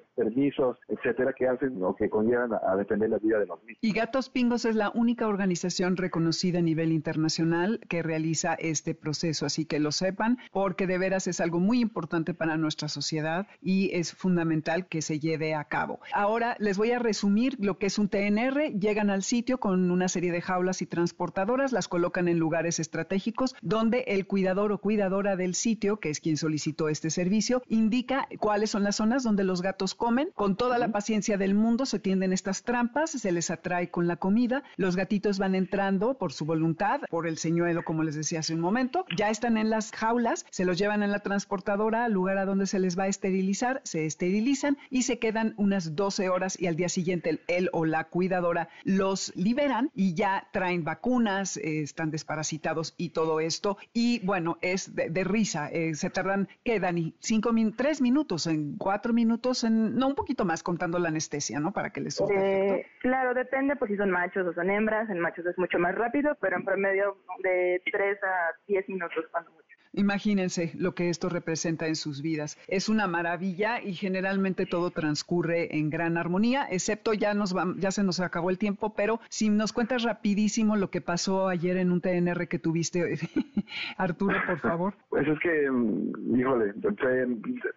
permisos, 0.16 0.78
etcétera, 0.88 1.34
que 1.34 1.46
hacen 1.46 1.82
o 1.82 1.94
que 1.94 2.08
conllevan 2.08 2.54
a, 2.54 2.60
a 2.72 2.76
defender 2.76 3.10
la 3.10 3.18
vida 3.18 3.38
de 3.38 3.46
los 3.46 3.62
mismos. 3.62 3.78
Y 3.82 3.92
Gatos 3.92 4.30
Pingos 4.30 4.64
es 4.64 4.76
la 4.76 4.90
única 4.94 5.28
organización 5.28 5.98
reconocida 5.98 6.60
a 6.60 6.62
nivel 6.62 6.90
internacional 6.92 7.80
que 7.88 8.02
realiza 8.02 8.54
este 8.54 8.94
proceso, 8.94 9.44
así 9.44 9.66
que 9.66 9.78
lo 9.78 9.92
sepan, 9.92 10.38
porque 10.52 10.86
de 10.86 10.96
veras 10.96 11.26
es 11.26 11.40
algo 11.40 11.60
muy 11.60 11.80
importante 11.80 12.32
para 12.32 12.56
nuestra 12.56 12.88
sociedad 12.88 13.46
y 13.60 13.94
es 13.94 14.14
fundamental 14.14 14.88
que 14.88 15.02
se 15.02 15.20
lleve 15.20 15.54
a 15.54 15.64
cabo. 15.64 16.00
Ahora 16.14 16.56
les 16.58 16.78
voy 16.78 16.92
a 16.92 16.98
resumir 16.98 17.56
lo 17.58 17.76
que 17.76 17.86
es 17.86 17.98
un 17.98 18.08
TNR. 18.08 18.72
Llegan 18.78 19.10
al 19.10 19.22
sitio 19.22 19.58
con 19.58 19.90
una 19.90 20.08
serie 20.08 20.32
de 20.32 20.40
jaulas 20.40 20.80
y 20.80 20.86
transportadoras, 20.86 21.72
las 21.72 21.88
colocan 21.88 22.26
en 22.26 22.38
lugares 22.38 22.80
estratégicos 22.80 23.54
donde 23.60 24.04
el 24.06 24.26
cuidador 24.26 24.72
o 24.72 24.78
cuidadora 24.78 25.09
del 25.10 25.56
sitio, 25.56 25.98
que 25.98 26.08
es 26.08 26.20
quien 26.20 26.36
solicitó 26.36 26.88
este 26.88 27.10
servicio, 27.10 27.64
indica 27.68 28.28
cuáles 28.38 28.70
son 28.70 28.84
las 28.84 28.96
zonas 28.96 29.24
donde 29.24 29.42
los 29.42 29.60
gatos 29.60 29.96
comen. 29.96 30.30
Con 30.34 30.54
toda 30.54 30.78
la 30.78 30.92
paciencia 30.92 31.36
del 31.36 31.54
mundo 31.54 31.84
se 31.84 31.98
tienden 31.98 32.32
estas 32.32 32.62
trampas, 32.62 33.10
se 33.10 33.32
les 33.32 33.50
atrae 33.50 33.90
con 33.90 34.06
la 34.06 34.16
comida, 34.16 34.62
los 34.76 34.94
gatitos 34.94 35.38
van 35.38 35.56
entrando 35.56 36.14
por 36.14 36.32
su 36.32 36.44
voluntad, 36.44 37.00
por 37.10 37.26
el 37.26 37.38
señuelo, 37.38 37.84
como 37.84 38.04
les 38.04 38.14
decía 38.14 38.38
hace 38.38 38.54
un 38.54 38.60
momento, 38.60 39.04
ya 39.16 39.30
están 39.30 39.58
en 39.58 39.68
las 39.68 39.90
jaulas, 39.90 40.46
se 40.50 40.64
los 40.64 40.78
llevan 40.78 41.02
en 41.02 41.10
la 41.10 41.20
transportadora 41.20 42.04
al 42.04 42.12
lugar 42.12 42.38
a 42.38 42.44
donde 42.44 42.66
se 42.66 42.78
les 42.78 42.96
va 42.96 43.04
a 43.04 43.08
esterilizar, 43.08 43.80
se 43.84 44.06
esterilizan 44.06 44.78
y 44.90 45.02
se 45.02 45.18
quedan 45.18 45.54
unas 45.56 45.96
12 45.96 46.28
horas 46.28 46.60
y 46.60 46.68
al 46.68 46.76
día 46.76 46.88
siguiente 46.88 47.30
el, 47.30 47.40
él 47.48 47.68
o 47.72 47.84
la 47.84 48.04
cuidadora 48.04 48.68
los 48.84 49.32
liberan 49.34 49.90
y 49.94 50.14
ya 50.14 50.48
traen 50.52 50.84
vacunas, 50.84 51.56
eh, 51.56 51.82
están 51.82 52.12
desparasitados 52.12 52.94
y 52.96 53.08
todo 53.08 53.40
esto. 53.40 53.76
Y 53.92 54.20
bueno, 54.20 54.58
es 54.60 54.94
de, 55.08 55.24
risa, 55.24 55.68
eh, 55.70 55.94
se 55.94 56.10
tardan, 56.10 56.48
¿qué, 56.64 56.80
Dani? 56.80 57.14
Cinco 57.18 57.50
en 57.56 57.74
tres 57.74 58.00
minutos, 58.00 58.46
en 58.46 58.76
cuatro 58.76 59.12
minutos, 59.12 59.64
en 59.64 59.96
no 59.96 60.08
un 60.08 60.14
poquito 60.14 60.44
más 60.44 60.62
contando 60.62 60.98
la 60.98 61.08
anestesia, 61.08 61.60
¿no? 61.60 61.72
Para 61.72 61.90
que 61.90 62.00
les 62.00 62.20
eh, 62.20 62.86
Claro, 63.00 63.34
depende 63.34 63.76
pues 63.76 63.90
si 63.90 63.96
son 63.96 64.10
machos 64.10 64.46
o 64.46 64.52
son 64.52 64.70
hembras. 64.70 65.08
En 65.10 65.18
machos 65.20 65.46
es 65.46 65.56
mucho 65.58 65.78
más 65.78 65.94
rápido, 65.94 66.36
pero 66.40 66.56
en 66.56 66.64
promedio 66.64 67.16
de 67.42 67.82
tres 67.90 68.18
a 68.22 68.54
diez 68.66 68.88
minutos 68.88 69.24
cuando 69.30 69.50
mucho. 69.52 69.79
Imagínense 69.92 70.72
lo 70.76 70.94
que 70.94 71.08
esto 71.08 71.28
representa 71.28 71.86
en 71.86 71.96
sus 71.96 72.22
vidas. 72.22 72.58
Es 72.68 72.88
una 72.88 73.06
maravilla 73.06 73.82
y 73.82 73.94
generalmente 73.94 74.66
todo 74.66 74.90
transcurre 74.90 75.76
en 75.76 75.90
gran 75.90 76.16
armonía, 76.16 76.66
excepto 76.70 77.12
ya 77.12 77.34
nos 77.34 77.54
ya 77.76 77.90
se 77.90 78.04
nos 78.04 78.20
acabó 78.20 78.50
el 78.50 78.58
tiempo, 78.58 78.94
pero 78.94 79.20
si 79.28 79.48
nos 79.48 79.72
cuentas 79.72 80.02
rapidísimo 80.02 80.76
lo 80.76 80.90
que 80.90 81.00
pasó 81.00 81.48
ayer 81.48 81.76
en 81.76 81.90
un 81.90 82.00
TNR 82.00 82.46
que 82.48 82.58
tuviste, 82.58 83.18
Arturo, 83.96 84.36
por 84.46 84.58
favor. 84.60 84.94
Pues 85.08 85.26
es 85.26 85.38
que, 85.40 85.70
mm, 85.70 86.36
híjole, 86.36 86.74
fue 86.98 87.26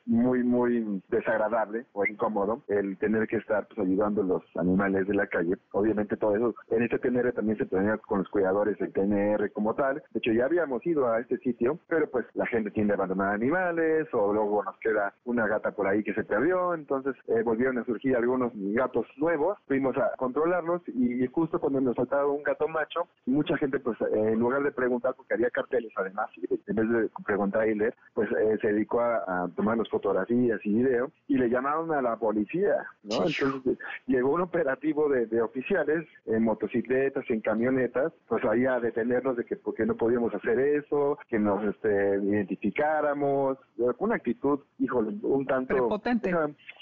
muy, 0.05 0.43
muy 0.43 1.01
desagradable 1.09 1.85
o 1.93 2.05
incómodo 2.05 2.63
el 2.67 2.97
tener 2.97 3.27
que 3.27 3.37
estar 3.37 3.67
pues, 3.67 3.79
ayudando 3.79 4.21
a 4.21 4.25
los 4.25 4.43
animales 4.57 5.07
de 5.07 5.15
la 5.15 5.27
calle. 5.27 5.55
Obviamente 5.71 6.17
todo 6.17 6.35
eso, 6.35 6.55
en 6.69 6.83
este 6.83 6.99
TNR 6.99 7.33
también 7.33 7.57
se 7.57 7.65
tenía 7.65 7.97
con 7.97 8.19
los 8.19 8.29
cuidadores 8.29 8.77
del 8.77 8.91
TNR 8.91 9.51
como 9.51 9.73
tal. 9.75 10.03
De 10.11 10.19
hecho, 10.19 10.31
ya 10.31 10.45
habíamos 10.45 10.85
ido 10.85 11.11
a 11.11 11.19
este 11.19 11.37
sitio, 11.39 11.79
pero 11.87 12.02
pues 12.07 12.25
la 12.33 12.45
gente 12.47 12.71
tiende 12.71 12.93
a 12.93 12.95
abandonar 12.95 13.33
animales 13.33 14.07
o 14.13 14.33
luego 14.33 14.63
nos 14.63 14.77
queda 14.79 15.13
una 15.25 15.47
gata 15.47 15.71
por 15.71 15.87
ahí 15.87 16.03
que 16.03 16.13
se 16.13 16.23
perdió, 16.23 16.73
entonces 16.73 17.15
eh, 17.27 17.41
volvieron 17.43 17.77
a 17.77 17.85
surgir 17.85 18.15
algunos 18.15 18.51
gatos 18.55 19.05
nuevos, 19.17 19.57
fuimos 19.67 19.97
a 19.97 20.11
controlarlos 20.17 20.81
y, 20.87 21.25
justo 21.27 21.59
cuando 21.59 21.81
nos 21.81 21.95
faltaba 21.95 22.27
un 22.27 22.43
gato 22.43 22.67
macho, 22.67 23.07
mucha 23.25 23.57
gente 23.57 23.79
pues 23.79 23.99
eh, 24.01 24.05
en 24.13 24.39
lugar 24.39 24.63
de 24.63 24.71
preguntar, 24.71 25.13
porque 25.15 25.33
había 25.33 25.49
carteles 25.49 25.91
además, 25.95 26.29
en 26.67 26.75
vez 26.75 26.89
de 26.89 27.09
preguntar 27.25 27.67
y 27.67 27.75
leer, 27.75 27.95
pues 28.13 28.29
eh, 28.31 28.57
se 28.61 28.67
dedicó 28.67 29.01
a, 29.01 29.49
tomar 29.55 29.77
las 29.77 29.89
fotografías 29.89 30.59
y 30.63 30.73
video 30.73 31.11
y 31.27 31.37
le 31.37 31.49
llamaron 31.49 31.91
a 31.91 32.01
la 32.01 32.15
policía, 32.17 32.75
¿no? 33.03 33.25
Entonces 33.25 33.77
llegó 34.07 34.31
un 34.31 34.41
operativo 34.41 35.09
de, 35.09 35.25
de 35.27 35.41
oficiales 35.41 36.05
en 36.25 36.43
motocicletas, 36.43 37.23
en 37.29 37.41
camionetas, 37.41 38.13
pues 38.27 38.43
ahí 38.45 38.65
a 38.65 38.79
detenernos 38.79 39.37
de 39.37 39.45
que 39.45 39.55
porque 39.55 39.85
no 39.85 39.95
podíamos 39.95 40.33
hacer 40.33 40.59
eso, 40.59 41.17
que 41.27 41.39
nos 41.39 41.63
este, 41.63 41.92
identificáramos, 42.23 43.57
una 43.99 44.15
actitud, 44.15 44.59
híjole, 44.79 45.17
un 45.23 45.45
tanto... 45.45 45.87
potente 45.87 46.33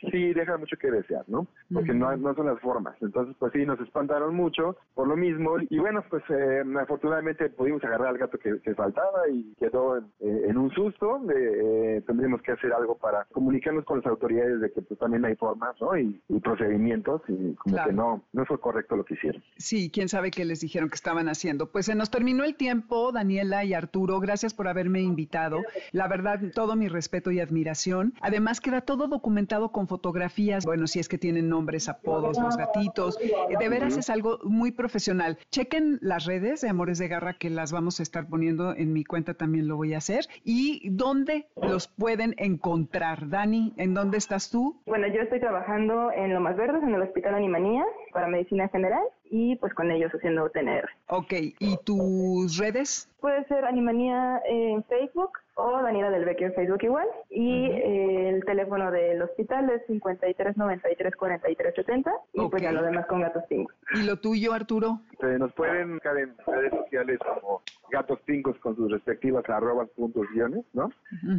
sí, 0.10 0.34
deja 0.34 0.58
mucho 0.58 0.78
que 0.78 0.90
desear, 0.90 1.24
¿no? 1.28 1.48
Porque 1.72 1.94
no, 1.94 2.16
no 2.18 2.34
son 2.34 2.48
las 2.48 2.60
formas. 2.60 2.96
Entonces, 3.02 3.36
pues 3.40 3.52
sí, 3.54 3.66
nos 3.66 3.80
espantaron 3.80 4.36
mucho 4.36 4.78
por 4.94 5.08
lo 5.08 5.16
mismo. 5.16 5.58
Y 5.70 5.80
bueno, 5.80 6.04
pues 6.10 6.24
eh, 6.30 6.64
afortunadamente 6.82 7.50
pudimos 7.50 7.84
agarrar 7.84 8.10
al 8.10 8.18
gato 8.18 8.38
que, 8.38 8.60
faltaba 8.76 9.28
y 9.30 9.54
quedó 9.60 9.98
en, 10.20 10.58
un 10.58 10.72
susto. 10.72 11.22
Eh, 11.34 12.02
tendríamos 12.08 12.42
que 12.42 12.54
hacer 12.54 12.74
algo 12.74 12.98
para 12.98 13.26
comunicarnos 13.26 13.86
con 13.86 13.98
las 13.98 14.08
autoridades 14.08 14.62
de 14.62 14.72
que 14.72 14.82
pues 14.82 15.00
también 15.00 15.26
hay 15.26 15.36
formas, 15.36 15.76
¿no? 15.80 15.98
Y, 15.98 16.22
procedimientos 16.42 17.22
y 17.28 17.54
como 17.54 17.84
que 17.84 17.94
no, 17.94 18.24
no 18.34 18.46
fue 18.46 18.60
correcto 18.60 18.96
lo 18.96 19.06
que 19.06 19.14
hicieron. 19.14 19.44
Sí, 19.58 19.92
quién 19.92 20.10
sabe 20.10 20.32
qué 20.32 20.44
les 20.44 20.60
dijeron 20.62 20.90
que 20.90 20.96
estaban 20.96 21.30
haciendo. 21.30 21.72
Pues 21.72 21.86
se 21.86 21.94
nos 21.94 22.10
terminó 22.10 22.44
el 22.44 22.56
tiempo, 22.56 23.12
Daniela 23.12 23.64
y 23.64 23.74
Arturo. 23.74 24.20
Gracias 24.20 24.54
por 24.54 24.68
haberme 24.68 25.01
invitado. 25.02 25.64
La 25.92 26.08
verdad, 26.08 26.40
todo 26.54 26.76
mi 26.76 26.88
respeto 26.88 27.32
y 27.32 27.40
admiración. 27.40 28.14
Además, 28.22 28.62
queda 28.62 28.82
todo 28.82 29.08
documentado 29.08 29.72
con 29.72 29.88
fotografías, 29.88 30.66
bueno, 30.66 30.88
si 30.88 31.00
es 31.00 31.10
que 31.10 31.18
tienen 31.18 31.50
nombres, 31.50 31.90
apodos, 31.90 32.40
los 32.40 32.58
gatitos. 32.58 33.18
De 33.18 33.70
veras 33.70 33.98
es 33.98 34.10
algo 34.10 34.40
muy 34.44 34.72
profesional. 34.72 35.38
Chequen 35.52 36.00
las 36.02 36.26
redes 36.26 36.62
de 36.62 36.70
Amores 36.70 36.98
de 36.98 37.08
Garra 37.08 37.34
que 37.34 37.50
las 37.50 37.72
vamos 37.72 38.00
a 38.00 38.04
estar 38.04 38.28
poniendo 38.28 38.76
en 38.76 38.94
mi 38.94 39.04
cuenta, 39.04 39.34
también 39.34 39.68
lo 39.68 39.76
voy 39.76 39.94
a 39.94 39.98
hacer. 39.98 40.26
¿Y 40.44 40.90
dónde 40.90 41.48
los 41.62 41.88
pueden 41.88 42.36
encontrar? 42.38 43.30
Dani, 43.30 43.74
¿en 43.78 43.94
dónde 43.94 44.18
estás 44.18 44.50
tú? 44.50 44.82
Bueno, 44.86 45.08
yo 45.08 45.22
estoy 45.22 45.40
trabajando 45.40 46.12
en 46.12 46.34
Lomas 46.34 46.56
Verdes, 46.58 46.84
en 46.84 46.94
el 46.94 47.02
Hospital 47.02 47.36
Animanía, 47.36 47.84
para 48.14 48.28
Medicina 48.28 48.68
General 48.70 49.04
y 49.32 49.56
pues 49.56 49.74
con 49.74 49.90
ellos 49.90 50.12
haciendo 50.12 50.50
tener. 50.50 50.88
Ok, 51.08 51.34
¿y 51.58 51.78
tus 51.86 52.58
redes? 52.58 53.10
Puede 53.22 53.46
ser 53.46 53.66
Animanía 53.66 54.42
en 54.46 54.84
Facebook 54.84 55.32
o 55.56 55.82
Daniela 55.82 56.10
del 56.10 56.26
Beque 56.26 56.46
en 56.46 56.54
Facebook 56.54 56.84
igual. 56.84 57.08
Y 57.30 57.70
el 57.72 58.44
teléfono 58.46 58.92
del 58.92 59.22
hospital 59.22 59.70
es 59.70 59.86
53 59.88 60.58
93 60.58 61.16
43 61.16 61.76
70 61.76 62.12
y 62.34 62.50
pues 62.50 62.62
ya 62.62 62.72
lo 62.72 62.84
demás 62.84 63.06
con 63.08 63.22
Gatos 63.22 63.44
Pingos. 63.50 63.74
¿Y 63.94 64.04
lo 64.04 64.18
tuyo, 64.18 64.54
Arturo? 64.54 65.00
nos 65.38 65.54
pueden 65.54 65.94
buscar 65.94 66.18
en 66.18 66.36
redes 66.48 66.72
sociales 66.72 67.20
como 67.20 67.62
Gatos 67.92 68.20
Pingos 68.22 68.58
con 68.60 68.76
sus 68.76 68.90
respectivas 68.90 69.48
arrobas 69.50 69.90
puntos 69.90 70.26
guiones, 70.34 70.66
¿no? 70.74 70.90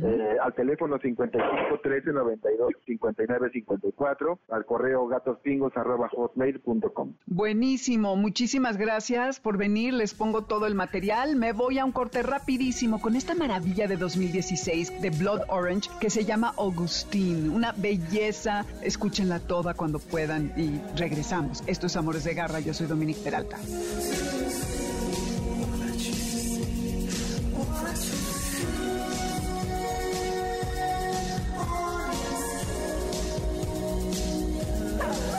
Eh, 0.02 0.36
al 0.40 0.54
teléfono 0.54 0.98
55 0.98 1.80
13 1.82 2.12
92 2.12 2.72
59 2.86 3.50
54, 3.52 4.38
al 4.50 4.64
correo 4.66 5.06
gatospingos 5.06 5.76
arroba 5.76 6.08
hotmail.com. 6.10 7.14
Buenísimo, 7.26 8.16
muchísimas 8.16 8.76
gracias 8.76 9.40
por 9.40 9.56
venir, 9.56 9.94
les 9.94 10.14
pongo 10.14 10.44
todo 10.44 10.66
el 10.66 10.74
material, 10.74 11.36
me 11.36 11.52
voy 11.52 11.78
a 11.78 11.84
un 11.84 11.92
corte 11.92 12.22
rapidísimo 12.22 13.00
con 13.00 13.16
esta 13.16 13.34
maravilla 13.34 13.88
de 13.88 13.96
2016 14.03 15.00
de 15.00 15.11
Blood 15.11 15.42
Orange 15.48 15.88
que 16.00 16.11
se 16.11 16.24
llama 16.24 16.53
Augustine, 16.57 17.48
una 17.48 17.72
belleza, 17.72 18.66
escúchenla 18.82 19.38
toda 19.40 19.74
cuando 19.74 19.98
puedan 19.98 20.53
y 20.57 20.80
regresamos. 20.98 21.62
Esto 21.66 21.86
es 21.86 21.96
Amores 21.96 22.24
de 22.24 22.34
Garra, 22.34 22.61
yo 22.61 22.74
soy 22.74 22.86
Dominique 22.86 23.20
Peralta. 23.22 23.59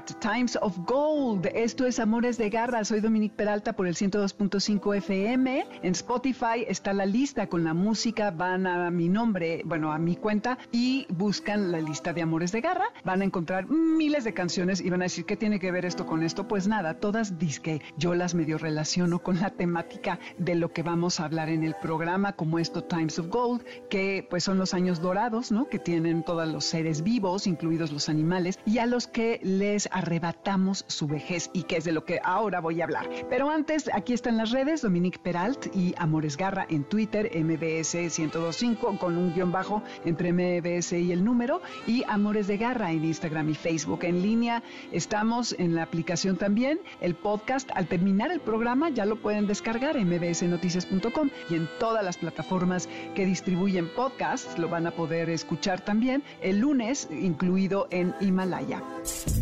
Times 0.00 0.56
of 0.62 0.78
Gold. 0.86 1.46
Esto 1.54 1.84
es 1.84 1.98
Amores 1.98 2.38
de 2.38 2.48
Garra. 2.48 2.82
Soy 2.82 3.00
Dominique 3.00 3.36
Peralta 3.36 3.74
por 3.74 3.86
el 3.86 3.94
102.5 3.94 4.96
FM. 4.96 5.66
En 5.82 5.92
Spotify 5.92 6.64
está 6.66 6.94
la 6.94 7.04
lista 7.04 7.46
con 7.48 7.62
la 7.62 7.74
música. 7.74 8.30
Van 8.30 8.66
a 8.66 8.90
mi 8.90 9.10
nombre, 9.10 9.60
bueno, 9.66 9.92
a 9.92 9.98
mi 9.98 10.16
cuenta 10.16 10.56
y 10.70 11.06
buscan 11.10 11.70
la 11.70 11.80
lista 11.82 12.14
de 12.14 12.22
Amores 12.22 12.52
de 12.52 12.62
Garra. 12.62 12.86
Van 13.04 13.20
a 13.20 13.26
encontrar 13.26 13.68
miles 13.68 14.24
de 14.24 14.32
canciones 14.32 14.80
y 14.80 14.88
van 14.88 15.02
a 15.02 15.04
decir, 15.04 15.26
¿qué 15.26 15.36
tiene 15.36 15.60
que 15.60 15.70
ver 15.70 15.84
esto 15.84 16.06
con 16.06 16.22
esto? 16.22 16.48
Pues 16.48 16.66
nada, 16.66 16.94
todas 16.94 17.38
disque. 17.38 17.82
Yo 17.98 18.14
las 18.14 18.34
medio 18.34 18.56
relaciono 18.56 19.18
con 19.18 19.40
la 19.40 19.50
temática 19.50 20.18
de 20.38 20.54
lo 20.54 20.72
que 20.72 20.82
vamos 20.82 21.20
a 21.20 21.26
hablar 21.26 21.50
en 21.50 21.64
el 21.64 21.74
programa, 21.74 22.32
como 22.32 22.58
esto 22.58 22.82
Times 22.82 23.18
of 23.18 23.28
Gold, 23.28 23.62
que 23.90 24.26
pues 24.30 24.42
son 24.42 24.58
los 24.58 24.72
años 24.72 25.02
dorados, 25.02 25.52
¿no? 25.52 25.68
Que 25.68 25.78
tienen 25.78 26.22
todos 26.22 26.48
los 26.48 26.64
seres 26.64 27.02
vivos, 27.02 27.46
incluidos 27.46 27.92
los 27.92 28.08
animales, 28.08 28.58
y 28.64 28.78
a 28.78 28.86
los 28.86 29.06
que 29.06 29.38
les 29.42 29.81
arrebatamos 29.90 30.84
su 30.88 31.06
vejez 31.06 31.50
y 31.52 31.64
que 31.64 31.78
es 31.78 31.84
de 31.84 31.92
lo 31.92 32.04
que 32.04 32.20
ahora 32.22 32.60
voy 32.60 32.80
a 32.80 32.84
hablar. 32.84 33.08
Pero 33.28 33.50
antes, 33.50 33.90
aquí 33.92 34.12
están 34.12 34.36
las 34.36 34.50
redes, 34.50 34.82
Dominique 34.82 35.18
Peralt 35.18 35.74
y 35.74 35.94
Amores 35.98 36.36
Garra 36.36 36.66
en 36.68 36.84
Twitter, 36.84 37.30
MBS 37.34 37.94
1025 37.94 38.98
con 38.98 39.16
un 39.16 39.34
guion 39.34 39.52
bajo 39.52 39.82
entre 40.04 40.32
MBS 40.32 40.92
y 40.92 41.12
el 41.12 41.24
número 41.24 41.60
y 41.86 42.04
Amores 42.08 42.46
de 42.46 42.56
Garra 42.56 42.92
en 42.92 43.04
Instagram 43.04 43.48
y 43.48 43.54
Facebook 43.54 44.04
en 44.04 44.22
línea. 44.22 44.62
Estamos 44.92 45.54
en 45.58 45.74
la 45.74 45.82
aplicación 45.82 46.36
también, 46.36 46.80
el 47.00 47.14
podcast 47.14 47.70
al 47.74 47.86
terminar 47.86 48.30
el 48.30 48.40
programa 48.40 48.90
ya 48.90 49.04
lo 49.04 49.16
pueden 49.16 49.46
descargar 49.46 49.96
en 49.96 50.08
mbsnoticias.com 50.08 51.30
y 51.50 51.54
en 51.54 51.68
todas 51.78 52.04
las 52.04 52.16
plataformas 52.16 52.88
que 53.14 53.26
distribuyen 53.26 53.88
podcasts 53.88 54.58
lo 54.58 54.68
van 54.68 54.86
a 54.86 54.92
poder 54.92 55.30
escuchar 55.30 55.84
también 55.84 56.22
el 56.40 56.58
lunes 56.58 57.08
incluido 57.10 57.88
en 57.90 58.14
Himalaya. 58.20 58.82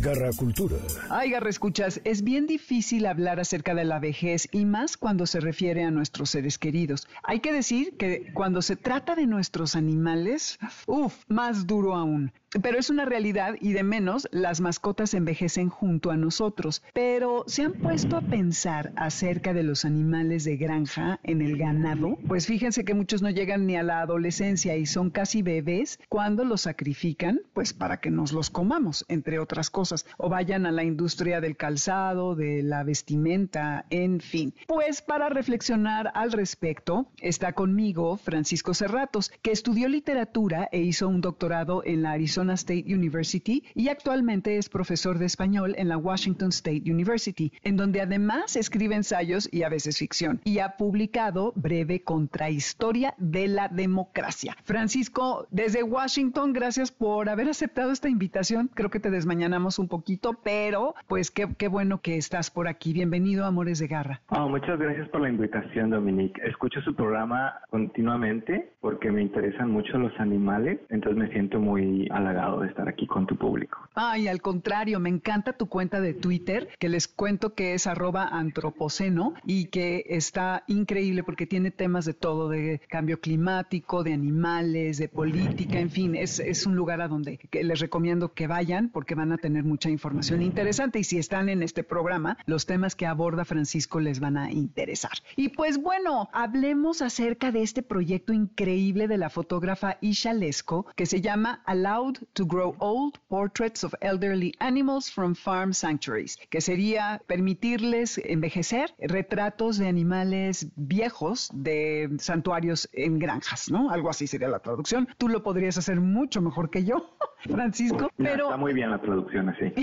Garra 0.01 0.30
Cultura. 0.31 0.77
Ay, 1.09 1.33
escuchas, 1.49 2.01
es 2.03 2.23
bien 2.23 2.47
difícil 2.47 3.05
hablar 3.05 3.39
acerca 3.39 3.75
de 3.75 3.85
la 3.85 3.99
vejez 3.99 4.47
y 4.51 4.65
más 4.65 4.97
cuando 4.97 5.25
se 5.25 5.39
refiere 5.39 5.83
a 5.83 5.91
nuestros 5.91 6.29
seres 6.29 6.57
queridos. 6.57 7.07
Hay 7.23 7.39
que 7.39 7.53
decir 7.53 7.97
que 7.97 8.31
cuando 8.33 8.61
se 8.61 8.75
trata 8.75 9.15
de 9.15 9.27
nuestros 9.27 9.75
animales, 9.75 10.59
uff, 10.87 11.15
más 11.27 11.67
duro 11.67 11.95
aún. 11.95 12.31
Pero 12.61 12.77
es 12.77 12.89
una 12.89 13.05
realidad 13.05 13.55
y 13.61 13.71
de 13.71 13.83
menos 13.83 14.27
las 14.31 14.59
mascotas 14.59 15.13
envejecen 15.13 15.69
junto 15.69 16.11
a 16.11 16.17
nosotros. 16.17 16.83
Pero 16.93 17.45
¿se 17.47 17.63
han 17.63 17.73
puesto 17.73 18.17
a 18.17 18.21
pensar 18.21 18.91
acerca 18.97 19.53
de 19.53 19.63
los 19.63 19.85
animales 19.85 20.43
de 20.43 20.57
granja 20.57 21.21
en 21.23 21.41
el 21.41 21.57
ganado? 21.57 22.17
Pues 22.27 22.47
fíjense 22.47 22.83
que 22.83 22.93
muchos 22.93 23.21
no 23.21 23.29
llegan 23.29 23.67
ni 23.67 23.77
a 23.77 23.83
la 23.83 24.01
adolescencia 24.01 24.75
y 24.75 24.85
son 24.85 25.11
casi 25.11 25.41
bebés 25.41 25.97
cuando 26.09 26.43
los 26.43 26.61
sacrifican, 26.61 27.39
pues 27.53 27.71
para 27.73 28.01
que 28.01 28.11
nos 28.11 28.33
los 28.33 28.49
comamos, 28.49 29.05
entre 29.07 29.39
otras 29.39 29.69
cosas, 29.69 30.05
o 30.17 30.27
vayan 30.27 30.65
a 30.65 30.71
la 30.71 30.83
industria 30.83 31.39
del 31.39 31.55
calzado, 31.55 32.35
de 32.35 32.63
la 32.63 32.83
vestimenta, 32.83 33.85
en 33.89 34.19
fin. 34.19 34.53
Pues 34.67 35.01
para 35.01 35.29
reflexionar 35.29 36.11
al 36.15 36.33
respecto 36.33 37.07
está 37.21 37.53
conmigo 37.53 38.17
Francisco 38.17 38.73
Cerratos, 38.73 39.31
que 39.41 39.51
estudió 39.51 39.87
literatura 39.87 40.67
e 40.73 40.81
hizo 40.81 41.07
un 41.07 41.21
doctorado 41.21 41.81
en 41.85 42.01
la 42.01 42.11
Arizona 42.11 42.40
State 42.49 42.85
University 42.87 43.63
y 43.75 43.89
actualmente 43.89 44.57
es 44.57 44.69
profesor 44.69 45.19
de 45.19 45.25
español 45.25 45.75
en 45.77 45.87
la 45.87 45.97
Washington 45.97 46.49
State 46.49 46.83
University, 46.85 47.53
en 47.63 47.77
donde 47.77 48.01
además 48.01 48.55
escribe 48.55 48.95
ensayos 48.95 49.47
y 49.51 49.63
a 49.63 49.69
veces 49.69 49.97
ficción, 49.97 50.41
y 50.43 50.59
ha 50.59 50.77
publicado 50.77 51.53
Breve 51.55 52.01
Contrahistoria 52.01 53.13
de 53.17 53.47
la 53.47 53.67
Democracia. 53.67 54.55
Francisco, 54.63 55.47
desde 55.51 55.83
Washington, 55.83 56.53
gracias 56.53 56.91
por 56.91 57.29
haber 57.29 57.49
aceptado 57.49 57.91
esta 57.91 58.09
invitación. 58.09 58.69
Creo 58.73 58.89
que 58.89 58.99
te 58.99 59.11
desmañanamos 59.11 59.79
un 59.79 59.87
poquito, 59.87 60.39
pero 60.43 60.95
pues 61.07 61.31
qué, 61.31 61.47
qué 61.57 61.67
bueno 61.67 62.01
que 62.01 62.17
estás 62.17 62.49
por 62.49 62.67
aquí. 62.67 62.93
Bienvenido 62.93 63.45
a 63.45 63.47
Amores 63.47 63.79
de 63.79 63.87
Garra. 63.87 64.21
Oh, 64.29 64.49
muchas 64.49 64.79
gracias 64.79 65.07
por 65.09 65.21
la 65.21 65.29
invitación, 65.29 65.89
Dominique. 65.89 66.41
Escucho 66.45 66.81
su 66.81 66.95
programa 66.95 67.53
continuamente 67.69 68.71
porque 68.81 69.11
me 69.11 69.21
interesan 69.21 69.71
mucho 69.71 69.97
los 69.97 70.17
animales, 70.19 70.79
entonces 70.89 71.17
me 71.17 71.31
siento 71.31 71.59
muy 71.59 72.07
de 72.31 72.67
estar 72.67 72.87
aquí 72.87 73.07
con 73.07 73.25
tu 73.25 73.35
público. 73.35 73.79
Ay, 73.93 74.27
al 74.27 74.41
contrario, 74.41 74.99
me 74.99 75.09
encanta 75.09 75.53
tu 75.53 75.67
cuenta 75.67 75.99
de 75.99 76.13
Twitter, 76.13 76.69
que 76.79 76.89
les 76.89 77.07
cuento 77.07 77.53
que 77.53 77.73
es 77.73 77.87
arroba 77.87 78.27
antropoceno 78.27 79.33
y 79.45 79.65
que 79.65 80.05
está 80.07 80.63
increíble 80.67 81.23
porque 81.23 81.45
tiene 81.45 81.71
temas 81.71 82.05
de 82.05 82.13
todo, 82.13 82.49
de 82.49 82.81
cambio 82.89 83.19
climático, 83.19 84.03
de 84.03 84.13
animales, 84.13 84.97
de 84.97 85.09
política, 85.09 85.79
en 85.79 85.89
fin, 85.89 86.15
es, 86.15 86.39
es 86.39 86.65
un 86.65 86.75
lugar 86.75 87.01
a 87.01 87.07
donde 87.07 87.39
les 87.51 87.79
recomiendo 87.79 88.33
que 88.33 88.47
vayan 88.47 88.89
porque 88.89 89.15
van 89.15 89.31
a 89.31 89.37
tener 89.37 89.63
mucha 89.63 89.89
información 89.89 90.41
interesante 90.41 90.99
y 90.99 91.03
si 91.03 91.17
están 91.17 91.49
en 91.49 91.63
este 91.63 91.83
programa, 91.83 92.37
los 92.45 92.65
temas 92.65 92.95
que 92.95 93.05
aborda 93.05 93.45
Francisco 93.45 93.99
les 93.99 94.19
van 94.19 94.37
a 94.37 94.51
interesar. 94.51 95.11
Y 95.35 95.49
pues 95.49 95.81
bueno, 95.81 96.29
hablemos 96.33 97.01
acerca 97.01 97.51
de 97.51 97.61
este 97.61 97.83
proyecto 97.83 98.33
increíble 98.33 99.07
de 99.07 99.17
la 99.17 99.29
fotógrafa 99.29 99.97
Isha 100.01 100.33
Lesco 100.33 100.85
que 100.95 101.05
se 101.05 101.21
llama 101.21 101.61
Allowed 101.65 102.20
to 102.33 102.45
Grow 102.45 102.75
Old 102.79 103.19
Portraits 103.29 103.83
of 103.83 103.93
Elderly 104.01 104.53
Animals 104.59 105.09
from 105.09 105.35
Farm 105.35 105.73
Sanctuaries, 105.73 106.37
que 106.49 106.61
sería 106.61 107.21
permitirles 107.27 108.17
envejecer 108.17 108.93
retratos 108.99 109.77
de 109.77 109.87
animales 109.87 110.67
viejos 110.75 111.49
de 111.53 112.09
santuarios 112.19 112.89
en 112.93 113.19
granjas, 113.19 113.69
¿no? 113.71 113.89
Algo 113.91 114.09
así 114.09 114.27
sería 114.27 114.49
la 114.49 114.59
traducción. 114.59 115.07
Tú 115.17 115.27
lo 115.29 115.43
podrías 115.43 115.77
hacer 115.77 115.99
mucho 115.99 116.41
mejor 116.41 116.69
que 116.69 116.83
yo. 116.83 117.15
Francisco, 117.49 118.11
pero... 118.17 118.45
está 118.45 118.57
muy 118.57 118.73
bien 118.73 118.91
la 118.91 118.99
traducción 118.99 119.49
así. 119.49 119.73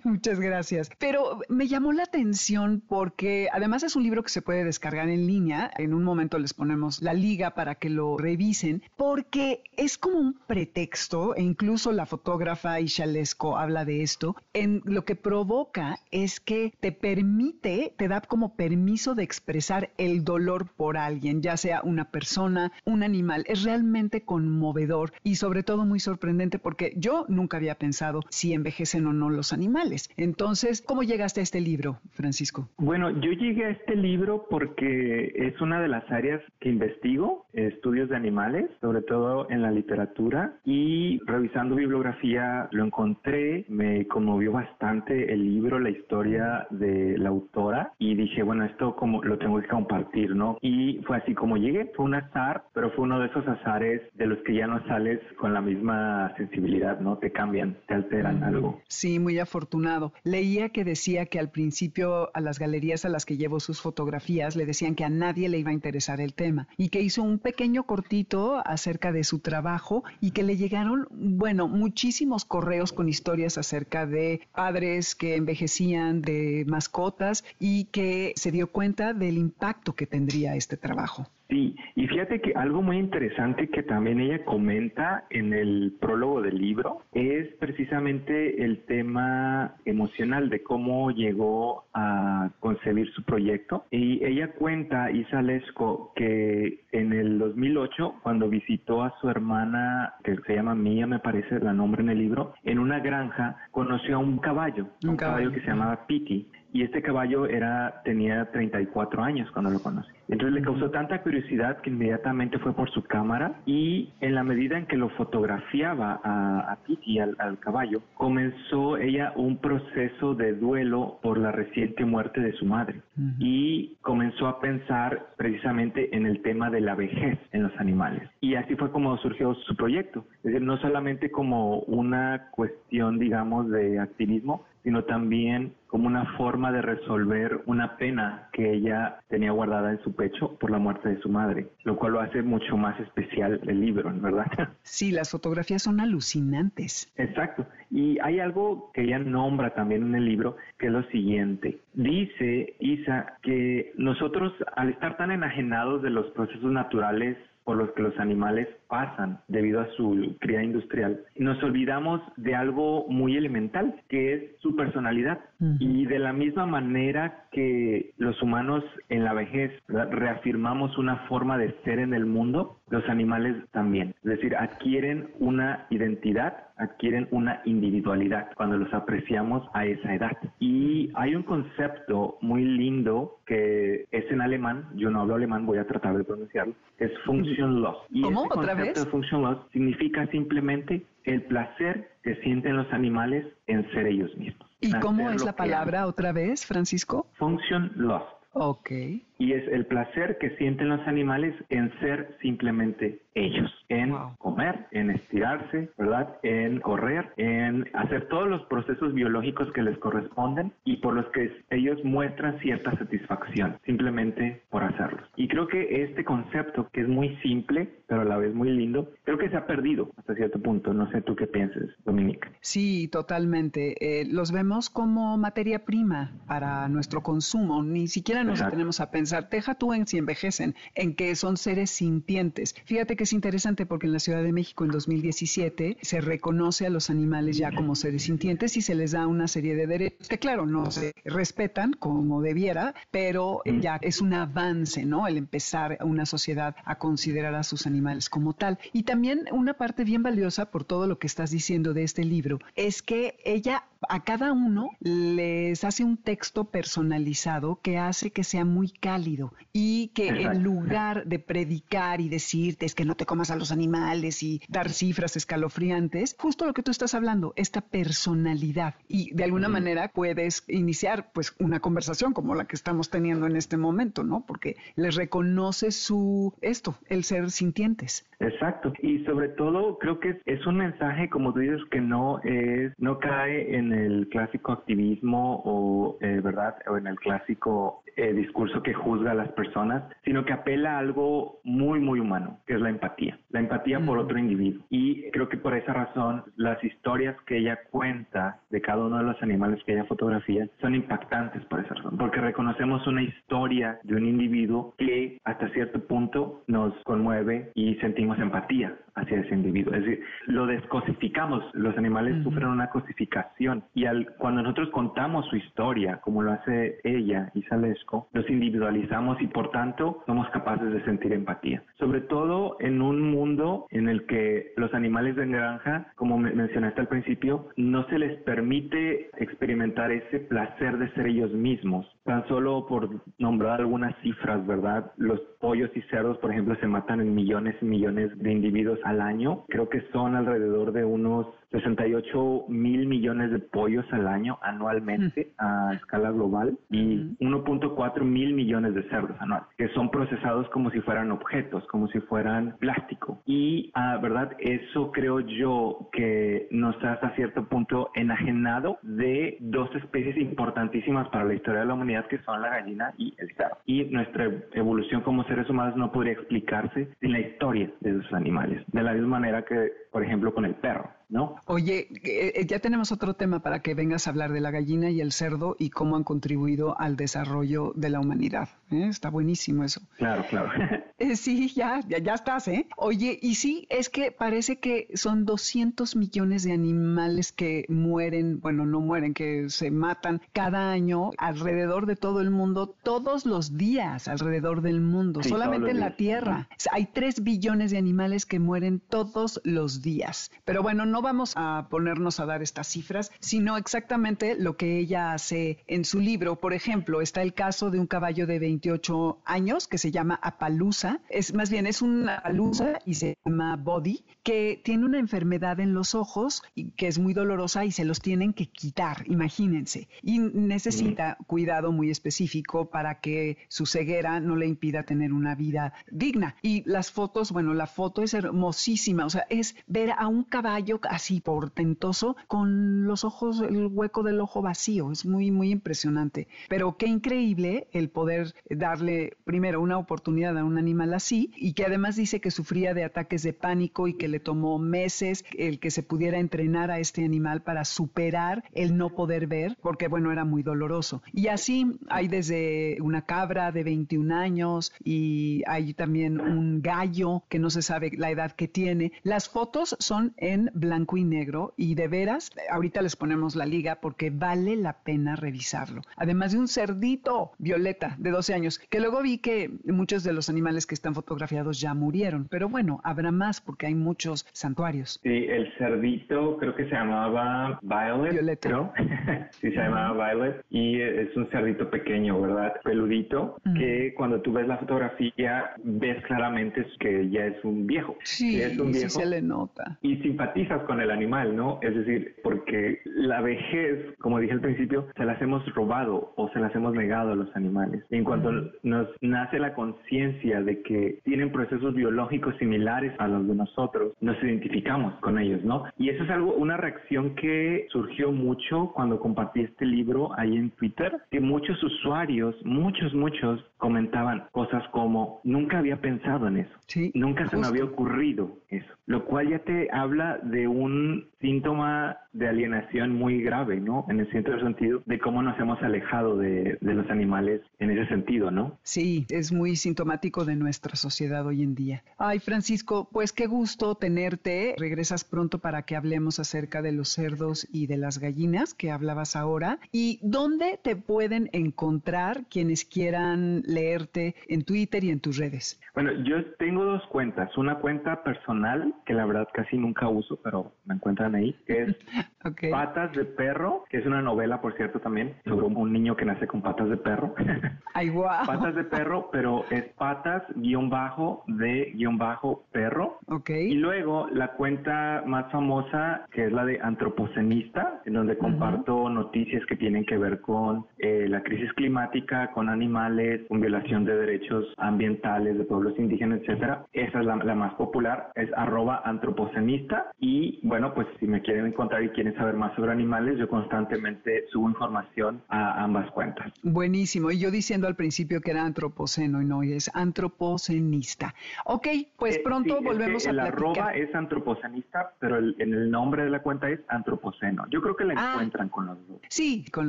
Muchas 0.04 0.40
gracias. 0.40 0.90
Pero 0.98 1.40
me 1.48 1.68
llamó 1.68 1.92
la 1.92 2.04
atención 2.04 2.82
porque 2.86 3.48
además 3.52 3.82
es 3.82 3.96
un 3.96 4.02
libro 4.02 4.22
que 4.22 4.30
se 4.30 4.42
puede 4.42 4.64
descargar 4.64 5.08
en 5.08 5.26
línea. 5.26 5.70
En 5.76 5.94
un 5.94 6.04
momento 6.04 6.38
les 6.38 6.54
ponemos 6.54 7.02
la 7.02 7.14
liga 7.14 7.54
para 7.54 7.76
que 7.76 7.90
lo 7.90 8.16
revisen, 8.16 8.82
porque 8.96 9.62
es 9.76 9.98
como 9.98 10.18
un 10.18 10.34
pretexto 10.46 11.34
e 11.34 11.42
incluso 11.42 11.92
la 11.92 12.06
fotógrafa 12.06 12.80
Isha 12.80 13.06
Lesco 13.06 13.58
habla 13.58 13.84
de 13.84 14.02
esto, 14.02 14.36
en 14.52 14.82
lo 14.84 15.04
que 15.04 15.16
provoca 15.16 15.98
es 16.10 16.40
que 16.40 16.72
te 16.80 16.92
permite, 16.92 17.94
te 17.96 18.08
da 18.08 18.20
como 18.20 18.54
permiso 18.56 19.14
de 19.14 19.22
expresar 19.22 19.90
el 19.98 20.24
dolor 20.24 20.68
por 20.76 20.96
alguien, 20.96 21.42
ya 21.42 21.56
sea 21.56 21.82
una 21.82 22.10
persona, 22.10 22.72
un 22.84 23.02
animal. 23.02 23.44
Es 23.46 23.62
realmente 23.62 24.22
conmovedor 24.22 25.12
y 25.22 25.36
sobre 25.36 25.62
todo 25.62 25.84
muy 25.84 26.00
sorprendente 26.00 26.55
porque 26.58 26.92
yo 26.96 27.24
nunca 27.28 27.56
había 27.56 27.74
pensado 27.76 28.20
si 28.28 28.52
envejecen 28.52 29.06
o 29.06 29.12
no 29.12 29.30
los 29.30 29.52
animales. 29.52 30.10
Entonces, 30.16 30.82
¿cómo 30.86 31.02
llegaste 31.02 31.40
a 31.40 31.42
este 31.42 31.60
libro, 31.60 31.98
Francisco? 32.12 32.68
Bueno, 32.78 33.10
yo 33.10 33.32
llegué 33.32 33.66
a 33.66 33.70
este 33.70 33.96
libro 33.96 34.46
porque 34.48 35.32
es 35.34 35.60
una 35.60 35.80
de 35.80 35.88
las 35.88 36.10
áreas 36.10 36.40
que 36.60 36.68
investigo, 36.68 37.46
estudios 37.52 38.08
de 38.08 38.16
animales, 38.16 38.70
sobre 38.80 39.02
todo 39.02 39.48
en 39.50 39.62
la 39.62 39.70
literatura 39.70 40.58
y 40.64 41.20
revisando 41.26 41.74
bibliografía 41.74 42.68
lo 42.70 42.84
encontré, 42.84 43.64
me 43.68 44.06
conmovió 44.06 44.52
bastante 44.52 45.32
el 45.32 45.44
libro, 45.44 45.78
la 45.78 45.90
historia 45.90 46.66
de 46.70 47.16
la 47.18 47.30
autora 47.30 47.92
y 47.98 48.14
dije, 48.14 48.42
bueno, 48.42 48.64
esto 48.64 48.94
como 48.96 49.22
lo 49.22 49.38
tengo 49.38 49.60
que 49.60 49.68
compartir, 49.68 50.34
¿no? 50.34 50.58
Y 50.60 51.00
fue 51.06 51.16
así 51.18 51.34
como 51.34 51.56
llegué, 51.56 51.92
fue 51.96 52.04
un 52.04 52.14
azar, 52.14 52.64
pero 52.72 52.90
fue 52.92 53.04
uno 53.04 53.20
de 53.20 53.26
esos 53.26 53.46
azares 53.46 54.02
de 54.14 54.26
los 54.26 54.38
que 54.40 54.54
ya 54.54 54.66
no 54.66 54.84
sales 54.86 55.20
con 55.38 55.52
la 55.54 55.60
misma 55.60 56.32
sensibilidad, 56.46 57.00
¿no? 57.00 57.18
Te 57.18 57.32
cambian, 57.32 57.78
te 57.86 57.94
alteran 57.94 58.42
algo. 58.42 58.80
Sí, 58.88 59.18
muy 59.18 59.38
afortunado. 59.38 60.12
Leía 60.22 60.68
que 60.68 60.84
decía 60.84 61.26
que 61.26 61.38
al 61.38 61.50
principio 61.50 62.30
a 62.34 62.40
las 62.40 62.58
galerías 62.58 63.04
a 63.04 63.08
las 63.08 63.24
que 63.24 63.36
llevo 63.36 63.60
sus 63.60 63.80
fotografías 63.80 64.56
le 64.56 64.66
decían 64.66 64.94
que 64.94 65.04
a 65.04 65.08
nadie 65.08 65.48
le 65.48 65.58
iba 65.58 65.70
a 65.70 65.74
interesar 65.74 66.20
el 66.20 66.34
tema 66.34 66.68
y 66.76 66.88
que 66.88 67.00
hizo 67.00 67.22
un 67.22 67.38
pequeño 67.38 67.84
cortito 67.84 68.62
acerca 68.64 69.12
de 69.12 69.24
su 69.24 69.40
trabajo 69.40 70.04
y 70.20 70.30
que 70.30 70.42
le 70.42 70.56
llegaron 70.56 71.06
bueno, 71.10 71.68
muchísimos 71.68 72.44
correos 72.44 72.92
con 72.92 73.08
historias 73.08 73.58
acerca 73.58 74.06
de 74.06 74.40
padres 74.54 75.14
que 75.14 75.36
envejecían, 75.36 76.22
de 76.22 76.64
mascotas 76.66 77.44
y 77.58 77.84
que 77.86 78.32
se 78.36 78.50
dio 78.50 78.70
cuenta 78.70 79.12
del 79.12 79.36
impacto 79.38 79.94
que 79.94 80.06
tendría 80.06 80.56
este 80.56 80.76
trabajo. 80.76 81.28
Sí, 81.48 81.76
y 81.94 82.08
fíjate 82.08 82.40
que 82.40 82.52
algo 82.54 82.82
muy 82.82 82.98
interesante 82.98 83.68
que 83.68 83.84
también 83.84 84.18
ella 84.20 84.44
comenta 84.44 85.24
en 85.30 85.52
el 85.52 85.94
prólogo 86.00 86.42
del 86.42 86.58
libro 86.58 87.02
es 87.12 87.54
precisamente 87.60 88.64
el 88.64 88.84
tema 88.84 89.76
emocional 89.84 90.48
de 90.48 90.62
cómo 90.62 91.10
llegó 91.12 91.84
a 91.94 92.50
concebir 92.58 93.12
su 93.12 93.22
proyecto. 93.22 93.84
Y 93.90 94.24
ella 94.24 94.52
cuenta, 94.52 95.10
Isa 95.12 95.40
Lesco, 95.40 96.12
que 96.16 96.80
en 96.90 97.12
el 97.12 97.38
2008, 97.38 98.16
cuando 98.22 98.48
visitó 98.48 99.04
a 99.04 99.14
su 99.20 99.28
hermana, 99.28 100.14
que 100.24 100.36
se 100.46 100.54
llama 100.54 100.74
Mía, 100.74 101.06
me 101.06 101.20
parece 101.20 101.60
la 101.60 101.72
nombre 101.72 102.02
en 102.02 102.10
el 102.10 102.18
libro, 102.18 102.54
en 102.64 102.80
una 102.80 102.98
granja, 102.98 103.56
conoció 103.70 104.16
a 104.16 104.18
un 104.18 104.38
caballo, 104.38 104.88
un, 105.04 105.16
caballo. 105.16 105.52
que 105.52 105.60
se 105.60 105.66
llamaba 105.68 106.06
Piti 106.06 106.48
y 106.76 106.82
este 106.82 107.00
caballo 107.00 107.46
era 107.46 108.02
tenía 108.04 108.50
34 108.50 109.22
años 109.22 109.50
cuando 109.52 109.70
lo 109.70 109.80
conocí. 109.80 110.10
Entonces 110.28 110.60
le 110.60 110.62
causó 110.62 110.90
tanta 110.90 111.22
curiosidad 111.22 111.80
que 111.80 111.88
inmediatamente 111.88 112.58
fue 112.58 112.74
por 112.74 112.90
su 112.90 113.02
cámara 113.04 113.60
y 113.64 114.10
en 114.20 114.34
la 114.34 114.44
medida 114.44 114.76
en 114.76 114.84
que 114.84 114.98
lo 114.98 115.08
fotografiaba 115.10 116.20
a, 116.22 116.72
a 116.72 116.76
Piti, 116.84 117.18
al, 117.18 117.58
caballo, 117.60 118.02
comenzó 118.14 118.98
ella 118.98 119.32
un 119.36 119.56
proceso 119.56 120.34
de 120.34 120.52
duelo 120.52 121.18
por 121.22 121.38
la 121.38 121.50
reciente 121.50 122.04
muerte 122.04 122.42
de 122.42 122.52
su 122.52 122.66
madre 122.66 123.00
y 123.38 123.96
comenzó 124.02 124.46
a 124.46 124.60
pensar 124.60 125.28
precisamente 125.38 126.14
en 126.14 126.26
el 126.26 126.42
tema 126.42 126.68
de 126.68 126.82
la 126.82 126.94
vejez 126.94 127.38
en 127.52 127.62
los 127.62 127.72
animales. 127.78 128.28
Y 128.42 128.56
así 128.56 128.76
fue 128.76 128.90
como 128.90 129.16
surgió 129.18 129.54
su 129.54 129.74
proyecto. 129.76 130.26
Es 130.38 130.52
decir, 130.52 130.60
no 130.60 130.76
solamente 130.76 131.30
como 131.30 131.78
una 131.80 132.48
cuestión, 132.50 133.18
digamos, 133.18 133.70
de 133.70 133.98
activismo, 133.98 134.66
sino 134.86 135.02
también 135.02 135.74
como 135.88 136.06
una 136.06 136.36
forma 136.36 136.70
de 136.70 136.80
resolver 136.80 137.60
una 137.66 137.96
pena 137.96 138.48
que 138.52 138.74
ella 138.74 139.18
tenía 139.26 139.50
guardada 139.50 139.90
en 139.90 140.00
su 140.04 140.14
pecho 140.14 140.56
por 140.60 140.70
la 140.70 140.78
muerte 140.78 141.08
de 141.08 141.20
su 141.20 141.28
madre, 141.28 141.66
lo 141.82 141.96
cual 141.96 142.12
lo 142.12 142.20
hace 142.20 142.40
mucho 142.40 142.76
más 142.76 142.98
especial 143.00 143.60
el 143.66 143.80
libro, 143.80 144.12
¿verdad? 144.14 144.46
Sí, 144.84 145.10
las 145.10 145.32
fotografías 145.32 145.82
son 145.82 145.98
alucinantes. 145.98 147.12
Exacto. 147.16 147.66
Y 147.90 148.20
hay 148.20 148.38
algo 148.38 148.92
que 148.94 149.02
ella 149.02 149.18
nombra 149.18 149.74
también 149.74 150.04
en 150.04 150.14
el 150.14 150.24
libro, 150.24 150.56
que 150.78 150.86
es 150.86 150.92
lo 150.92 151.02
siguiente. 151.08 151.80
Dice 151.94 152.76
Isa 152.78 153.38
que 153.42 153.92
nosotros, 153.96 154.52
al 154.76 154.90
estar 154.90 155.16
tan 155.16 155.32
enajenados 155.32 156.00
de 156.02 156.10
los 156.10 156.26
procesos 156.26 156.70
naturales 156.70 157.36
por 157.66 157.76
los 157.76 157.90
que 157.90 158.02
los 158.02 158.16
animales 158.20 158.68
pasan 158.88 159.40
debido 159.48 159.80
a 159.80 159.88
su 159.96 160.36
cría 160.40 160.62
industrial, 160.62 161.20
nos 161.34 161.60
olvidamos 161.64 162.22
de 162.36 162.54
algo 162.54 163.06
muy 163.08 163.36
elemental, 163.36 164.00
que 164.08 164.34
es 164.34 164.42
su 164.60 164.76
personalidad. 164.76 165.40
Y 165.80 166.06
de 166.06 166.18
la 166.18 166.32
misma 166.32 166.66
manera 166.66 167.46
que 167.50 168.12
los 168.18 168.40
humanos 168.40 168.84
en 169.08 169.24
la 169.24 169.32
vejez 169.32 169.72
reafirmamos 169.88 170.96
una 170.96 171.16
forma 171.28 171.58
de 171.58 171.74
ser 171.82 171.98
en 171.98 172.14
el 172.14 172.24
mundo, 172.24 172.78
los 172.88 173.08
animales 173.08 173.56
también. 173.72 174.14
Es 174.18 174.30
decir, 174.30 174.54
adquieren 174.54 175.30
una 175.40 175.86
identidad 175.90 176.65
adquieren 176.76 177.28
una 177.30 177.62
individualidad 177.64 178.50
cuando 178.54 178.76
los 178.76 178.92
apreciamos 178.92 179.66
a 179.74 179.86
esa 179.86 180.14
edad. 180.14 180.36
Y 180.58 181.10
hay 181.14 181.34
un 181.34 181.42
concepto 181.42 182.38
muy 182.40 182.64
lindo 182.64 183.38
que 183.46 184.06
es 184.10 184.30
en 184.30 184.40
alemán, 184.40 184.88
yo 184.94 185.10
no 185.10 185.22
hablo 185.22 185.36
alemán, 185.36 185.66
voy 185.66 185.78
a 185.78 185.86
tratar 185.86 186.16
de 186.16 186.24
pronunciarlo, 186.24 186.74
es 186.98 187.10
Function 187.24 187.84
Y 188.10 188.22
¿Cómo? 188.22 188.44
Este 188.44 188.58
¿Otra 188.58 188.74
concepto 188.74 189.00
vez? 189.00 189.10
Function 189.10 189.58
significa 189.72 190.26
simplemente 190.28 191.04
el 191.24 191.42
placer 191.42 192.10
que 192.22 192.36
sienten 192.36 192.76
los 192.76 192.92
animales 192.92 193.46
en 193.66 193.90
ser 193.92 194.06
ellos 194.06 194.36
mismos. 194.36 194.68
¿Y 194.80 194.92
cómo 195.00 195.30
es 195.30 195.44
la 195.44 195.54
palabra 195.54 196.06
otra 196.06 196.32
vez, 196.32 196.66
Francisco? 196.66 197.26
Function 197.38 197.92
lost. 197.96 198.26
Ok. 198.52 198.90
Y 199.38 199.52
es 199.52 199.66
el 199.68 199.86
placer 199.86 200.38
que 200.38 200.56
sienten 200.56 200.88
los 200.88 201.06
animales 201.06 201.54
en 201.68 201.92
ser 202.00 202.36
simplemente 202.40 203.20
ellos, 203.36 203.70
en 203.90 204.14
comer, 204.38 204.86
en 204.92 205.10
estirarse, 205.10 205.90
¿verdad? 205.98 206.38
En 206.42 206.80
correr, 206.80 207.32
en 207.36 207.86
hacer 207.92 208.28
todos 208.28 208.48
los 208.48 208.62
procesos 208.62 209.12
biológicos 209.12 209.70
que 209.72 209.82
les 209.82 209.96
corresponden 209.98 210.72
y 210.84 210.96
por 210.96 211.14
los 211.14 211.26
que 211.26 211.52
ellos 211.70 212.02
muestran 212.02 212.58
cierta 212.60 212.96
satisfacción, 212.96 213.78
simplemente 213.84 214.62
por 214.70 214.82
hacerlos. 214.82 215.28
Y 215.36 215.48
creo 215.48 215.68
que 215.68 216.02
este 216.02 216.24
concepto, 216.24 216.88
que 216.92 217.02
es 217.02 217.08
muy 217.08 217.36
simple, 217.42 217.90
pero 218.06 218.22
a 218.22 218.24
la 218.24 218.38
vez 218.38 218.54
muy 218.54 218.70
lindo, 218.70 219.12
creo 219.24 219.36
que 219.36 219.50
se 219.50 219.56
ha 219.56 219.66
perdido 219.66 220.10
hasta 220.16 220.34
cierto 220.34 220.58
punto. 220.60 220.94
No 220.94 221.10
sé 221.10 221.20
tú 221.20 221.36
qué 221.36 221.46
pienses, 221.46 221.90
Dominique. 222.04 222.48
Sí, 222.60 223.08
totalmente. 223.08 223.96
Eh, 224.00 224.26
los 224.30 224.50
vemos 224.50 224.88
como 224.88 225.36
materia 225.36 225.84
prima 225.84 226.32
para 226.46 226.88
nuestro 226.88 227.22
consumo. 227.22 227.82
Ni 227.82 228.08
siquiera 228.08 228.44
nos 228.44 228.66
tenemos 228.70 229.00
a 229.00 229.10
pensar, 229.10 229.25
deja 229.50 229.74
tú 229.74 229.92
en 229.92 230.06
si 230.06 230.18
envejecen, 230.18 230.74
en 230.94 231.14
que 231.14 231.34
son 231.36 231.56
seres 231.56 231.90
sintientes. 231.90 232.74
Fíjate 232.84 233.16
que 233.16 233.24
es 233.24 233.32
interesante 233.32 233.86
porque 233.86 234.06
en 234.06 234.12
la 234.12 234.20
Ciudad 234.20 234.42
de 234.42 234.52
México 234.52 234.84
en 234.84 234.90
2017 234.90 235.98
se 236.00 236.20
reconoce 236.20 236.86
a 236.86 236.90
los 236.90 237.10
animales 237.10 237.56
ya 237.56 237.72
como 237.72 237.94
seres 237.94 238.24
sintientes 238.24 238.76
y 238.76 238.82
se 238.82 238.94
les 238.94 239.12
da 239.12 239.26
una 239.26 239.48
serie 239.48 239.74
de 239.74 239.86
derechos 239.86 240.28
que 240.28 240.38
claro, 240.38 240.66
no 240.66 240.90
se 240.90 241.12
respetan 241.24 241.92
como 241.92 242.42
debiera, 242.42 242.94
pero 243.10 243.62
ya 243.80 243.96
es 244.02 244.20
un 244.20 244.34
avance, 244.34 245.04
¿no? 245.04 245.26
El 245.26 245.36
empezar 245.36 245.98
una 246.02 246.26
sociedad 246.26 246.76
a 246.84 246.98
considerar 246.98 247.54
a 247.54 247.62
sus 247.62 247.86
animales 247.86 248.28
como 248.28 248.52
tal. 248.52 248.78
Y 248.92 249.04
también 249.04 249.44
una 249.52 249.74
parte 249.74 250.04
bien 250.04 250.22
valiosa 250.22 250.70
por 250.70 250.84
todo 250.84 251.06
lo 251.06 251.18
que 251.18 251.26
estás 251.26 251.50
diciendo 251.50 251.94
de 251.94 252.02
este 252.02 252.24
libro 252.24 252.58
es 252.74 253.02
que 253.02 253.38
ella 253.44 253.84
a 254.08 254.24
cada 254.24 254.52
uno 254.52 254.90
les 255.00 255.84
hace 255.84 256.04
un 256.04 256.16
texto 256.16 256.64
personalizado 256.64 257.80
que 257.82 257.98
hace 257.98 258.30
que 258.30 258.44
sea 258.44 258.64
muy 258.64 258.90
cálido 258.90 259.52
y 259.72 260.08
que 260.08 260.28
en 260.28 260.62
lugar 260.62 261.26
de 261.26 261.38
predicar 261.38 262.20
y 262.20 262.28
decirte 262.28 262.86
es 262.86 262.94
que 262.94 263.04
no 263.04 263.14
te 263.14 263.26
comas 263.26 263.50
a 263.50 263.56
los 263.56 263.72
animales 263.72 264.42
y 264.42 264.60
dar 264.68 264.90
cifras 264.90 265.36
escalofriantes, 265.36 266.36
justo 266.38 266.66
lo 266.66 266.74
que 266.74 266.82
tú 266.82 266.90
estás 266.90 267.14
hablando, 267.14 267.52
esta 267.56 267.80
personalidad. 267.80 268.94
Y 269.08 269.34
de 269.34 269.44
alguna 269.44 269.68
manera 269.68 270.08
puedes 270.08 270.64
iniciar 270.68 271.30
pues 271.32 271.54
una 271.58 271.80
conversación 271.80 272.32
como 272.32 272.54
la 272.54 272.66
que 272.66 272.76
estamos 272.76 273.10
teniendo 273.10 273.46
en 273.46 273.56
este 273.56 273.76
momento, 273.76 274.24
¿no? 274.24 274.44
Porque 274.46 274.76
les 274.96 275.14
reconoce 275.14 275.90
su 275.90 276.54
esto, 276.60 276.96
el 277.08 277.24
ser 277.24 277.50
sintientes. 277.50 278.28
Exacto. 278.40 278.92
Y 279.00 279.24
sobre 279.24 279.48
todo 279.48 279.98
creo 279.98 280.20
que 280.20 280.40
es 280.44 280.66
un 280.66 280.76
mensaje, 280.76 281.28
como 281.28 281.52
tú 281.52 281.60
dices, 281.60 281.80
que 281.90 282.00
no 282.00 282.40
es, 282.42 282.92
no 282.98 283.18
cae 283.18 283.76
en 283.76 283.92
el 283.96 284.28
clásico 284.28 284.72
activismo 284.72 285.62
o, 285.64 286.18
eh, 286.20 286.40
¿verdad? 286.42 286.76
O 286.88 286.96
en 286.96 287.06
el 287.06 287.16
clásico 287.16 288.02
eh, 288.16 288.32
discurso 288.32 288.82
que 288.82 288.94
juzga 288.94 289.32
a 289.32 289.34
las 289.34 289.52
personas, 289.52 290.02
sino 290.24 290.44
que 290.44 290.54
apela 290.54 290.96
a 290.96 290.98
algo 290.98 291.60
muy, 291.64 292.00
muy 292.00 292.18
humano, 292.18 292.60
que 292.66 292.74
es 292.74 292.80
la 292.80 292.88
empatía. 292.88 293.38
La 293.50 293.60
empatía 293.60 294.00
por 294.00 294.18
otro 294.18 294.38
individuo. 294.38 294.84
Y 294.88 295.30
creo 295.32 295.48
que 295.48 295.58
por 295.58 295.74
esa 295.74 295.92
razón 295.92 296.44
las 296.56 296.82
historias 296.82 297.36
que 297.46 297.58
ella 297.58 297.78
cuenta 297.90 298.60
de 298.70 298.80
cada 298.80 299.04
uno 299.04 299.18
de 299.18 299.24
los 299.24 299.42
animales 299.42 299.82
que 299.84 299.92
ella 299.92 300.04
fotografía 300.04 300.66
son 300.80 300.94
impactantes 300.94 301.64
por 301.66 301.80
esa 301.80 301.94
razón, 301.94 302.16
porque 302.16 302.40
reconocemos 302.40 303.06
una 303.06 303.22
historia 303.22 303.98
de 304.02 304.16
un 304.16 304.26
individuo 304.26 304.94
que 304.96 305.38
hasta 305.44 305.68
cierto 305.70 306.00
punto 306.06 306.62
nos 306.66 306.94
conmueve 307.04 307.70
y 307.74 307.96
sentimos 307.96 308.38
empatía 308.38 308.96
hacia 309.16 309.40
ese 309.40 309.54
individuo. 309.54 309.94
Es 309.94 310.04
decir, 310.04 310.22
lo 310.46 310.66
descosificamos. 310.66 311.64
Los 311.74 311.96
animales 311.98 312.42
sufren 312.42 312.68
una 312.68 312.90
cosificación 312.90 313.82
y 313.94 314.04
al, 314.04 314.34
cuando 314.36 314.62
nosotros 314.62 314.90
contamos 314.90 315.46
su 315.46 315.56
historia, 315.56 316.20
como 316.22 316.42
lo 316.42 316.52
hace 316.52 317.00
ella, 317.02 317.50
Isalesco, 317.54 318.28
los 318.32 318.48
individualizamos 318.48 319.40
y 319.40 319.46
por 319.46 319.70
tanto 319.70 320.22
somos 320.26 320.48
capaces 320.50 320.92
de 320.92 321.04
sentir 321.04 321.32
empatía. 321.32 321.82
Sobre 321.98 322.20
todo 322.20 322.76
en 322.80 323.02
un 323.02 323.20
mundo 323.20 323.86
en 323.90 324.08
el 324.08 324.26
que 324.26 324.72
los 324.76 324.92
animales 324.94 325.36
de 325.36 325.46
granja, 325.46 326.12
como 326.16 326.38
mencionaste 326.38 327.00
al 327.00 327.08
principio, 327.08 327.68
no 327.76 328.06
se 328.08 328.18
les 328.18 328.36
permite 328.42 329.30
experimentar 329.38 330.10
ese 330.12 330.40
placer 330.40 330.98
de 330.98 331.10
ser 331.12 331.26
ellos 331.26 331.52
mismos. 331.52 332.06
Tan 332.24 332.46
solo 332.48 332.86
por 332.86 333.08
nombrar 333.38 333.80
algunas 333.80 334.14
cifras, 334.22 334.66
¿verdad? 334.66 335.12
Los 335.16 335.40
pollos 335.60 335.90
y 335.94 336.02
cerdos, 336.02 336.38
por 336.38 336.50
ejemplo, 336.50 336.76
se 336.76 336.86
matan 336.86 337.20
en 337.20 337.34
millones 337.34 337.76
y 337.80 337.84
millones 337.84 338.36
de 338.38 338.52
individuos 338.52 338.98
al 339.06 339.20
año. 339.20 339.64
Creo 339.68 339.88
que 339.88 340.02
son 340.12 340.34
alrededor 340.34 340.92
de 340.92 341.04
unos 341.04 341.46
68 341.72 342.66
mil 342.68 343.06
millones 343.06 343.50
de 343.50 343.58
pollos 343.58 344.06
al 344.12 344.26
año 344.28 344.58
anualmente 344.62 345.52
a 345.58 345.94
escala 345.94 346.30
global 346.30 346.78
y 346.90 347.36
1.4 347.40 348.22
mil 348.22 348.54
millones 348.54 348.94
de 348.94 349.02
cerdos 349.08 349.36
anuales, 349.40 349.66
que 349.76 349.88
son 349.88 350.10
procesados 350.10 350.68
como 350.70 350.90
si 350.90 351.00
fueran 351.00 351.32
objetos, 351.32 351.84
como 351.88 352.08
si 352.08 352.20
fueran 352.20 352.76
plástico. 352.78 353.42
Y, 353.46 353.90
ah, 353.94 354.18
¿verdad? 354.22 354.52
Eso 354.58 355.10
creo 355.12 355.40
yo 355.40 356.08
que 356.12 356.68
nos 356.70 357.02
ha 357.04 357.12
hasta 357.12 357.34
cierto 357.34 357.64
punto 357.64 358.10
enajenado 358.14 358.98
de 359.02 359.56
dos 359.60 359.94
especies 359.96 360.36
importantísimas 360.36 361.28
para 361.28 361.44
la 361.44 361.54
historia 361.54 361.80
de 361.80 361.86
la 361.86 361.94
humanidad, 361.94 362.26
que 362.26 362.38
son 362.38 362.62
la 362.62 362.68
gallina 362.68 363.14
y 363.16 363.34
el 363.38 363.54
cerdo. 363.54 363.78
Y 363.86 364.04
nuestra 364.04 364.50
evolución 364.72 365.22
como 365.22 365.44
seres 365.44 365.68
humanos 365.68 365.96
no 365.96 366.12
podría 366.12 366.34
explicarse 366.34 367.08
sin 367.20 367.32
la 367.32 367.40
historia 367.40 367.90
de 368.00 368.10
esos 368.10 368.32
animales, 368.32 368.82
de 368.92 369.02
la 369.02 369.12
misma 369.12 369.38
manera 369.38 369.62
que, 369.62 369.92
por 370.10 370.22
ejemplo, 370.22 370.52
con 370.54 370.64
el 370.64 370.74
perro. 370.74 371.15
¿No? 371.28 371.56
Oye, 371.66 372.08
eh, 372.24 372.66
ya 372.66 372.78
tenemos 372.78 373.12
otro 373.12 373.34
tema 373.34 373.60
para 373.60 373.80
que 373.80 373.94
vengas 373.94 374.26
a 374.26 374.30
hablar 374.30 374.52
de 374.52 374.60
la 374.60 374.70
gallina 374.70 375.10
y 375.10 375.20
el 375.20 375.32
cerdo 375.32 375.76
y 375.78 375.90
cómo 375.90 376.16
han 376.16 376.24
contribuido 376.24 376.98
al 376.98 377.16
desarrollo 377.16 377.92
de 377.96 378.10
la 378.10 378.20
humanidad. 378.20 378.68
¿eh? 378.90 379.06
Está 379.08 379.30
buenísimo 379.30 379.84
eso. 379.84 380.00
Claro, 380.18 380.44
claro. 380.48 380.70
sí, 381.34 381.72
ya, 381.74 382.00
ya, 382.06 382.18
ya 382.18 382.34
estás, 382.34 382.68
¿eh? 382.68 382.86
Oye, 382.96 383.38
y 383.42 383.56
sí, 383.56 383.86
es 383.90 384.08
que 384.08 384.30
parece 384.30 384.78
que 384.78 385.08
son 385.14 385.44
200 385.44 386.14
millones 386.14 386.62
de 386.62 386.72
animales 386.72 387.52
que 387.52 387.84
mueren, 387.88 388.60
bueno, 388.60 388.86
no 388.86 389.00
mueren, 389.00 389.34
que 389.34 389.68
se 389.68 389.90
matan 389.90 390.40
cada 390.52 390.92
año 390.92 391.30
alrededor 391.38 392.06
de 392.06 392.14
todo 392.14 392.40
el 392.40 392.50
mundo, 392.50 392.94
todos 393.02 393.46
los 393.46 393.76
días 393.76 394.28
alrededor 394.28 394.80
del 394.80 395.00
mundo, 395.00 395.42
solamente 395.42 395.90
en 395.90 396.00
la 396.00 396.16
Tierra. 396.16 396.68
Hay 396.92 397.06
3 397.06 397.42
billones 397.42 397.90
de 397.90 397.98
animales 397.98 398.46
que 398.46 398.60
mueren 398.60 399.00
todos 399.00 399.60
los 399.64 400.02
días. 400.02 400.52
Pero 400.64 400.82
bueno, 400.82 401.04
no 401.04 401.16
no 401.16 401.22
vamos 401.22 401.54
a 401.56 401.86
ponernos 401.88 402.40
a 402.40 402.44
dar 402.44 402.62
estas 402.62 402.88
cifras, 402.88 403.32
sino 403.40 403.78
exactamente 403.78 404.54
lo 404.54 404.76
que 404.76 404.98
ella 404.98 405.32
hace 405.32 405.78
en 405.86 406.04
su 406.04 406.20
libro. 406.20 406.56
Por 406.56 406.74
ejemplo, 406.74 407.22
está 407.22 407.40
el 407.40 407.54
caso 407.54 407.90
de 407.90 407.98
un 407.98 408.06
caballo 408.06 408.46
de 408.46 408.58
28 408.58 409.38
años 409.46 409.88
que 409.88 409.96
se 409.96 410.10
llama 410.10 410.38
Apalusa. 410.42 411.05
Es 411.28 411.54
más 411.54 411.70
bien, 411.70 411.86
es 411.86 412.02
una 412.02 412.36
Apalusa 412.36 413.00
y 413.04 413.14
se 413.14 413.36
llama 413.44 413.76
Body, 413.76 414.24
que 414.42 414.80
tiene 414.84 415.04
una 415.04 415.18
enfermedad 415.18 415.80
en 415.80 415.94
los 415.94 416.14
ojos 416.14 416.62
y 416.74 416.90
que 416.92 417.08
es 417.08 417.18
muy 417.18 417.34
dolorosa 417.34 417.84
y 417.84 417.92
se 417.92 418.04
los 418.04 418.20
tienen 418.20 418.52
que 418.52 418.66
quitar, 418.66 419.24
imagínense. 419.26 420.08
Y 420.22 420.38
necesita 420.38 421.36
cuidado 421.46 421.92
muy 421.92 422.10
específico 422.10 422.90
para 422.90 423.20
que 423.20 423.58
su 423.68 423.86
ceguera 423.86 424.40
no 424.40 424.56
le 424.56 424.66
impida 424.66 425.02
tener 425.02 425.32
una 425.32 425.54
vida 425.54 425.92
digna. 426.10 426.56
Y 426.62 426.82
las 426.88 427.10
fotos, 427.10 427.52
bueno, 427.52 427.74
la 427.74 427.86
foto 427.86 428.22
es 428.22 428.34
hermosísima, 428.34 429.26
o 429.26 429.30
sea, 429.30 429.46
es 429.50 429.76
ver 429.86 430.12
a 430.16 430.28
un 430.28 430.44
caballo 430.44 431.00
así 431.08 431.40
portentoso 431.40 432.36
con 432.46 433.04
los 433.06 433.24
ojos, 433.24 433.60
el 433.60 433.86
hueco 433.86 434.22
del 434.22 434.40
ojo 434.40 434.62
vacío. 434.62 435.10
Es 435.12 435.26
muy, 435.26 435.50
muy 435.50 435.70
impresionante. 435.70 436.48
Pero 436.68 436.96
qué 436.96 437.06
increíble 437.06 437.88
el 437.92 438.08
poder 438.08 438.54
darle 438.70 439.36
primero 439.44 439.80
una 439.80 439.98
oportunidad 439.98 440.56
a 440.58 440.64
un 440.64 440.78
animal 440.78 440.95
así 441.00 441.50
y 441.56 441.72
que 441.72 441.84
además 441.84 442.16
dice 442.16 442.40
que 442.40 442.50
sufría 442.50 442.94
de 442.94 443.04
ataques 443.04 443.42
de 443.42 443.52
pánico 443.52 444.08
y 444.08 444.14
que 444.14 444.28
le 444.28 444.40
tomó 444.40 444.78
meses 444.78 445.44
el 445.56 445.78
que 445.78 445.90
se 445.90 446.02
pudiera 446.02 446.38
entrenar 446.38 446.90
a 446.90 446.98
este 446.98 447.24
animal 447.24 447.62
para 447.62 447.84
superar 447.84 448.64
el 448.72 448.96
no 448.96 449.10
poder 449.10 449.46
ver, 449.46 449.76
porque 449.80 450.08
bueno, 450.08 450.32
era 450.32 450.44
muy 450.44 450.62
doloroso. 450.62 451.22
Y 451.32 451.48
así 451.48 451.98
hay 452.08 452.28
desde 452.28 452.98
una 453.00 453.22
cabra 453.22 453.72
de 453.72 453.84
21 453.84 454.34
años 454.34 454.92
y 455.04 455.62
hay 455.66 455.94
también 455.94 456.40
un 456.40 456.82
gallo 456.82 457.42
que 457.48 457.58
no 457.58 457.70
se 457.70 457.82
sabe 457.82 458.10
la 458.16 458.30
edad 458.30 458.52
que 458.52 458.68
tiene. 458.68 459.12
Las 459.22 459.48
fotos 459.48 459.96
son 459.98 460.34
en 460.36 460.70
blanco 460.74 461.16
y 461.16 461.24
negro 461.24 461.74
y 461.76 461.94
de 461.94 462.08
veras, 462.08 462.50
ahorita 462.70 463.02
les 463.02 463.16
ponemos 463.16 463.56
la 463.56 463.66
liga 463.66 464.00
porque 464.00 464.30
vale 464.30 464.76
la 464.76 465.02
pena 465.02 465.36
revisarlo. 465.36 466.02
Además 466.16 466.52
de 466.52 466.58
un 466.58 466.68
cerdito 466.68 467.52
violeta 467.58 468.16
de 468.18 468.30
12 468.30 468.54
años, 468.54 468.78
que 468.90 469.00
luego 469.00 469.22
vi 469.22 469.38
que 469.38 469.70
muchos 469.84 470.24
de 470.24 470.32
los 470.32 470.48
animales 470.48 470.85
que 470.86 470.94
están 470.94 471.14
fotografiados 471.14 471.80
ya 471.80 471.94
murieron. 471.94 472.46
Pero 472.50 472.68
bueno, 472.68 473.00
habrá 473.04 473.30
más 473.30 473.60
porque 473.60 473.86
hay 473.86 473.94
muchos 473.94 474.46
santuarios. 474.52 475.20
Sí, 475.22 475.46
el 475.48 475.72
cerdito 475.78 476.56
creo 476.58 476.74
que 476.74 476.84
se 476.84 476.94
llamaba 476.94 477.78
Violet. 477.82 478.32
Violeta. 478.32 478.68
¿no? 478.68 478.92
sí, 479.60 479.70
se 479.70 479.76
llamaba 479.76 480.32
Violet. 480.32 480.64
Y 480.70 481.00
es 481.00 481.36
un 481.36 481.48
cerdito 481.50 481.90
pequeño, 481.90 482.40
¿verdad? 482.40 482.74
Peludito, 482.84 483.56
que 483.76 484.14
cuando 484.16 484.40
tú 484.40 484.52
ves 484.52 484.66
la 484.66 484.78
fotografía 484.78 485.70
ves 485.82 486.22
claramente 486.24 486.86
que 486.98 487.28
ya 487.30 487.46
es 487.46 487.64
un 487.64 487.86
viejo. 487.86 488.16
Sí, 488.22 488.60
es 488.60 488.78
un 488.78 488.92
sí 488.92 489.00
viejo. 489.00 489.10
se 489.10 489.26
le 489.26 489.42
nota. 489.42 489.98
y 490.02 490.16
simpatizas 490.16 490.82
con 490.84 491.00
el 491.00 491.10
animal, 491.10 491.56
¿no? 491.56 491.78
Es 491.82 491.94
decir, 491.94 492.36
porque 492.42 493.00
la 493.04 493.40
vejez, 493.40 494.16
como 494.18 494.38
dije 494.38 494.52
al 494.52 494.60
principio, 494.60 495.06
se 495.16 495.24
las 495.24 495.40
hemos 495.40 495.64
robado 495.74 496.32
o 496.36 496.48
se 496.50 496.60
las 496.60 496.74
hemos 496.74 496.94
negado 496.94 497.32
a 497.32 497.34
los 497.34 497.54
animales. 497.56 498.04
Y 498.10 498.16
en 498.16 498.24
cuanto 498.24 498.52
nos 498.82 499.08
nace 499.20 499.58
la 499.58 499.74
conciencia 499.74 500.60
de 500.62 500.75
que 500.82 501.20
tienen 501.24 501.52
procesos 501.52 501.94
biológicos 501.94 502.56
similares 502.58 503.12
a 503.18 503.28
los 503.28 503.46
de 503.46 503.54
nosotros, 503.54 504.12
nos 504.20 504.36
identificamos 504.42 505.14
con 505.20 505.38
ellos, 505.38 505.62
¿no? 505.64 505.84
Y 505.98 506.10
eso 506.10 506.24
es 506.24 506.30
algo, 506.30 506.54
una 506.54 506.76
reacción 506.76 507.34
que 507.34 507.86
surgió 507.90 508.32
mucho 508.32 508.92
cuando 508.94 509.20
compartí 509.20 509.60
este 509.60 509.86
libro 509.86 510.30
ahí 510.38 510.56
en 510.56 510.70
Twitter, 510.70 511.16
que 511.30 511.40
muchos 511.40 511.82
usuarios, 511.82 512.54
muchos, 512.64 513.14
muchos 513.14 513.64
comentaban 513.78 514.44
cosas 514.52 514.86
como, 514.90 515.40
nunca 515.44 515.78
había 515.78 516.00
pensado 516.00 516.46
en 516.48 516.58
eso. 516.58 516.72
Sí, 516.86 517.12
Nunca 517.14 517.46
se 517.48 517.56
me 517.56 517.66
había 517.66 517.84
ocurrido 517.84 518.58
eso, 518.68 518.92
lo 519.06 519.24
cual 519.24 519.48
ya 519.48 519.60
te 519.60 519.88
habla 519.92 520.38
de 520.42 520.68
un 520.68 521.28
síntoma 521.40 522.18
de 522.32 522.48
alienación 522.48 523.12
muy 523.12 523.40
grave, 523.40 523.80
¿no? 523.80 524.04
En 524.08 524.20
el 524.20 524.30
cierto 524.30 524.58
sentido 524.60 525.02
de 525.06 525.18
cómo 525.18 525.42
nos 525.42 525.58
hemos 525.58 525.80
alejado 525.82 526.36
de, 526.36 526.76
de 526.80 526.94
los 526.94 527.08
animales 527.08 527.62
en 527.78 527.90
ese 527.90 528.06
sentido, 528.08 528.50
¿no? 528.50 528.78
Sí, 528.82 529.26
es 529.30 529.52
muy 529.52 529.76
sintomático 529.76 530.44
de 530.44 530.56
nuestra 530.56 530.96
sociedad 530.96 531.46
hoy 531.46 531.62
en 531.62 531.74
día. 531.74 532.02
Ay, 532.18 532.40
Francisco, 532.40 533.08
pues 533.10 533.32
qué 533.32 533.46
gusto 533.46 533.94
tenerte. 533.94 534.74
Regresas 534.76 535.24
pronto 535.24 535.60
para 535.60 535.82
que 535.82 535.96
hablemos 535.96 536.40
acerca 536.40 536.82
de 536.82 536.92
los 536.92 537.08
cerdos 537.10 537.66
y 537.72 537.86
de 537.86 537.96
las 537.96 538.18
gallinas 538.18 538.74
que 538.74 538.90
hablabas 538.90 539.36
ahora. 539.36 539.78
¿Y 539.92 540.18
dónde 540.22 540.78
te 540.82 540.96
pueden 540.96 541.48
encontrar 541.52 542.46
quienes 542.50 542.84
quieran 542.84 543.62
leerte 543.66 544.34
en 544.48 544.64
Twitter 544.64 545.04
y 545.04 545.10
en 545.10 545.20
tus 545.20 545.38
redes? 545.38 545.80
Bueno, 545.94 546.10
yo 546.24 546.44
tengo 546.56 546.84
dos 546.84 547.02
cuentas, 547.06 547.56
una 547.56 547.76
cuenta 547.76 548.22
personal 548.22 548.94
que 549.04 549.14
la 549.14 549.26
verdad 549.26 549.48
casi 549.52 549.76
nunca 549.76 550.08
uso, 550.08 550.38
pero 550.42 550.72
me 550.84 550.94
encuentran 550.94 551.34
ahí, 551.34 551.54
que 551.66 551.82
es 551.82 551.96
Ok. 552.46 552.62
Patas 552.70 553.12
de 553.12 553.24
Perro, 553.24 553.84
que 553.90 553.98
es 553.98 554.06
una 554.06 554.22
novela, 554.22 554.60
por 554.60 554.76
cierto, 554.76 555.00
también, 555.00 555.34
sobre 555.44 555.66
un 555.66 555.92
niño 555.92 556.16
que 556.16 556.24
nace 556.24 556.46
con 556.46 556.62
patas 556.62 556.88
de 556.88 556.96
perro. 556.96 557.34
Ay, 557.94 558.08
guau. 558.08 558.46
patas 558.46 558.74
de 558.74 558.84
perro, 558.84 559.30
pero 559.32 559.64
es 559.70 559.84
patas 559.94 560.44
guion 560.54 560.88
bajo 560.88 561.42
de 561.48 561.92
guion 561.94 562.18
bajo 562.18 562.64
perro. 562.70 563.18
Ok. 563.26 563.50
Y 563.50 563.74
luego 563.74 564.28
la 564.32 564.52
cuenta 564.52 565.24
más 565.26 565.50
famosa, 565.50 566.26
que 566.30 566.46
es 566.46 566.52
la 566.52 566.64
de 566.64 566.78
Antropocenista, 566.80 568.00
en 568.04 568.14
donde 568.14 568.38
comparto 568.38 569.08
noticias 569.08 569.64
que 569.66 569.76
tienen 569.76 570.04
que 570.04 570.18
ver 570.18 570.40
con 570.40 570.86
eh, 570.98 571.26
la 571.28 571.42
crisis 571.42 571.72
climática, 571.72 572.52
con 572.52 572.68
animales, 572.68 573.42
con 573.48 573.60
violación 573.60 574.04
de 574.04 574.16
derechos 574.16 574.72
ambientales 574.76 575.58
de 575.58 575.64
pueblos 575.64 575.98
indígenas, 575.98 576.40
etcétera. 576.42 576.86
Esa 576.92 577.20
es 577.20 577.26
la, 577.26 577.36
la 577.36 577.54
más 577.54 577.74
popular, 577.74 578.30
es 578.34 578.50
arroba 578.56 578.85
antropocenista. 578.92 580.10
Y 580.18 580.60
bueno, 580.62 580.94
pues 580.94 581.06
si 581.20 581.26
me 581.26 581.42
quieren 581.42 581.66
encontrar 581.66 582.02
y 582.02 582.10
quieren 582.10 582.34
saber 582.36 582.54
más 582.54 582.74
sobre 582.76 582.92
animales, 582.92 583.38
yo 583.38 583.48
constantemente 583.48 584.44
subo 584.52 584.68
información 584.68 585.42
a 585.48 585.82
ambas 585.82 586.10
cuentas. 586.12 586.52
Buenísimo. 586.62 587.30
Y 587.30 587.38
yo 587.38 587.50
diciendo 587.50 587.86
al 587.86 587.96
principio 587.96 588.40
que 588.40 588.50
era 588.50 588.64
antropoceno 588.64 589.42
y 589.42 589.44
no, 589.44 589.62
y 589.62 589.72
es 589.72 589.90
antropocenista. 589.94 591.34
Ok, 591.64 591.86
pues 592.18 592.36
Eh, 592.36 592.40
pronto 592.44 592.68
sí, 592.70 592.74
es 592.74 592.78
que 592.80 592.84
volvemos 592.86 593.26
a 593.26 593.30
el 593.30 593.36
platicar. 593.36 593.58
arroba 593.58 593.94
es 593.94 594.14
antropocenista, 594.14 595.12
pero 595.18 595.36
el- 595.36 595.56
en 595.58 595.72
el 595.72 595.90
nombre 595.90 596.24
de 596.24 596.30
la 596.30 596.42
cuenta 596.42 596.68
es 596.68 596.80
antropoceno. 596.88 597.64
Yo 597.70 597.80
creo 597.80 597.96
que 597.96 598.04
la 598.04 598.14
Ah. 598.16 598.30
encuentran 598.34 598.68
con 598.68 598.86
los 598.86 598.98
dos. 599.08 599.18
Sí, 599.28 599.64
con 599.72 599.88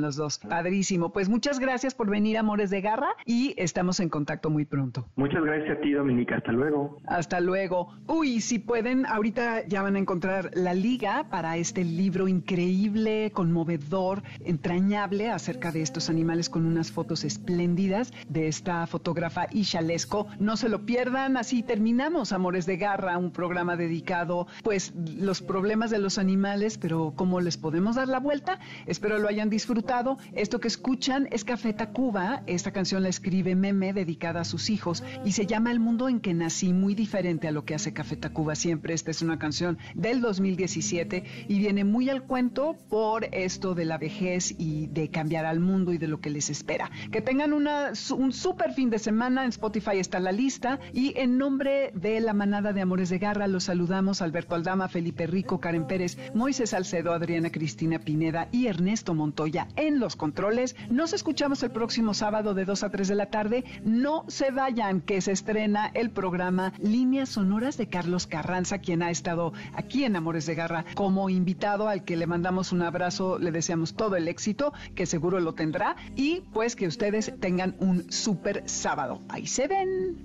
los 0.00 0.16
dos. 0.16 0.38
Padrísimo. 0.38 1.12
Pues 1.12 1.28
muchas 1.28 1.58
gracias 1.58 1.94
por 1.94 2.08
venir, 2.10 2.38
Amores 2.38 2.70
de 2.70 2.80
Garra, 2.80 3.08
y 3.26 3.54
estamos 3.56 4.00
en 4.00 4.08
contacto 4.08 4.50
muy 4.50 4.64
pronto. 4.64 5.06
Muchas 5.16 5.42
gracias 5.44 5.76
a 5.76 5.80
ti, 5.80 5.92
Dominica. 5.92 6.36
Hasta 6.36 6.52
luego. 6.52 6.96
Hasta 7.06 7.40
luego. 7.40 7.92
Uy, 8.06 8.40
si 8.40 8.58
pueden, 8.58 8.87
ahorita 8.88 9.66
ya 9.66 9.82
van 9.82 9.96
a 9.96 9.98
encontrar 9.98 10.50
la 10.54 10.72
liga 10.72 11.26
para 11.30 11.58
este 11.58 11.84
libro 11.84 12.26
increíble, 12.26 13.30
conmovedor, 13.32 14.22
entrañable 14.44 15.30
acerca 15.30 15.72
de 15.72 15.82
estos 15.82 16.08
animales 16.08 16.48
con 16.48 16.64
unas 16.64 16.90
fotos 16.90 17.24
espléndidas 17.24 18.12
de 18.28 18.48
esta 18.48 18.86
fotógrafa 18.86 19.46
Isha 19.50 19.82
Lesco. 19.82 20.26
No 20.38 20.56
se 20.56 20.70
lo 20.70 20.86
pierdan, 20.86 21.36
así 21.36 21.62
terminamos 21.62 22.32
Amores 22.32 22.64
de 22.64 22.78
Garra, 22.78 23.18
un 23.18 23.30
programa 23.30 23.76
dedicado 23.76 24.46
pues 24.62 24.94
los 24.94 25.42
problemas 25.42 25.90
de 25.90 25.98
los 25.98 26.16
animales, 26.16 26.78
pero 26.78 27.12
cómo 27.14 27.40
les 27.40 27.58
podemos 27.58 27.96
dar 27.96 28.08
la 28.08 28.20
vuelta. 28.20 28.58
Espero 28.86 29.18
lo 29.18 29.28
hayan 29.28 29.50
disfrutado. 29.50 30.16
Esto 30.32 30.60
que 30.60 30.68
escuchan 30.68 31.28
es 31.30 31.44
Café 31.44 31.74
Tacuba. 31.74 32.42
Esta 32.46 32.72
canción 32.72 33.02
la 33.02 33.10
escribe 33.10 33.54
Meme 33.54 33.92
dedicada 33.92 34.40
a 34.40 34.44
sus 34.44 34.70
hijos 34.70 35.04
y 35.24 35.32
se 35.32 35.46
llama 35.46 35.72
El 35.72 35.80
mundo 35.80 36.08
en 36.08 36.20
que 36.20 36.32
nací, 36.32 36.72
muy 36.72 36.94
diferente 36.94 37.48
a 37.48 37.52
lo 37.52 37.64
que 37.66 37.74
hace 37.74 37.92
Café 37.92 38.16
Tacuba 38.16 38.54
siempre. 38.54 38.77
Esta 38.84 39.10
es 39.10 39.22
una 39.22 39.38
canción 39.38 39.78
del 39.94 40.20
2017 40.20 41.24
y 41.48 41.58
viene 41.58 41.84
muy 41.84 42.08
al 42.10 42.22
cuento 42.22 42.76
por 42.88 43.26
esto 43.32 43.74
de 43.74 43.84
la 43.84 43.98
vejez 43.98 44.54
y 44.56 44.86
de 44.86 45.10
cambiar 45.10 45.44
al 45.46 45.60
mundo 45.60 45.92
y 45.92 45.98
de 45.98 46.08
lo 46.08 46.20
que 46.20 46.30
les 46.30 46.50
espera. 46.50 46.90
Que 47.10 47.20
tengan 47.20 47.52
un 47.52 48.32
súper 48.32 48.72
fin 48.72 48.90
de 48.90 48.98
semana. 48.98 49.44
En 49.44 49.50
Spotify 49.50 49.98
está 49.98 50.20
la 50.20 50.32
lista 50.32 50.80
y 50.92 51.12
en 51.16 51.38
nombre 51.38 51.92
de 51.94 52.20
la 52.20 52.32
manada 52.32 52.72
de 52.72 52.80
Amores 52.80 53.10
de 53.10 53.18
Garra 53.18 53.46
los 53.46 53.64
saludamos 53.64 54.22
Alberto 54.22 54.54
Aldama, 54.54 54.88
Felipe 54.88 55.26
Rico, 55.26 55.60
Karen 55.60 55.86
Pérez, 55.86 56.16
Moisés 56.34 56.70
Salcedo, 56.70 57.12
Adriana 57.12 57.50
Cristina 57.50 57.98
Pineda 57.98 58.48
y 58.52 58.66
Ernesto 58.66 59.14
Montoya 59.14 59.68
en 59.76 60.00
los 60.00 60.16
controles. 60.16 60.76
Nos 60.90 61.12
escuchamos 61.12 61.62
el 61.62 61.70
próximo 61.70 62.14
sábado 62.14 62.54
de 62.54 62.64
2 62.64 62.82
a 62.82 62.90
3 62.90 63.08
de 63.08 63.14
la 63.14 63.26
tarde. 63.26 63.64
No 63.84 64.24
se 64.28 64.50
vayan, 64.50 65.00
que 65.00 65.20
se 65.20 65.32
estrena 65.32 65.90
el 65.94 66.10
programa 66.10 66.72
Líneas 66.78 67.30
Sonoras 67.30 67.76
de 67.76 67.88
Carlos 67.88 68.26
Carranza, 68.26 68.67
quien 68.76 69.02
ha 69.02 69.10
estado 69.10 69.54
aquí 69.72 70.04
en 70.04 70.16
Amores 70.16 70.44
de 70.44 70.54
Garra 70.54 70.84
como 70.94 71.30
invitado, 71.30 71.88
al 71.88 72.04
que 72.04 72.18
le 72.18 72.26
mandamos 72.26 72.72
un 72.72 72.82
abrazo, 72.82 73.38
le 73.38 73.50
deseamos 73.50 73.94
todo 73.94 74.16
el 74.16 74.28
éxito, 74.28 74.74
que 74.94 75.06
seguro 75.06 75.40
lo 75.40 75.54
tendrá, 75.54 75.96
y 76.14 76.42
pues 76.52 76.76
que 76.76 76.86
ustedes 76.86 77.32
tengan 77.40 77.74
un 77.78 78.12
súper 78.12 78.64
sábado. 78.66 79.22
Ahí 79.30 79.46
se 79.46 79.66
ven. 79.66 80.18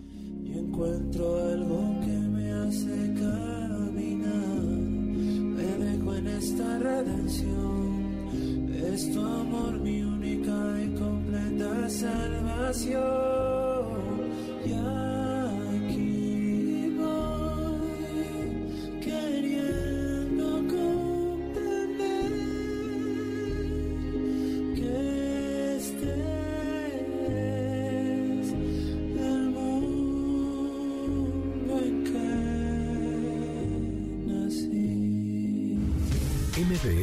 Y 0.44 0.58
encuentro 0.58 1.38
algo 1.52 2.02
que 2.02 2.08
me 2.08 2.52
hace 2.52 3.14
caminar. 3.14 4.60
Me 5.56 5.86
dejo 5.86 6.16
en 6.16 6.28
esta 6.28 6.80
redención. 6.80 7.94
Es 8.74 9.14
tu 9.14 9.22
amor 9.26 9.80
mi 9.80 10.02
única 10.02 10.82
y 10.84 10.94
completa 10.96 11.90
salvación. 11.90 13.83